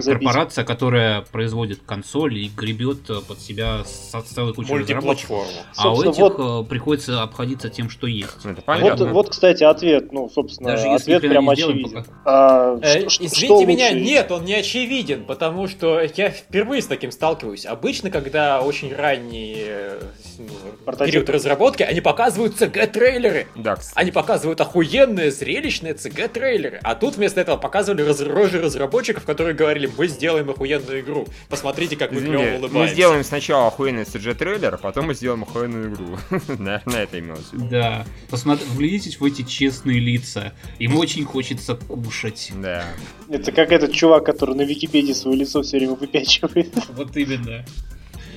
корпорация, 0.04 0.64
которая 0.64 1.22
производит 1.22 1.82
консоль 1.86 2.38
и 2.38 2.50
гребет 2.56 3.10
э, 3.10 3.16
под 3.28 3.40
себя 3.40 3.84
со 3.86 4.22
целой 4.22 4.54
кучей 4.54 4.74
разработчиков. 4.76 5.46
А 5.78 5.94
у 5.94 6.02
этих 6.02 6.22
э, 6.38 6.64
приходится 6.70 7.22
обходиться 7.24 7.70
тем, 7.70 7.90
что 7.90 8.08
есть. 8.08 8.38
Это 8.44 8.56
Вот, 8.56 8.66
понятно. 8.66 9.06
вот, 9.14 9.30
кстати, 9.30 9.64
ответ, 9.64 10.12
ну, 10.12 10.30
собственно, 10.30 10.72
Даже 10.72 10.88
если 10.88 11.14
ответ 11.14 11.32
прям 11.32 11.50
очевиден. 11.50 12.06
А, 12.26 12.78
Э, 12.82 13.10
что- 13.10 13.26
Извините 13.26 13.46
что 13.46 13.66
меня, 13.66 13.86
лучше? 13.90 14.00
нет, 14.02 14.32
он 14.32 14.46
не 14.46 14.54
очевиден, 14.56 15.26
потому 15.26 15.68
что 15.68 16.02
я 16.16 16.30
впервые 16.30 16.82
с 16.82 16.88
таким 16.88 17.12
сталкиваюсь. 17.12 17.66
Обычно, 17.66 18.10
когда 18.22 18.62
очень 18.62 18.94
ранний 18.96 19.56
э, 19.58 20.02
ну, 20.38 20.48
Прототипы. 20.86 21.12
период 21.12 21.30
разработки, 21.30 21.84
они 21.84 22.02
показывают 22.02 22.60
CG-трейлеры. 22.60 23.48
Да. 23.56 23.78
Они 23.96 24.12
показывают 24.12 24.62
охуенные, 24.62 25.32
зрелищные 25.32 25.94
CG-трейлеры. 25.94 26.80
А 26.84 26.96
тут 26.96 27.16
вместо 27.18 27.42
этого 27.42 27.58
показывали 27.58 28.02
раз- 28.04 28.22
рожи 28.22 28.62
разработчиков, 28.62 29.26
которые 29.26 29.54
говорили, 29.56 29.90
мы 29.98 30.08
сделаем 30.08 30.50
охуенную 30.50 31.02
игру. 31.02 31.28
Посмотрите, 31.50 31.96
как 31.96 32.12
мы 32.12 32.22
клево 32.22 32.42
мы 32.42 32.58
улыбаемся. 32.58 32.94
сделаем 32.94 33.24
сначала 33.24 33.68
охуенный 33.68 34.04
CG-трейлер, 34.04 34.74
а 34.76 34.78
потом 34.78 35.08
мы 35.08 35.14
сделаем 35.14 35.44
охуенную 35.44 35.94
игру. 35.94 36.18
Наверное, 36.58 37.04
это 37.04 37.20
имелось 37.20 37.46
в 37.52 37.54
виду. 37.54 37.68
Да. 37.70 38.06
Посмотри, 38.30 38.66
вглядитесь 38.68 39.20
в 39.20 39.26
эти 39.26 39.42
честные 39.44 40.00
лица. 40.00 40.54
Им 40.80 40.98
очень 40.98 41.26
хочется 41.26 41.76
кушать. 41.76 42.52
Да. 42.56 42.86
Это 43.30 43.52
как 43.52 43.72
этот 43.72 43.94
чувак, 43.94 44.26
который 44.26 44.56
на 44.56 44.64
Википедии 44.64 45.14
свое 45.14 45.38
лицо 45.38 45.62
все 45.62 45.78
время 45.78 45.94
выпячивает. 45.96 46.74
Вот 46.90 47.16
именно. 47.16 47.66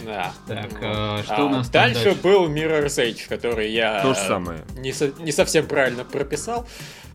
Да. 0.05 0.33
Так, 0.47 0.71
а 0.83 1.23
что 1.25 1.37
А 1.37 1.45
у 1.45 1.49
нас 1.49 1.69
дальше 1.71 2.05
дальше? 2.05 2.21
был 2.23 2.49
Mirror's 2.49 2.99
Edge, 3.03 3.29
который 3.29 3.71
я 3.73 4.03
То 4.03 4.15
же 4.15 4.21
э, 4.21 4.29
самое. 4.29 4.65
не, 4.77 4.93
со- 4.93 5.13
не 5.21 5.33
совсем 5.33 5.67
правильно 5.67 6.05
прописал, 6.05 6.67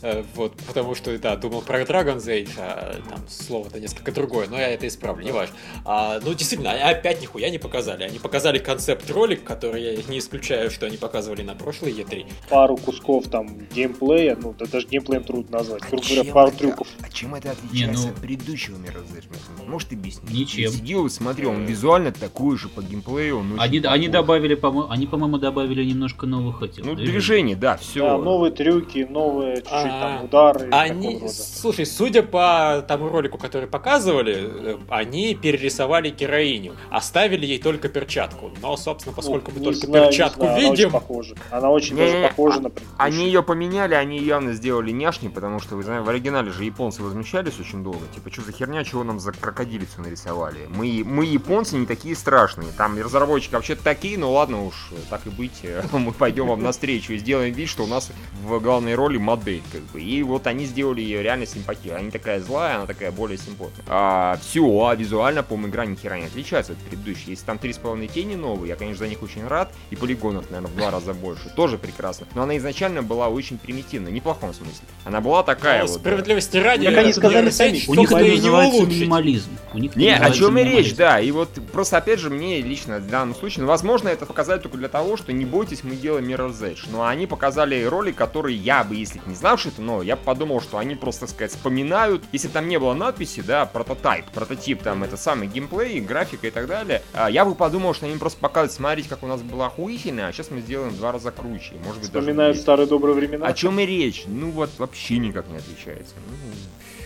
э, 0.02 0.23
вот, 0.36 0.56
потому 0.67 0.95
что, 0.95 1.17
да, 1.19 1.36
думал 1.36 1.62
про 1.62 1.82
Dragon's 1.82 2.25
Age, 2.25 2.49
а 2.58 2.99
там 3.10 3.19
слово-то 3.30 3.80
несколько 3.80 4.12
другое, 4.12 4.47
но 4.47 4.58
я 4.58 4.69
это 4.69 4.88
исправлю, 4.88 5.23
не 5.25 5.32
важно. 5.32 5.56
А, 5.86 6.19
ну, 6.23 6.34
действительно, 6.34 6.71
они 6.71 6.82
опять 6.82 7.21
нихуя 7.21 7.49
не 7.49 7.58
показали. 7.60 8.04
Они 8.04 8.17
показали 8.19 8.58
концепт-ролик, 8.60 9.43
который 9.43 9.84
я 9.84 10.02
не 10.08 10.19
исключаю, 10.19 10.71
что 10.71 10.86
они 10.86 10.97
показывали 10.97 11.41
на 11.43 11.54
прошлой 11.56 11.91
E3. 11.91 12.25
Пару 12.49 12.78
кусков 12.78 13.28
там 13.28 13.60
геймплея, 13.73 14.38
ну, 14.41 14.54
да 14.58 14.65
даже 14.65 14.88
геймплеем 14.88 15.23
трудно 15.23 15.58
назвать. 15.60 15.82
Грубо 15.84 16.04
говоря, 16.04 16.23
Чем 16.23 16.34
пару 16.34 16.47
это- 16.49 16.58
трюков. 16.58 16.88
А 17.02 17.10
чем 17.10 17.36
это 17.36 17.52
отличается 17.52 18.08
ну- 18.08 18.13
от 18.13 18.15
предыдущего 18.21 18.78
Mirror's 18.78 19.15
Edge? 19.17 19.25
Может, 19.67 19.91
объяснить? 19.91 20.32
Ничем. 20.32 20.60
Я 20.63 20.69
сидел 20.71 21.06
и 21.06 21.10
смотрел, 21.10 21.49
он 21.52 21.65
визуально 21.65 22.12
такой 22.12 22.58
же 22.58 22.69
по 22.79 22.85
геймплею, 22.85 23.39
он 23.39 23.53
очень 23.53 23.61
Они, 23.61 23.79
они 23.79 24.07
добавили, 24.07 24.55
по-моему, 24.55 24.91
они, 24.91 25.07
по-моему, 25.07 25.37
добавили 25.37 25.83
немножко 25.83 26.25
новых 26.25 26.61
этих. 26.61 26.85
Ну, 26.85 26.95
движений. 26.95 27.11
движение, 27.11 27.55
да, 27.55 27.77
все. 27.77 27.99
Да, 28.01 28.17
новые 28.17 28.51
трюки, 28.51 29.05
новые 29.09 29.57
чуть-чуть 29.57 29.71
А, 29.71 29.99
там 30.17 30.25
удары. 30.25 30.69
Они, 30.71 31.21
слушай, 31.27 31.85
судя 31.85 32.23
по 32.23 32.83
тому 32.87 33.09
ролику, 33.09 33.37
который 33.37 33.67
показывали, 33.67 34.35
э, 34.39 34.77
они 34.89 35.35
перерисовали 35.35 36.09
героиню, 36.09 36.73
оставили 36.89 37.45
ей 37.45 37.59
только 37.59 37.89
перчатку. 37.89 38.51
Но, 38.61 38.77
собственно, 38.77 39.15
поскольку 39.15 39.51
Ну, 39.51 39.59
мы 39.59 39.65
не 39.65 39.71
только 39.73 39.87
знаю, 39.87 40.03
не 40.05 40.09
перчатку 40.09 40.41
знаю, 40.41 40.51
Она 40.55 40.59
очень 40.59 40.71
видим, 40.71 40.91
похожа. 40.91 41.35
Она 41.51 41.69
очень 41.69 41.95
Не-не-не, 41.95 42.13
даже 42.13 42.27
похожа 42.29 42.59
на 42.61 42.69
предыдущую. 42.69 42.95
Они 42.97 43.25
ее 43.25 43.43
поменяли, 43.43 43.93
они 43.93 44.19
явно 44.19 44.53
сделали 44.53 44.91
няшней, 44.91 45.29
потому 45.29 45.59
что, 45.59 45.75
вы 45.75 45.83
знаете, 45.83 46.05
в 46.05 46.09
оригинале 46.09 46.51
же 46.51 46.63
японцы 46.63 47.03
возмущались 47.03 47.59
очень 47.59 47.83
долго. 47.83 47.99
Типа, 48.15 48.31
что 48.31 48.41
за 48.41 48.51
херня, 48.51 48.83
чего 48.83 49.03
нам 49.03 49.19
за 49.19 49.31
крокодилицу 49.31 50.01
нарисовали? 50.01 50.67
Мы, 50.69 51.03
мы 51.05 51.25
японцы 51.25 51.75
не 51.77 51.85
такие 51.85 52.15
страшные. 52.15 52.68
Там 52.77 52.97
разработчики 52.99 53.53
вообще 53.53 53.75
такие, 53.75 54.17
ну 54.17 54.32
ладно 54.32 54.65
уж, 54.65 54.91
так 55.10 55.25
и 55.27 55.29
быть, 55.29 55.60
э, 55.63 55.84
мы 55.91 56.12
пойдем 56.12 56.47
вам 56.47 56.62
навстречу 56.63 57.13
и 57.13 57.17
сделаем 57.17 57.53
вид, 57.53 57.69
что 57.69 57.84
у 57.84 57.88
нас 57.88 58.12
в 58.43 58.60
главной 58.60 58.95
роли 58.95 59.17
модель, 59.17 59.62
как 59.71 59.82
бы. 59.84 60.01
И 60.01 60.23
вот 60.23 60.47
они 60.47 60.65
сделали 60.65 61.01
ее 61.01 61.21
реально 61.23 61.45
симпатию. 61.45 61.95
Она 61.95 62.03
не 62.03 62.12
такая 62.12 62.39
злая, 62.39 62.77
она 62.77 62.86
такая 62.86 63.12
более 63.12 63.38
симпотная. 63.38 63.86
А, 63.88 64.39
все, 64.41 64.63
а 64.86 64.95
визуально, 64.95 65.43
по-моему, 65.43 65.71
игра 65.71 65.86
ни 65.86 65.95
хера 65.95 66.19
не 66.19 66.25
отличается 66.25 66.73
от 66.73 66.77
предыдущей. 66.79 67.32
Если 67.32 67.45
там 67.45 67.58
3,5 67.58 68.08
тени 68.08 68.36
новые, 68.36 68.69
я, 68.69 68.75
конечно, 68.75 68.99
за 69.05 69.10
них 69.10 69.21
очень 69.21 69.45
рад. 69.47 69.71
И 69.89 69.95
полигонов, 69.95 70.49
наверное, 70.49 70.71
в 70.71 70.75
два 70.75 70.91
раза 70.91 71.13
больше. 71.13 71.49
Тоже 71.55 71.77
прекрасно. 71.77 72.27
Но 72.36 72.43
она 72.43 72.58
изначально 72.58 73.03
была 73.03 73.29
очень 73.29 73.58
примитивной, 73.58 74.12
не 74.12 74.19
в 74.19 74.23
плохом 74.23 74.53
смысле. 74.53 74.88
Она 75.05 75.21
была 75.21 75.43
такая 75.43 75.82
ну, 75.82 75.88
вот. 75.88 75.93
да. 75.95 75.99
справедливости 75.99 76.58
ради, 76.58 76.86
Как 76.86 76.97
они 76.97 77.13
сказали 77.13 77.49
сами, 77.49 77.82
У 77.88 77.95
них 77.95 78.10
только 78.10 78.17
это 78.17 78.25
и 78.25 78.32
не 78.32 78.36
называется 78.38 78.77
улучшить. 78.77 79.01
минимализм. 79.01 79.49
У 79.73 79.77
них 79.77 79.95
Не, 79.95 80.15
о 80.15 80.32
чем 80.32 80.58
и 80.58 80.63
речь, 80.63 80.95
да. 80.95 81.19
И 81.19 81.32
вот 81.32 81.49
просто 81.71 81.97
опять 81.97 82.19
же 82.19 82.29
мне 82.29 82.58
лично 82.61 82.99
в 82.99 83.07
данном 83.07 83.35
случае, 83.35 83.63
ну, 83.63 83.69
возможно, 83.69 84.09
это 84.09 84.25
показали 84.25 84.59
только 84.59 84.77
для 84.77 84.89
того, 84.89 85.17
что 85.17 85.33
не 85.33 85.45
бойтесь, 85.45 85.83
мы 85.83 85.95
делаем 85.95 86.25
Mirror's 86.27 86.59
Edge. 86.61 86.87
Но 86.91 87.05
они 87.05 87.27
показали 87.27 87.83
ролик, 87.83 88.15
который 88.15 88.53
я 88.53 88.83
бы, 88.83 88.95
если 88.95 89.21
не 89.25 89.35
знал, 89.35 89.57
что 89.57 89.69
это, 89.69 89.81
но 89.81 90.01
я 90.01 90.15
бы 90.15 90.23
подумал, 90.23 90.61
что 90.61 90.77
они 90.77 90.95
просто, 90.95 91.21
так 91.21 91.29
сказать, 91.29 91.51
вспоминают. 91.51 92.23
Если 92.31 92.47
там 92.47 92.67
не 92.67 92.79
было 92.79 92.93
надписи, 92.93 93.41
да, 93.41 93.65
прототип, 93.65 94.25
прототип, 94.33 94.81
там, 94.83 95.03
это 95.03 95.17
самый 95.17 95.47
геймплей, 95.47 95.99
графика 95.99 96.47
и 96.47 96.51
так 96.51 96.67
далее, 96.67 97.01
а, 97.13 97.29
я 97.29 97.45
бы 97.45 97.55
подумал, 97.55 97.93
что 97.93 98.05
они 98.05 98.17
просто 98.17 98.39
показывают, 98.39 98.73
смотрите, 98.73 99.09
как 99.09 99.23
у 99.23 99.27
нас 99.27 99.41
было 99.41 99.67
охуительно, 99.67 100.27
а 100.27 100.31
сейчас 100.31 100.51
мы 100.51 100.61
сделаем 100.61 100.91
в 100.91 100.97
два 100.97 101.11
раза 101.11 101.31
круче. 101.31 101.73
Может 101.83 102.01
быть, 102.01 102.11
даже 102.11 102.25
Вспоминают 102.25 102.57
в 102.57 102.61
старые 102.61 102.87
добрые 102.87 103.15
времена. 103.15 103.45
О 103.45 103.53
чем 103.53 103.79
и 103.79 103.85
речь? 103.85 104.23
Ну 104.27 104.51
вот 104.51 104.69
вообще 104.77 105.17
никак 105.17 105.47
не 105.49 105.57
отличается. 105.57 106.15
Ну, 106.27 106.35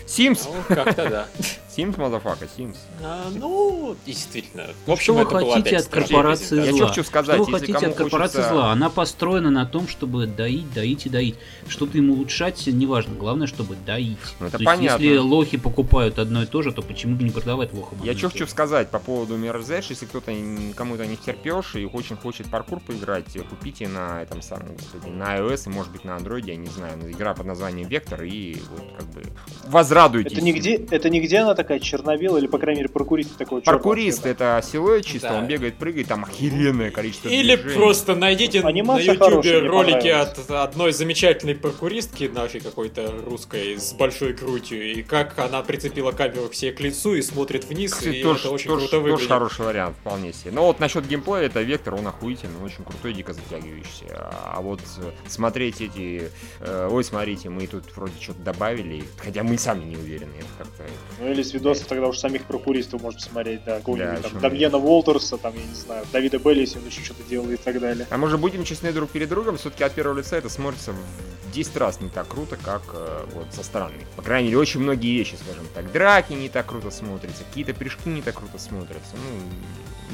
Sims! 0.06 0.46
Ну, 0.46 0.74
как-то 0.74 1.08
да. 1.10 1.26
Sims, 1.74 1.98
motherfucker, 1.98 2.44
Sims. 2.56 2.76
А, 3.02 3.24
ну, 3.34 3.96
действительно. 4.06 4.64
В 4.64 4.82
Что 4.84 4.92
общем, 4.92 5.14
вы 5.14 5.22
это 5.22 5.30
хотите 5.38 5.76
от 5.76 5.86
корпорации. 5.88 6.56
Я 6.64 6.70
зла? 6.70 6.78
чё 6.78 6.86
хочу 6.88 7.04
сказать, 7.04 7.34
Что 7.36 7.44
вы 7.44 7.50
если 7.52 7.58
хотите 7.72 7.78
кому 7.80 7.90
от 7.92 7.96
корпорации 7.98 8.36
хочется- 8.36 8.54
зла? 8.54 8.70
Она 8.72 8.90
построена 8.90 9.50
на 9.50 9.66
том, 9.66 9.88
чтобы 9.88 10.26
доить, 10.26 10.72
доить 10.72 11.06
и 11.06 11.08
доить. 11.08 11.34
Что-то 11.66 11.98
им 11.98 12.10
улучшать, 12.10 12.64
неважно. 12.66 13.14
Главное, 13.16 13.46
чтобы 13.48 13.74
доить. 13.76 14.18
Ну, 14.38 14.46
это 14.46 14.58
То 14.58 14.62
есть, 14.62 14.66
понятно. 14.66 15.02
если 15.02 15.18
лохи 15.18 15.56
покупают 15.56 16.18
одно 16.20 16.42
и 16.44 16.46
то 16.46 16.62
же, 16.62 16.70
то 16.70 16.82
почему 16.82 17.16
бы 17.16 17.24
не 17.24 17.30
продавать 17.30 17.72
лохам? 17.72 17.98
Я 18.04 18.16
что 18.16 18.30
хочу 18.30 18.46
сказать 18.46 18.90
по 18.90 18.98
поводу 19.00 19.36
Mirror's 19.36 19.66
Edge, 19.68 19.86
если 19.88 20.06
кто-то 20.06 20.32
кому-то 20.76 21.06
не 21.06 21.16
втерпешь 21.16 21.74
и 21.74 21.86
очень 21.86 22.16
хочет 22.16 22.48
паркур 22.50 22.78
поиграть, 22.80 23.34
э, 23.34 23.40
купите 23.40 23.88
на 23.88 24.22
этом 24.22 24.42
самом, 24.42 24.76
на 25.06 25.38
iOS 25.38 25.66
и 25.66 25.70
может 25.70 25.90
быть 25.90 26.04
на 26.04 26.10
Android, 26.16 26.44
я 26.46 26.54
не 26.56 26.68
знаю, 26.68 27.10
игра 27.10 27.34
под 27.34 27.46
названием 27.46 27.88
Вектор 27.88 28.22
и 28.22 28.56
вот 28.70 28.84
как 28.98 29.06
бы 29.08 29.22
возрадуйтесь. 29.94 30.32
Это 30.32 30.40
нигде, 30.42 30.74
это 30.90 31.08
нигде 31.10 31.38
она 31.38 31.54
такая 31.54 31.78
черновела, 31.78 32.38
или, 32.38 32.46
по 32.46 32.58
крайней 32.58 32.80
мере, 32.82 32.92
паркурист 32.92 33.36
такой 33.36 33.62
Паркурист 33.62 34.26
это 34.26 34.60
силуэт 34.64 35.04
чисто, 35.04 35.28
Да. 35.30 35.38
он 35.38 35.46
бегает, 35.46 35.76
прыгает, 35.76 36.08
там 36.08 36.24
охеренное 36.24 36.90
количество 36.90 37.28
Или 37.28 37.56
движений. 37.56 37.74
просто 37.76 38.14
найдите 38.14 38.60
Анимация 38.60 39.14
на 39.14 39.28
мне 39.40 39.58
ролики 39.60 40.08
от 40.08 40.50
одной 40.50 40.92
замечательной 40.92 41.54
паркуристки 41.54 42.24
нашей 42.32 42.60
какой-то 42.60 43.12
русской 43.24 43.76
с 43.78 43.92
большой 43.92 44.32
грудью, 44.32 44.92
и 44.92 45.02
как 45.02 45.38
она 45.38 45.62
прицепила 45.62 46.12
камеру 46.12 46.48
к 46.48 46.54
себе 46.54 46.72
к 46.72 46.80
лицу 46.80 47.14
и 47.14 47.22
смотрит 47.22 47.64
вниз, 47.64 47.92
Кстати, 47.94 48.16
и 48.16 48.22
тоже, 48.22 48.40
это 48.40 48.50
очень 48.50 48.66
тоже- 48.68 48.80
круто 48.88 48.90
тоже 48.96 49.02
выглядит. 49.12 49.28
хороший 49.28 49.64
вариант, 49.66 49.96
вполне 50.00 50.32
себе. 50.32 50.50
Но 50.52 50.66
вот 50.66 50.80
насчет 50.80 51.06
геймплея, 51.06 51.46
это 51.46 51.62
Вектор, 51.62 51.94
он 51.94 52.06
охуительный, 52.06 52.56
он 52.58 52.64
очень 52.64 52.84
крутой, 52.84 53.14
дико 53.14 53.32
затягивающийся. 53.32 54.04
А 54.44 54.60
вот 54.60 54.80
э, 54.98 55.10
смотреть 55.28 55.80
эти... 55.80 56.30
э, 56.60 56.88
ой, 56.90 57.04
смотрите, 57.04 57.48
мы 57.48 57.66
тут 57.66 57.84
вроде 57.96 58.12
что-то 58.20 58.40
добавили, 58.40 59.04
хотя 59.22 59.42
мы 59.42 59.56
сами 59.58 59.83
не 59.84 59.96
уверены, 59.96 60.32
это 60.38 60.48
как-то... 60.58 60.84
Ну 61.20 61.30
или 61.30 61.42
с 61.42 61.52
видосов 61.52 61.86
тогда 61.86 62.08
уж 62.08 62.18
самих 62.18 62.44
прокуристов 62.44 63.02
можно 63.02 63.18
посмотреть, 63.18 63.64
да, 63.64 63.78
какого-нибудь 63.78 64.22
Да, 64.22 64.28
там 64.28 64.40
Дамьена 64.40 64.78
Уолтерса, 64.78 65.36
там, 65.36 65.54
я 65.54 65.64
не 65.64 65.74
знаю, 65.74 66.04
Давида 66.12 66.38
Белли, 66.38 66.60
если 66.60 66.78
он 66.78 66.86
еще 66.86 67.02
что-то 67.02 67.22
делал 67.24 67.50
и 67.50 67.56
так 67.56 67.80
далее. 67.80 68.06
А 68.10 68.16
мы 68.16 68.28
же 68.28 68.38
будем 68.38 68.64
честны 68.64 68.92
друг 68.92 69.10
перед 69.10 69.28
другом, 69.28 69.56
все-таки 69.56 69.84
от 69.84 69.92
первого 69.92 70.18
лица 70.18 70.36
это 70.36 70.48
смотрится 70.48 70.92
в 70.92 71.52
10 71.52 71.76
раз 71.76 72.00
не 72.00 72.08
так 72.08 72.26
круто, 72.28 72.56
как 72.56 72.82
э, 72.92 73.26
вот 73.32 73.46
со 73.52 73.62
стороны. 73.62 73.94
По 74.16 74.22
крайней 74.22 74.48
мере, 74.48 74.58
очень 74.58 74.80
многие 74.80 75.16
вещи, 75.16 75.36
скажем 75.36 75.64
так. 75.72 75.90
Драки 75.92 76.32
не 76.32 76.48
так 76.48 76.66
круто 76.66 76.90
смотрятся, 76.90 77.44
какие-то 77.44 77.74
прыжки 77.74 78.08
не 78.08 78.22
так 78.22 78.34
круто 78.34 78.58
смотрятся. 78.58 79.14
Ну, 79.14 79.40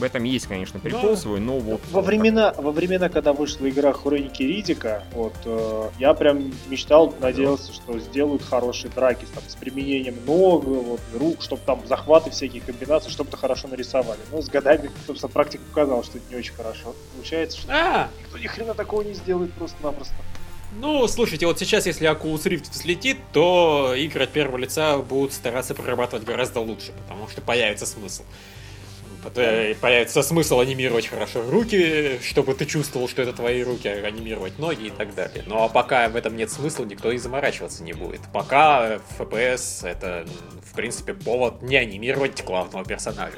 в 0.01 0.03
этом 0.03 0.25
есть, 0.25 0.47
конечно, 0.47 0.81
прикол 0.81 1.11
Да. 1.11 1.17
свой, 1.17 1.39
но 1.41 1.59
вот... 1.59 1.81
Во 1.91 2.01
времена, 2.01 2.53
во 2.57 2.73
времена, 2.73 3.09
когда 3.09 3.33
вышла 3.33 3.69
игра 3.69 3.93
Хроники 3.93 4.43
Ридика, 4.43 5.05
вот, 5.13 5.35
э, 5.45 5.91
я 5.99 6.15
прям 6.15 6.53
мечтал, 6.69 7.15
надеялся, 7.21 7.73
что 7.73 7.99
сделают 7.99 8.43
хорошие 8.43 8.91
драки 8.91 9.27
там, 9.33 9.43
с 9.47 9.55
применением 9.55 10.17
ног, 10.27 10.65
вот, 10.65 11.01
рук, 11.15 11.43
чтобы 11.43 11.63
там 11.65 11.83
захваты 11.87 12.31
всякие 12.31 12.63
комбинации, 12.63 13.11
чтобы-то 13.11 13.37
хорошо 13.37 13.69
нарисовали. 13.69 14.21
Но 14.33 14.41
с 14.43 14.49
годами, 14.49 14.91
собственно, 15.07 15.31
практика 15.31 15.63
показала, 15.69 16.03
что 16.03 16.19
это 16.19 16.27
не 16.31 16.37
очень 16.37 16.55
хорошо. 16.55 16.95
Получается, 17.15 17.59
что 17.59 17.69
А, 17.73 18.09
никто 18.21 18.39
ни 18.39 18.47
хрена 18.47 18.75
такого 18.75 19.03
не 19.03 19.13
сделает 19.15 19.53
просто-напросто. 19.53 20.15
ну, 20.81 21.07
слушайте, 21.09 21.47
вот 21.47 21.59
сейчас, 21.59 21.85
если 21.87 22.11
Oculus 22.11 22.45
Rift 22.45 22.71
взлетит, 22.71 23.19
то 23.33 23.93
игры 23.95 24.25
от 24.25 24.31
первого 24.31 24.57
лица 24.57 24.97
будут 24.99 25.33
стараться 25.35 25.75
прорабатывать 25.75 26.25
гораздо 26.25 26.61
лучше, 26.61 26.93
потому 27.07 27.29
что 27.29 27.43
появится 27.43 27.85
смысл. 27.87 28.23
Пот- 29.23 29.77
Появится 29.81 30.23
смысл 30.23 30.61
анимировать 30.61 31.07
хорошо 31.07 31.43
руки, 31.49 32.19
чтобы 32.23 32.55
ты 32.55 32.65
чувствовал, 32.67 33.09
что 33.09 33.23
это 33.23 33.33
твои 33.33 33.63
руки, 33.63 33.89
а 33.89 34.07
анимировать 34.07 34.59
ноги 34.59 34.87
и 34.87 34.91
так 34.91 35.15
далее. 35.15 35.45
А 35.51 35.69
пока 35.69 36.09
в 36.09 36.17
этом 36.17 36.37
нет 36.37 36.51
смысла, 36.51 36.85
никто 36.85 37.13
и 37.13 37.19
заморачиваться 37.19 37.83
не 37.83 37.93
будет. 37.93 38.21
Пока 38.33 39.01
FPS 39.19 39.87
это, 39.87 40.27
в 40.65 40.75
принципе, 40.75 41.15
повод 41.15 41.63
не 41.63 41.77
анимировать 41.77 42.43
главного 42.45 42.85
персонажа. 42.85 43.37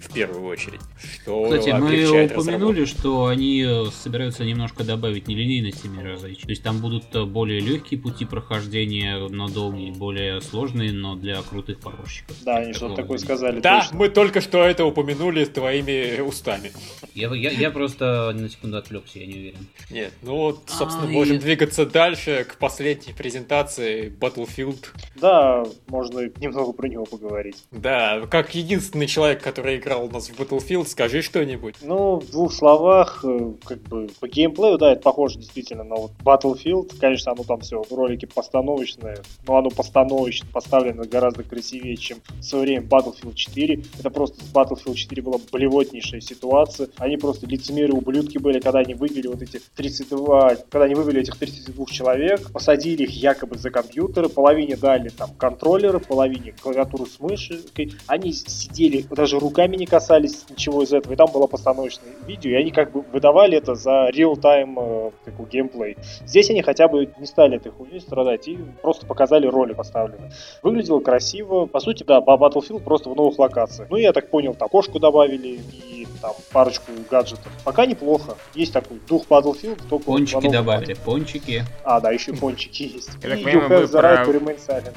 В 0.00 0.12
первую 0.12 0.44
очередь. 0.44 0.80
Что 1.22 1.44
Кстати, 1.44 1.70
мы 1.70 2.26
упомянули, 2.26 2.84
что 2.84 3.26
они 3.26 3.62
э, 3.62 3.86
собираются 3.90 4.44
немножко 4.44 4.84
добавить 4.84 5.28
нелинейности 5.28 5.86
Edge. 5.86 6.42
То 6.42 6.48
есть 6.50 6.62
там 6.62 6.78
будут 6.78 7.04
э, 7.14 7.24
более 7.24 7.60
легкие 7.60 8.00
пути 8.00 8.24
прохождения, 8.24 9.18
но 9.28 9.48
долгие, 9.48 9.90
более 9.90 10.40
сложные, 10.40 10.92
но 10.92 11.16
для 11.16 11.40
крутых 11.42 11.80
паровщиков. 11.80 12.36
Да, 12.42 12.58
они 12.58 12.72
что-то 12.72 12.96
такое 12.96 13.18
сказали. 13.18 13.60
Да, 13.60 13.80
точно. 13.80 13.96
мы 13.98 14.08
только 14.08 14.40
что 14.40 14.64
это 14.64 14.84
упомянули 14.84 15.44
твоими 15.44 16.20
устами. 16.20 16.72
Я, 17.14 17.34
я, 17.34 17.50
я 17.50 17.70
просто 17.70 18.32
на 18.34 18.48
секунду 18.48 18.76
отвлекся, 18.78 19.18
я 19.18 19.26
не 19.26 19.34
уверен. 19.34 19.66
Нет, 19.90 20.12
ну 20.22 20.36
вот, 20.36 20.62
собственно, 20.66 21.06
А, 21.08 21.10
можем 21.10 21.36
и- 21.36 21.40
двигаться 21.40 21.86
дальше 21.86 22.46
к 22.48 22.56
последней 22.56 23.12
презентации 23.12 24.10
Battlefield. 24.10 24.86
Да, 25.16 25.64
можно 25.88 26.20
немного 26.40 26.72
про 26.72 26.88
него 26.88 27.04
поговорить. 27.04 27.64
Да, 27.70 28.26
как 28.30 28.54
единственный 28.54 29.06
человек, 29.06 29.42
который 29.42 29.78
играл 29.88 30.04
у 30.04 30.10
нас 30.10 30.28
в 30.28 30.38
Battlefield, 30.38 30.86
скажи 30.86 31.22
что-нибудь. 31.22 31.76
Ну, 31.80 32.20
в 32.20 32.30
двух 32.30 32.52
словах, 32.52 33.24
э, 33.24 33.52
как 33.64 33.78
бы 33.82 34.08
по 34.20 34.28
геймплею, 34.28 34.76
да, 34.76 34.92
это 34.92 35.00
похоже 35.00 35.38
действительно 35.38 35.82
на 35.82 35.96
вот 35.96 36.10
Battlefield. 36.22 36.98
Конечно, 37.00 37.32
оно 37.32 37.42
там 37.44 37.60
все, 37.60 37.82
ролики 37.90 38.26
постановочные, 38.26 39.18
но 39.46 39.56
оно 39.56 39.70
постановочно 39.70 40.46
поставлено 40.52 41.04
гораздо 41.04 41.42
красивее, 41.42 41.96
чем 41.96 42.18
в 42.38 42.42
свое 42.42 42.64
время 42.64 42.86
Battlefield 42.86 43.34
4. 43.34 43.82
Это 43.98 44.10
просто 44.10 44.44
с 44.44 44.52
Battlefield 44.52 44.94
4 44.94 45.22
была 45.22 45.38
блевотнейшая 45.50 46.20
ситуация. 46.20 46.88
Они 46.98 47.16
просто 47.16 47.46
лицемеры, 47.46 47.94
ублюдки 47.94 48.38
были, 48.38 48.60
когда 48.60 48.80
они 48.80 48.94
вывели 48.94 49.26
вот 49.26 49.40
эти 49.40 49.60
32, 49.76 50.56
когда 50.68 50.84
они 50.84 50.94
вывели 50.94 51.22
этих 51.22 51.36
32 51.38 51.86
человек, 51.86 52.52
посадили 52.52 53.04
их 53.04 53.10
якобы 53.10 53.56
за 53.56 53.70
компьютеры, 53.70 54.28
половине 54.28 54.76
дали 54.76 55.08
там 55.08 55.30
контроллеры, 55.38 55.98
половине 55.98 56.54
клавиатуру 56.60 57.06
с 57.06 57.18
мыши. 57.20 57.62
Они 58.06 58.32
сидели, 58.32 59.06
даже 59.10 59.38
руками 59.38 59.77
не 59.78 59.86
касались 59.86 60.44
ничего 60.50 60.82
из 60.82 60.92
этого, 60.92 61.12
и 61.12 61.16
там 61.16 61.28
было 61.32 61.46
постановочное 61.46 62.12
видео, 62.26 62.50
и 62.50 62.54
они 62.54 62.70
как 62.70 62.92
бы 62.92 63.02
выдавали 63.12 63.56
это 63.56 63.74
за 63.74 64.08
реал-тайм 64.10 64.78
э, 64.78 65.10
такой 65.24 65.46
геймплей. 65.46 65.96
Здесь 66.26 66.50
они 66.50 66.62
хотя 66.62 66.88
бы 66.88 67.08
не 67.18 67.26
стали 67.26 67.56
этой 67.56 67.72
хуйней 67.72 68.00
страдать 68.00 68.48
и 68.48 68.58
просто 68.82 69.06
показали 69.06 69.46
роли 69.46 69.72
поставлены. 69.72 70.30
Выглядело 70.62 71.00
красиво. 71.00 71.66
По 71.66 71.80
сути, 71.80 72.04
да, 72.04 72.20
Battlefield 72.20 72.80
просто 72.80 73.10
в 73.10 73.16
новых 73.16 73.38
локациях. 73.38 73.88
Ну, 73.90 73.96
я 73.96 74.12
так 74.12 74.30
понял, 74.30 74.54
там 74.54 74.68
кошку 74.68 74.98
добавили 74.98 75.60
и 75.86 75.97
там 76.20 76.34
парочку 76.52 76.92
гаджетов. 77.10 77.50
Пока 77.64 77.86
неплохо. 77.86 78.36
Есть 78.54 78.72
такой 78.72 78.98
дух 79.08 79.26
Battlefield, 79.28 79.80
только 79.88 80.04
Пончики 80.06 80.48
добавили, 80.48 80.94
пончики. 80.94 81.64
А, 81.84 82.00
да, 82.00 82.10
еще 82.10 82.32
пончики 82.32 82.82
есть. 82.94 83.10
Я 83.22 83.30
так 83.30 83.42
понимаю, 83.42 83.86
вы 83.86 83.88
про-. 83.88 84.24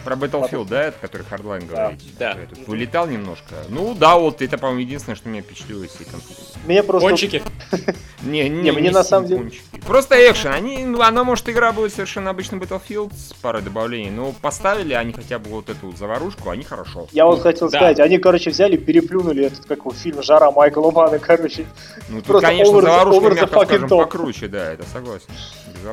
Про 0.04 0.16
Battlefield, 0.16 0.68
да, 0.68 0.84
это 0.86 0.98
который 1.00 1.26
Hardline 1.30 1.68
Да. 1.70 1.76
говорите? 1.76 2.06
Да. 2.20 2.30
Я 2.32 2.46
тут 2.48 2.68
вылетал 2.68 3.08
немножко. 3.08 3.56
Ну 3.70 3.94
да, 3.94 4.18
вот 4.18 4.42
это, 4.42 4.58
по-моему, 4.58 4.82
единственное, 4.82 5.16
что 5.16 5.30
меня 5.30 5.42
впечатлило 5.42 5.84
из 5.84 5.92
всей 5.92 6.06
конфликта. 6.06 6.44
Мне 6.66 6.84
просто... 6.84 7.08
Пончики. 7.10 7.42
Не, 8.24 8.48
не, 8.50 8.62
Не, 8.64 8.72
мне 8.72 8.92
на 8.92 9.04
самом 9.04 9.28
деле- 9.28 9.42
пончики. 9.42 9.64
Просто 9.86 10.16
экшен. 10.30 10.52
Они, 10.52 10.86
ну, 10.86 11.02
она, 11.02 11.24
может, 11.24 11.50
игра 11.50 11.72
будет 11.72 11.94
совершенно 11.94 12.30
обычный 12.30 12.60
Battlefield 12.60 13.12
с 13.16 13.34
парой 13.34 13.62
добавлений, 13.62 14.12
но 14.12 14.32
поставили 14.42 14.94
они 14.94 15.12
хотя 15.12 15.40
бы 15.40 15.50
вот 15.50 15.70
эту 15.70 15.92
заварушку, 15.96 16.50
они 16.50 16.64
хорошо. 16.64 17.08
Я 17.12 17.26
вот 17.26 17.42
хотел 17.42 17.70
Да. 17.70 17.78
сказать, 17.80 18.00
они, 18.00 18.18
короче, 18.20 18.52
взяли, 18.52 18.78
переплюнули 18.78 19.46
этот, 19.46 19.66
как 19.66 19.80
его, 19.80 19.92
фильм 19.92 20.22
«Жара» 20.22 20.52
Майкла 20.52 20.92
Мана, 20.92 21.20
короче. 21.20 21.66
Ну, 22.10 22.18
тут, 22.18 22.26
Просто 22.28 22.48
конечно, 22.48 22.74
over 22.74 22.82
заварушка, 22.82 23.26
over 23.26 23.34
мягко 23.36 23.66
скажем, 23.66 23.90
покруче, 23.90 24.48
да, 24.48 24.72
это 24.72 24.84
согласен. 24.92 25.28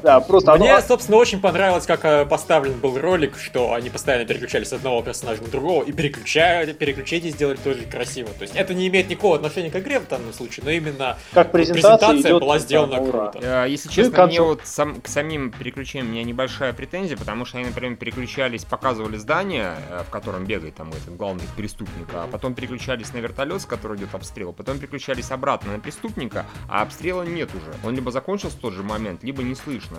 Да, 0.03 0.21
просто 0.21 0.53
оно... 0.53 0.65
Мне, 0.65 0.81
собственно, 0.81 1.19
очень 1.19 1.41
понравилось, 1.41 1.87
как 1.87 2.05
э, 2.05 2.27
поставлен 2.27 2.79
был 2.79 2.99
ролик, 2.99 3.39
что 3.39 3.73
они 3.75 3.91
постоянно 3.91 4.25
переключались 4.25 4.69
с 4.69 4.73
одного 4.73 5.03
персонажа 5.03 5.43
на 5.43 5.49
другого, 5.49 5.85
и 5.85 5.93
переключали, 5.93 6.73
переключение 6.73 7.31
сделали 7.31 7.57
тоже 7.57 7.85
красиво. 7.85 8.29
То 8.31 8.43
есть 8.43 8.55
это 8.55 8.75
не 8.75 8.89
имеет 8.89 9.09
никакого 9.09 9.37
отношения 9.37 9.71
к 9.71 9.77
игре 9.77 10.01
в 10.01 10.09
данном 10.09 10.33
случае, 10.33 10.65
но 10.65 10.71
именно 10.71 11.19
Как 11.33 11.53
презентация, 11.53 12.21
идет, 12.21 12.41
была 12.41 12.55
да, 12.55 12.61
сделана 12.61 12.97
на 12.97 13.03
ура. 13.03 13.31
круто. 13.31 13.65
Э, 13.65 13.67
Если 13.69 13.89
честно, 13.89 14.13
к 14.17 14.27
мне 14.27 14.41
вот 14.41 14.61
сам, 14.65 15.01
к 15.01 15.09
самим 15.09 15.51
переключениям 15.51 16.09
у 16.09 16.13
меня 16.13 16.25
небольшая 16.25 16.73
претензия, 16.73 17.17
потому 17.17 17.45
что 17.45 17.59
они, 17.59 17.67
например, 17.67 17.97
переключались, 17.97 18.65
показывали 18.65 19.17
здание, 19.17 19.75
э, 19.91 20.03
в 20.07 20.11
котором 20.11 20.45
бегает 20.45 20.75
там 20.77 20.91
этот 20.91 21.17
главный 21.17 21.45
преступник, 21.57 22.09
а 22.13 22.27
потом 22.31 22.55
переключались 22.55 23.13
на 23.13 23.19
вертолет, 23.19 23.63
с 23.63 23.67
которого 23.67 23.97
идет 23.97 24.15
обстрел, 24.15 24.53
потом 24.53 24.79
переключались 24.79 25.31
обратно 25.31 25.73
на 25.73 25.79
преступника, 25.81 26.47
а 26.69 26.83
обстрела 26.83 27.23
нет 27.23 27.51
уже. 27.55 27.75
Он 27.85 27.95
либо 27.95 28.11
закончился 28.11 28.57
в 28.57 28.61
тот 28.61 28.75
же 28.75 28.83
момент, 28.83 29.23
либо 29.23 29.43
не 29.43 29.55
слышно. 29.81 29.99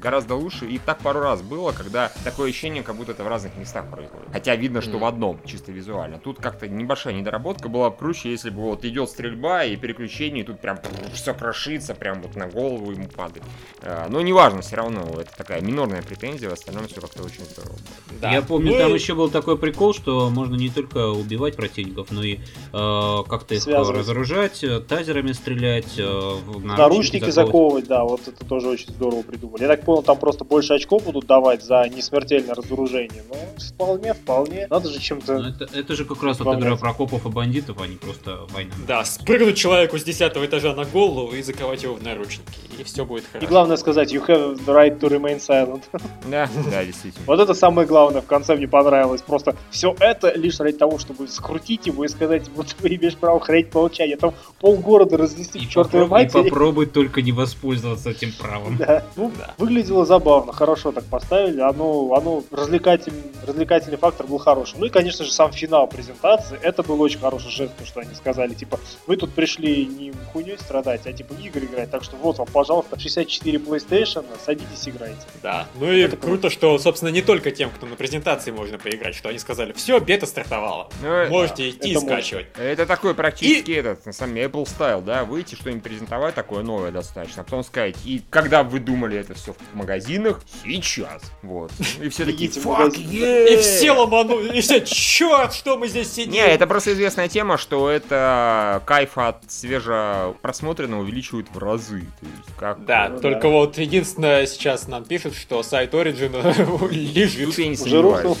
Гораздо 0.00 0.34
лучше, 0.34 0.66
и 0.66 0.78
так 0.78 0.98
пару 0.98 1.20
раз 1.20 1.42
было, 1.42 1.72
когда 1.72 2.10
такое 2.24 2.50
ощущение, 2.50 2.82
как 2.82 2.96
будто 2.96 3.12
это 3.12 3.24
в 3.24 3.28
разных 3.28 3.56
местах 3.56 3.90
происходит. 3.90 4.28
Хотя 4.32 4.56
видно, 4.56 4.80
что 4.80 4.98
в 4.98 5.04
одном, 5.04 5.40
чисто 5.44 5.72
визуально. 5.72 6.18
Тут 6.18 6.38
как-то 6.40 6.68
небольшая 6.68 7.14
недоработка 7.14 7.68
была 7.68 7.90
круче, 7.90 8.30
если 8.30 8.50
бы 8.50 8.62
вот 8.62 8.84
идет 8.84 9.08
стрельба 9.10 9.64
и 9.64 9.76
переключение, 9.76 10.42
и 10.44 10.46
тут 10.46 10.60
прям 10.60 10.78
все 11.12 11.34
крошится, 11.34 11.94
прям 11.94 12.22
вот 12.22 12.36
на 12.36 12.46
голову 12.48 12.90
ему 12.90 13.08
падает. 13.08 13.44
Э, 13.82 14.06
Но 14.08 14.20
неважно, 14.20 14.62
все 14.62 14.76
равно 14.76 15.02
это 15.18 15.30
такая 15.36 15.60
минорная 15.60 16.02
претензия, 16.02 16.48
в 16.50 16.52
остальном 16.52 16.86
все 16.88 17.00
как-то 17.00 17.22
очень 17.22 17.44
здорово. 17.44 17.76
Да. 18.20 18.32
Я 18.32 18.42
помню, 18.42 18.72
Ну 18.72 18.78
там 18.78 18.90
и- 18.90 18.94
еще 18.94 19.14
был 19.14 19.30
такой 19.30 19.56
прикол, 19.58 19.94
что 19.94 20.30
можно 20.30 20.56
не 20.56 20.68
только 20.70 21.08
убивать 21.08 21.56
противников, 21.56 22.08
но 22.10 22.22
и 22.22 22.38
э, 22.72 23.18
как-то 23.28 23.54
их 23.54 23.62
Связывать. 23.62 23.98
разоружать, 24.00 24.62
э, 24.64 24.80
тазерами 24.80 25.32
стрелять, 25.32 25.98
э, 25.98 26.04
в 26.04 26.64
Наручники 26.64 27.30
заковывать. 27.30 27.34
заковывать, 27.34 27.86
да, 27.88 28.04
вот 28.04 28.26
это 28.28 28.44
тоже 28.44 28.68
очень 28.68 28.92
здорово 28.92 29.19
придумали. 29.22 29.62
Я 29.62 29.68
так 29.68 29.84
понял, 29.84 30.02
там 30.02 30.18
просто 30.18 30.44
больше 30.44 30.74
очков 30.74 31.04
будут 31.04 31.26
давать 31.26 31.62
за 31.62 31.88
несмертельное 31.88 32.54
разоружение. 32.54 33.22
Ну, 33.28 33.36
вполне, 33.58 34.14
вполне. 34.14 34.66
Надо 34.68 34.88
же 34.88 34.96
Ну, 34.96 35.00
чем-то... 35.00 35.32
Это, 35.34 35.78
это 35.78 35.96
же 35.96 36.04
как 36.04 36.22
раз 36.22 36.40
вот 36.40 36.58
игра 36.58 36.76
про 36.76 36.94
копов 36.94 37.26
и 37.26 37.28
бандитов, 37.28 37.80
а 37.80 37.86
не 37.86 37.96
просто 37.96 38.46
война. 38.50 38.72
Да, 38.86 39.04
спрыгнуть 39.04 39.56
человеку 39.56 39.98
с 39.98 40.04
10 40.04 40.36
этажа 40.36 40.74
на 40.74 40.84
голову 40.84 41.34
и 41.34 41.42
заковать 41.42 41.82
его 41.82 41.94
в 41.94 42.02
наручники. 42.02 42.69
И 42.80 42.82
все 42.84 43.04
будет 43.04 43.24
И 43.24 43.26
хорошо. 43.32 43.46
главное 43.48 43.76
сказать, 43.76 44.12
you 44.12 44.24
have 44.26 44.64
the 44.64 44.74
right 44.74 44.98
to 44.98 45.08
remain 45.10 45.38
silent. 45.38 45.82
Да, 46.30 46.48
да, 46.70 46.84
действительно. 46.84 47.24
Вот 47.26 47.40
это 47.40 47.54
самое 47.54 47.86
главное 47.86 48.20
в 48.22 48.26
конце 48.26 48.54
мне 48.56 48.66
понравилось. 48.68 49.20
Просто 49.22 49.54
все 49.70 49.94
это 50.00 50.32
лишь 50.34 50.58
ради 50.60 50.76
того, 50.78 50.98
чтобы 50.98 51.28
скрутить 51.28 51.86
его 51.86 52.04
и 52.04 52.08
сказать, 52.08 52.48
вот 52.54 52.68
ты 52.80 52.94
имеешь 52.94 53.16
право 53.16 53.40
хранить 53.40 53.74
молчание. 53.74 54.16
Там 54.16 54.32
полгорода 54.60 55.16
разнести 55.16 55.58
И, 55.58 55.66
к 55.66 55.68
чертовой 55.68 56.06
попробуй, 56.06 56.06
и 56.20 56.24
матери. 56.24 56.48
попробуй 56.50 56.86
только 56.86 57.20
не 57.22 57.32
воспользоваться 57.32 58.10
этим 58.10 58.32
правом. 58.32 58.76
Да. 58.76 59.04
Ну, 59.16 59.30
Да. 59.36 59.54
выглядело 59.58 60.06
забавно, 60.06 60.52
хорошо 60.52 60.92
так 60.92 61.04
поставили. 61.04 61.60
Оно, 61.60 62.14
оно 62.14 62.42
развлекательный, 62.50 63.22
развлекательный 63.46 63.98
фактор 63.98 64.26
был 64.26 64.38
хороший. 64.38 64.76
Ну 64.78 64.86
и, 64.86 64.88
конечно 64.88 65.24
же, 65.24 65.32
сам 65.32 65.52
финал 65.52 65.86
презентации. 65.88 66.58
Это 66.62 66.82
был 66.82 67.00
очень 67.02 67.18
хороший 67.18 67.50
жест, 67.50 67.72
то, 67.78 67.84
что 67.84 68.00
они 68.00 68.14
сказали. 68.14 68.54
Типа, 68.54 68.78
вы 69.06 69.16
тут 69.16 69.32
пришли 69.32 69.84
не 69.86 70.12
хуйней 70.32 70.56
страдать, 70.58 71.06
а 71.06 71.12
типа 71.12 71.34
игры 71.34 71.66
играть. 71.66 71.90
Так 71.90 72.04
что 72.04 72.16
вот 72.16 72.38
вам, 72.38 72.46
пожалуйста, 72.52 72.69
64 72.98 73.58
PlayStation, 73.58 74.24
садитесь 74.44 74.88
играйте. 74.88 75.20
Да. 75.42 75.66
Ну 75.76 75.90
и 75.92 76.00
Это 76.00 76.16
круто, 76.16 76.50
что, 76.50 76.78
собственно, 76.78 77.10
не 77.10 77.22
только 77.22 77.50
тем, 77.50 77.70
кто 77.70 77.86
на 77.86 77.96
презентации 77.96 78.50
можно 78.50 78.78
поиграть, 78.78 79.14
что 79.14 79.28
они 79.28 79.38
сказали, 79.38 79.72
все, 79.72 80.00
бета 80.00 80.26
стартовала. 80.26 80.88
Ну, 81.02 81.26
Можете 81.28 81.70
идти 81.70 81.88
и 81.88 81.90
это 81.92 82.00
можно. 82.00 82.16
скачивать. 82.16 82.46
Это 82.56 82.86
такой 82.86 83.14
практически 83.14 83.72
этот, 83.72 84.06
на 84.06 84.12
самом 84.12 84.34
деле, 84.34 84.46
Apple 84.46 84.64
Style, 84.64 85.02
да, 85.02 85.24
выйти, 85.24 85.54
что-нибудь 85.54 85.82
презентовать 85.82 86.34
такое 86.34 86.62
новое 86.62 86.90
достаточно, 86.90 87.42
а 87.42 87.44
потом 87.44 87.64
сказать, 87.64 87.96
и 88.04 88.22
когда 88.30 88.62
вы 88.62 88.80
думали 88.80 89.18
это 89.18 89.34
все 89.34 89.52
в 89.52 89.76
магазинах, 89.76 90.40
сейчас, 90.64 91.22
вот. 91.42 91.72
И 92.00 92.08
все 92.08 92.24
такие, 92.24 92.50
Идите 92.50 92.60
в 92.60 92.66
fuck 92.66 92.78
магазин». 92.84 93.10
yeah! 93.10 93.54
И 93.54 93.56
все 93.56 93.92
ломанули, 93.92 94.56
и 94.56 94.60
все, 94.60 94.80
черт, 94.80 95.52
что 95.54 95.76
мы 95.76 95.88
здесь 95.88 96.12
сидим. 96.12 96.32
Не, 96.32 96.46
это 96.46 96.66
просто 96.66 96.92
известная 96.92 97.28
тема, 97.28 97.58
что 97.58 97.90
это 97.90 98.82
кайф 98.86 99.18
от 99.18 99.50
свеже 99.50 100.34
просмотренного 100.42 101.00
увеличивает 101.02 101.46
в 101.52 101.58
разы. 101.58 102.00
То 102.20 102.26
есть 102.26 102.56
как... 102.60 102.84
Да, 102.84 103.08
Ну 103.08 103.20
только 103.20 103.42
да. 103.44 103.48
вот 103.48 103.78
единственное 103.78 104.46
сейчас 104.46 104.86
нам 104.86 105.04
пишут, 105.04 105.34
что 105.34 105.62
сайт 105.62 105.94
Origin 105.94 106.90
лежит. 106.92 107.46
Тут 107.46 107.58
я 107.58 107.66
не 107.66 107.72
Уже 107.72 107.82
сомневаюсь. 107.82 108.36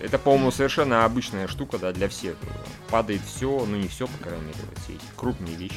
Это, 0.00 0.18
по-моему, 0.18 0.50
совершенно 0.50 1.06
обычная 1.06 1.48
штука, 1.48 1.78
да, 1.78 1.92
для 1.92 2.08
всех. 2.10 2.36
Падает 2.90 3.22
все, 3.22 3.64
ну 3.66 3.76
не 3.76 3.88
все, 3.88 4.06
по 4.06 4.22
крайней 4.22 4.44
мере, 4.44 4.58
вот 4.68 4.78
все 4.84 4.92
эти 4.92 5.02
крупные 5.16 5.56
вещи. 5.56 5.74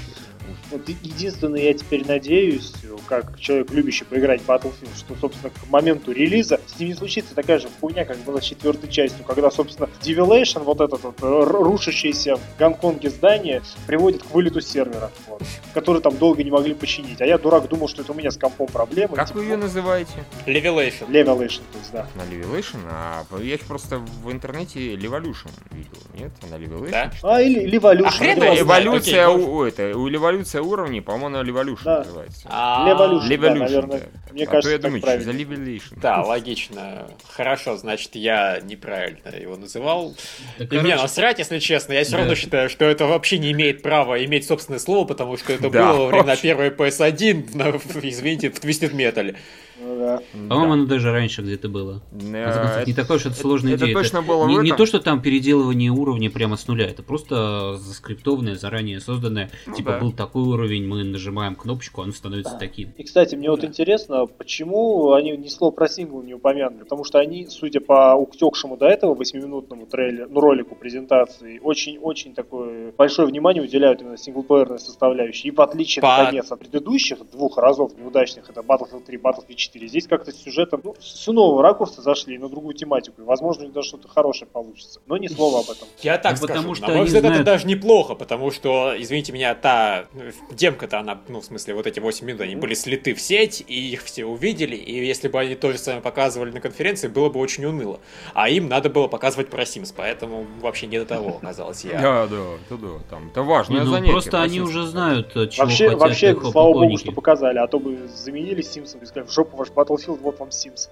Вот 0.71 0.87
единственное, 0.87 1.61
я 1.61 1.73
теперь 1.73 2.05
надеюсь, 2.05 2.73
как 3.07 3.39
человек, 3.39 3.71
любящий 3.71 4.03
поиграть 4.05 4.41
в 4.41 4.49
Battlefield, 4.49 4.89
что, 4.97 5.15
собственно, 5.19 5.49
к 5.51 5.69
моменту 5.69 6.11
релиза 6.11 6.59
с 6.67 6.79
ним 6.79 6.89
не 6.89 6.95
случится 6.95 7.33
такая 7.35 7.59
же 7.59 7.67
хуйня, 7.79 8.05
как 8.05 8.17
была 8.19 8.41
с 8.41 8.45
четвертой 8.45 8.89
частью, 8.89 9.23
когда, 9.25 9.49
собственно, 9.51 9.89
Devilation, 10.01 10.63
вот 10.63 10.81
это 10.81 10.95
вот 10.97 11.21
р- 11.23 11.47
рушащееся 11.47 12.35
в 12.37 12.41
Гонконге 12.59 13.09
здание, 13.09 13.61
приводит 13.85 14.23
к 14.23 14.31
вылету 14.31 14.61
сервера, 14.61 15.11
вот, 15.27 15.41
который 15.73 16.01
там 16.01 16.17
долго 16.17 16.43
не 16.43 16.51
могли 16.51 16.73
починить. 16.73 17.21
А 17.21 17.25
я, 17.25 17.37
дурак, 17.37 17.67
думал, 17.67 17.87
что 17.87 18.01
это 18.01 18.11
у 18.11 18.15
меня 18.15 18.31
с 18.31 18.37
компом 18.37 18.67
проблемы. 18.67 19.15
Как 19.15 19.27
Типа, 19.27 19.39
вы 19.39 19.45
ее 19.45 19.57
называете? 19.57 20.11
Levelation. 20.45 21.09
Levelation, 21.09 21.61
то 21.71 21.79
есть, 21.79 21.91
да. 21.91 22.07
На 22.15 22.21
Levelation? 22.21 22.79
А 22.89 23.23
я 23.41 23.55
их 23.55 23.61
просто 23.61 23.99
в 23.99 24.31
интернете 24.31 24.95
Levolution 24.95 25.49
видел. 25.71 25.97
Нет, 26.13 26.31
она 26.43 26.57
Levelation. 26.57 26.91
Да? 26.91 27.11
А, 27.23 27.41
или 27.41 27.69
Levolution. 27.69 28.41
А. 28.41 28.59
Эволюция, 28.59 29.29
у, 29.29 29.63
это, 29.63 29.97
у 29.97 30.07
эволюция 30.38 30.61
уровней, 30.61 31.01
по-моему, 31.01 31.27
она 31.27 31.41
Levolution 31.41 31.83
Да. 31.83 31.97
называется. 31.99 32.41
А, 32.45 32.88
Levolution. 32.88 33.38
да, 33.38 33.55
наверное. 33.55 33.99
да. 33.99 34.05
Мне 34.31 34.43
а 34.43 34.47
кажется, 34.47 34.69
то 34.69 34.71
я 34.73 34.77
думаю, 34.77 35.01
что 35.01 35.19
за. 35.19 35.31
Levelation. 35.31 35.99
Да, 36.01 36.21
логично. 36.21 37.07
Хорошо, 37.29 37.77
значит, 37.77 38.15
я 38.15 38.59
неправильно 38.63 39.29
его 39.35 39.55
называл. 39.57 40.15
Да, 40.57 40.65
И 40.65 40.67
мне 40.67 40.79
короче, 40.81 41.01
насрать, 41.01 41.39
если 41.39 41.59
честно. 41.59 41.93
Я 41.93 42.03
все 42.03 42.11
Да. 42.13 42.17
равно 42.19 42.35
считаю, 42.35 42.69
что 42.69 42.85
это 42.85 43.05
вообще 43.05 43.39
не 43.39 43.51
имеет 43.51 43.81
права 43.81 44.23
иметь 44.25 44.45
собственное 44.47 44.79
слово, 44.79 45.05
потому 45.05 45.38
что 45.38 45.53
это 45.53 45.69
Да, 45.69 45.91
было 45.93 45.97
во 46.03 46.07
времена 46.07 46.35
первой 46.35 46.69
PS1, 46.69 47.55
на, 47.55 47.69
извините, 48.07 48.49
в 48.49 48.59
Twisted 48.63 48.91
Metal. 48.93 49.35
Ну 49.80 49.97
да. 49.99 50.21
По-моему, 50.49 50.73
оно 50.73 50.86
даже 50.86 51.11
раньше 51.11 51.41
где-то 51.41 51.69
было. 51.69 52.01
Э, 52.11 52.84
не 52.86 52.93
такое, 52.93 53.19
что 53.19 53.30
это 53.30 53.38
сложная 53.38 53.75
это 53.75 53.86
идея. 53.86 53.95
точно 53.95 54.21
было 54.21 54.45
в 54.45 54.47
не, 54.47 54.57
не 54.57 54.71
то, 54.75 54.86
что 54.86 54.99
там 54.99 55.21
переделывание 55.21 55.91
уровня 55.91 56.30
прямо 56.32 56.57
с 56.57 56.67
нуля, 56.67 56.86
это 56.88 57.03
просто 57.03 57.78
заскриптованное, 57.78 58.55
заранее 58.55 58.99
созданное. 58.99 59.49
Ну 59.67 59.73
типа 59.75 59.91
да. 59.91 59.99
был 59.99 60.11
такой 60.11 60.43
уровень, 60.43 60.88
мы 60.88 61.03
нажимаем 61.03 61.55
кнопочку, 61.55 62.01
он 62.01 62.11
становится 62.13 62.57
таким. 62.57 62.91
И, 62.97 63.03
кстати, 63.03 63.36
мне 63.36 63.49
вот 63.51 63.61
Да. 63.61 63.67
интересно, 63.67 64.25
почему 64.25 65.11
они 65.13 65.36
ни 65.38 65.47
слова 65.47 65.71
про 65.71 65.88
сингл 65.88 66.21
не 66.23 66.34
упомянули? 66.34 66.84
Потому 66.84 67.03
что 67.03 67.19
они, 67.19 67.45
судя 67.47 67.80
по 67.80 68.15
утекшему 68.15 68.78
до 68.78 68.88
этого 68.88 69.13
8-минутному 69.15 69.86
трейлеру, 69.86 70.30
ну, 70.32 70.39
ролику 70.39 70.75
презентации, 70.75 71.59
очень-очень 71.59 72.34
такое 72.34 72.91
большое 72.97 73.28
внимание 73.28 73.61
уделяют 73.63 74.01
именно 74.01 74.17
синглплеерной 74.17 74.80
составляющей. 74.80 75.49
И 75.49 75.51
в 75.51 75.61
отличие, 75.61 76.01
По- 76.01 76.17
наконец, 76.17 76.51
от 76.51 76.59
предыдущих 76.59 77.19
двух 77.32 77.57
разов 77.57 77.91
неудачных, 77.97 78.49
это 78.49 78.61
Battlefield 78.61 79.03
3, 79.05 79.17
Battlefield 79.17 79.55
4, 79.55 79.66
здесь 79.74 80.07
как-то 80.07 80.32
с 80.32 80.36
сюжетом 80.38 80.82
ну, 80.84 80.95
с 80.99 81.28
нового 81.28 81.61
ракурса 81.61 82.01
зашли 82.01 82.38
на 82.38 82.49
другую 82.49 82.74
тематику. 82.76 83.22
И, 83.22 83.26
возможно, 83.26 83.63
у 83.63 83.65
них 83.65 83.74
даже 83.74 83.89
что-то 83.89 84.07
хорошее 84.07 84.49
получится. 84.51 84.99
Но 85.07 85.18
ни 85.18 85.28
слова 85.28 85.59
об 85.59 85.70
этом. 85.70 85.88
Я 86.01 86.18
так 86.18 86.34
Ну, 86.34 86.38
скажу, 86.38 86.53
потому 86.53 86.76
что 86.76 86.88
на 86.88 86.93
мой 86.95 87.05
взгляд, 87.05 87.24
это 87.24 87.34
знают- 87.34 87.45
даже 87.45 87.68
неплохо, 87.68 88.15
потому 88.15 88.51
что, 88.51 88.93
извините 88.97 89.32
меня, 89.32 89.55
та 89.55 90.05
э, 90.15 90.32
демка-то, 90.51 90.99
она, 90.99 91.20
ну, 91.28 91.41
в 91.41 91.45
смысле, 91.45 91.74
вот 91.76 91.88
эти 91.88 91.99
8 91.99 92.26
минут, 92.26 92.41
они 92.41 92.55
были 92.55 92.74
слиты 92.74 93.13
в 93.13 93.22
сеть, 93.22 93.63
и 93.68 93.91
их 93.91 94.03
все 94.03 94.26
увидели, 94.26 94.76
и 94.76 95.05
если 95.05 95.28
бы 95.28 95.39
они 95.39 95.55
то 95.55 95.72
же 95.72 95.78
самое 95.78 96.01
показывали 96.01 96.51
на 96.51 96.61
конференции, 96.61 97.07
было 97.07 97.30
бы 97.30 97.39
очень 97.39 97.65
уныло. 97.65 97.99
А 98.34 98.49
им 98.49 98.68
надо 98.70 98.89
было 98.89 99.07
показывать 99.07 99.49
про 99.49 99.63
Sims, 99.63 99.93
поэтому 99.95 100.45
вообще 100.61 100.88
не 100.88 100.99
до 100.99 101.05
того 101.05 101.38
оказалось. 101.38 101.84
Я... 101.84 102.01
Да, 102.01 102.28
да, 102.28 102.43
да, 102.70 102.78
да, 102.78 102.88
там, 103.09 103.28
это 103.30 103.41
важное 103.43 103.80
Не, 103.80 103.86
ну, 103.86 103.91
занятие. 103.91 104.11
просто 104.11 104.41
они 104.41 104.61
уже 104.61 104.86
знают, 104.86 105.34
чего 105.49 105.97
Вообще, 105.97 106.36
слава 106.51 106.74
богу, 106.74 106.97
что 106.97 107.11
показали, 107.11 107.57
а 107.57 107.68
то 107.68 107.80
бы 107.80 108.07
заменили 108.07 108.61
Симпсов 108.61 109.01
и 109.01 109.05
сказали, 109.05 109.28
в 109.28 109.34
жопу 109.34 109.57
ваш 109.58 109.70
Battlefield, 109.70 110.20
вот 110.22 110.39
вам 110.39 110.49
Sims. 110.49 110.88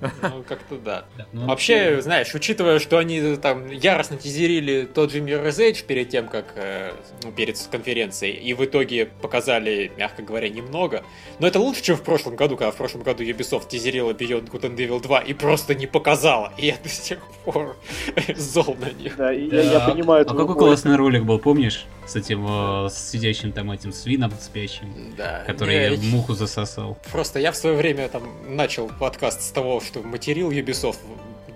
Ну, 0.00 0.44
как-то 0.46 0.76
да. 0.76 1.04
Ну, 1.32 1.46
Вообще, 1.46 2.00
знаешь, 2.00 2.32
учитывая, 2.34 2.78
что 2.78 2.98
они 2.98 3.36
там 3.36 3.68
яростно 3.70 4.16
тизерили 4.16 4.84
тот 4.86 5.10
же 5.10 5.18
Mirror's 5.20 5.58
Edge 5.58 5.84
перед 5.84 6.08
тем, 6.10 6.28
как, 6.28 6.52
э, 6.54 6.92
ну, 7.24 7.32
перед 7.32 7.58
конференцией, 7.70 8.34
и 8.34 8.54
в 8.54 8.64
итоге 8.64 9.06
показали, 9.06 9.90
мягко 9.96 10.22
говоря, 10.22 10.48
немного, 10.48 11.02
но 11.38 11.46
это 11.46 11.58
лучше, 11.58 11.82
чем 11.82 11.96
в 11.96 12.02
прошлом 12.02 12.36
году, 12.36 12.56
когда 12.56 12.70
в 12.70 12.76
прошлом 12.76 13.02
году 13.02 13.24
Ubisoft 13.24 13.68
тизерила 13.68 14.12
Beyond 14.12 14.50
Good 14.50 14.62
and 14.62 14.76
Evil 14.76 15.00
2 15.00 15.20
и 15.20 15.34
просто 15.34 15.74
не 15.74 15.86
показала, 15.86 16.52
и 16.56 16.66
я 16.66 16.76
до 16.82 16.88
сих 16.88 17.18
пор 17.44 17.76
зол 18.36 18.76
на 18.78 18.90
них. 18.90 19.16
Да, 19.16 19.30
я, 19.30 19.62
я 19.62 19.80
понимаю 19.80 20.26
А 20.28 20.34
какой 20.34 20.54
классный 20.54 20.96
ролик 20.96 21.24
был, 21.24 21.38
помнишь? 21.38 21.86
С 22.06 22.16
этим, 22.16 22.44
э, 22.48 22.88
сидящим 22.90 23.52
там 23.52 23.70
этим 23.70 23.92
свином 23.92 24.32
спящим, 24.40 25.14
Да. 25.16 25.44
который 25.46 25.96
не, 25.96 26.08
муху 26.08 26.34
засосал. 26.34 26.98
Просто 27.12 27.38
я 27.38 27.52
в 27.52 27.56
свое 27.56 27.76
время 27.76 28.08
там 28.10 28.22
начал 28.56 28.88
подкаст 28.98 29.42
с 29.42 29.50
того, 29.50 29.80
что 29.80 30.02
материл 30.02 30.50
Ubisoft 30.50 30.98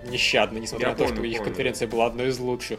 нещадно, 0.09 0.59
несмотря 0.59 0.89
Я 0.89 0.93
на 0.93 0.99
то, 0.99 1.05
помню, 1.05 1.17
что 1.17 1.25
их 1.27 1.37
помню. 1.39 1.51
конференция 1.51 1.89
была 1.89 2.07
одной 2.07 2.29
из 2.29 2.39
лучших. 2.39 2.79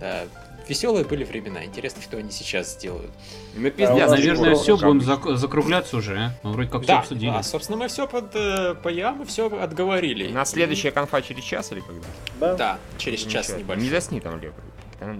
Да. 0.00 0.24
Веселые 0.68 1.04
были 1.04 1.24
времена. 1.24 1.64
Интересно, 1.64 2.00
что 2.02 2.16
они 2.18 2.30
сейчас 2.30 2.74
сделают. 2.74 3.10
На 3.54 3.66
А, 3.66 3.70
пиздец, 3.70 3.98
нас 3.98 4.10
Наверное, 4.12 4.54
все, 4.54 4.76
будем 4.76 5.00
зак- 5.00 5.34
закругляться 5.34 5.96
уже, 5.96 6.16
а? 6.16 6.30
Мы 6.44 6.52
вроде 6.52 6.70
как 6.70 6.82
все 6.82 6.92
да, 6.92 6.98
обсудили. 7.00 7.30
а, 7.30 7.42
собственно, 7.42 7.78
мы 7.78 7.88
все 7.88 8.06
под 8.06 8.30
э, 8.36 8.74
по 8.80 8.88
яму 8.88 9.24
все 9.24 9.48
отговорили. 9.60 10.28
На 10.32 10.44
следующая 10.44 10.92
конфа 10.92 11.20
через 11.20 11.42
час 11.42 11.72
или 11.72 11.80
когда? 11.80 12.06
Да? 12.38 12.54
Да, 12.54 12.78
через 12.96 13.20
час 13.24 13.48
небольшой. 13.50 13.82
Не 13.84 13.90
засни 13.90 14.20
там, 14.20 14.40
Лев. 14.40 14.54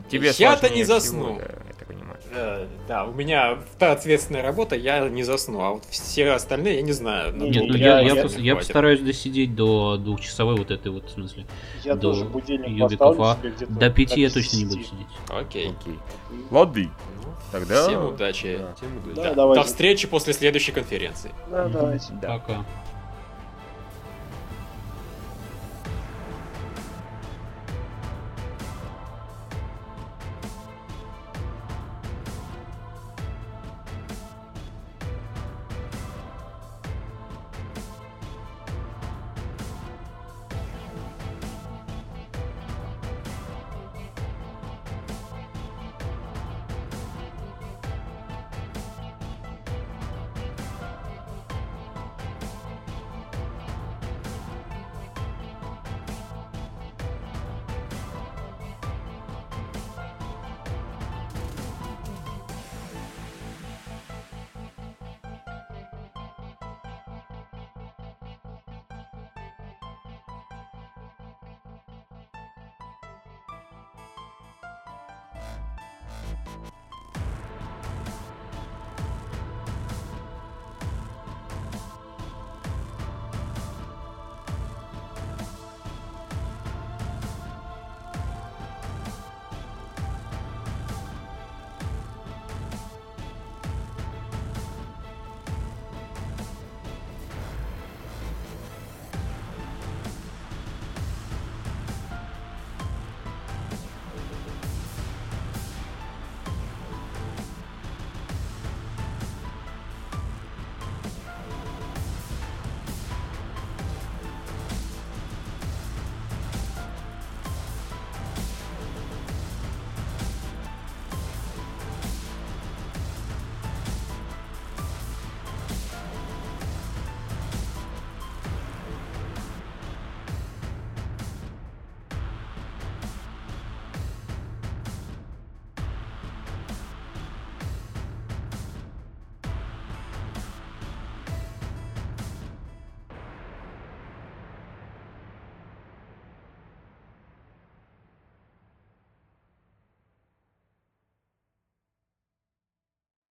Тебе 0.08 0.30
Я-то 0.38 0.68
не 0.68 0.84
всего, 0.84 1.00
засну. 1.00 1.36
да. 1.38 1.44
Э, 1.44 1.71
да, 2.88 3.04
у 3.04 3.12
меня 3.12 3.58
та 3.78 3.92
ответственная 3.92 4.42
работа, 4.42 4.76
я 4.76 5.08
не 5.08 5.22
засну, 5.22 5.60
а 5.60 5.70
вот 5.72 5.84
все 5.90 6.30
остальные 6.30 6.76
я 6.76 6.82
не 6.82 6.92
знаю. 6.92 7.34
Не, 7.34 7.50
Нет, 7.50 7.64
ну 7.68 7.74
я- 7.74 8.00
я, 8.00 8.14
пос- 8.14 8.40
я 8.40 8.56
постараюсь 8.56 9.00
досидеть 9.00 9.54
до 9.54 9.96
двухчасовой 9.96 10.56
вот 10.56 10.70
этой 10.70 10.90
вот, 10.90 11.04
в 11.06 11.10
смысле. 11.10 11.46
Я 11.84 11.94
до 11.94 12.00
тоже 12.12 12.24
будильник 12.24 12.68
Юбиков, 12.68 13.16
поставлю 13.16 13.54
а. 13.60 13.66
До 13.66 13.90
пяти 13.90 14.20
я 14.22 14.30
точно 14.30 14.56
не 14.56 14.64
буду 14.64 14.78
10. 14.78 14.90
сидеть. 14.90 15.06
Окей. 15.28 15.70
Окей. 15.80 15.98
Лады. 16.50 16.84
Ну, 17.24 17.32
Тогда... 17.52 17.82
Всем 17.82 18.06
удачи. 18.06 18.58
Да, 18.58 18.74
всем 18.74 18.96
удачи. 18.98 19.16
Да, 19.16 19.34
Да. 19.34 19.54
До 19.54 19.62
встречи 19.64 20.08
после 20.08 20.32
следующей 20.32 20.72
конференции. 20.72 21.30
Да, 21.50 21.68
давайте. 21.68 22.12
Да. 22.20 22.38
Пока. 22.38 22.64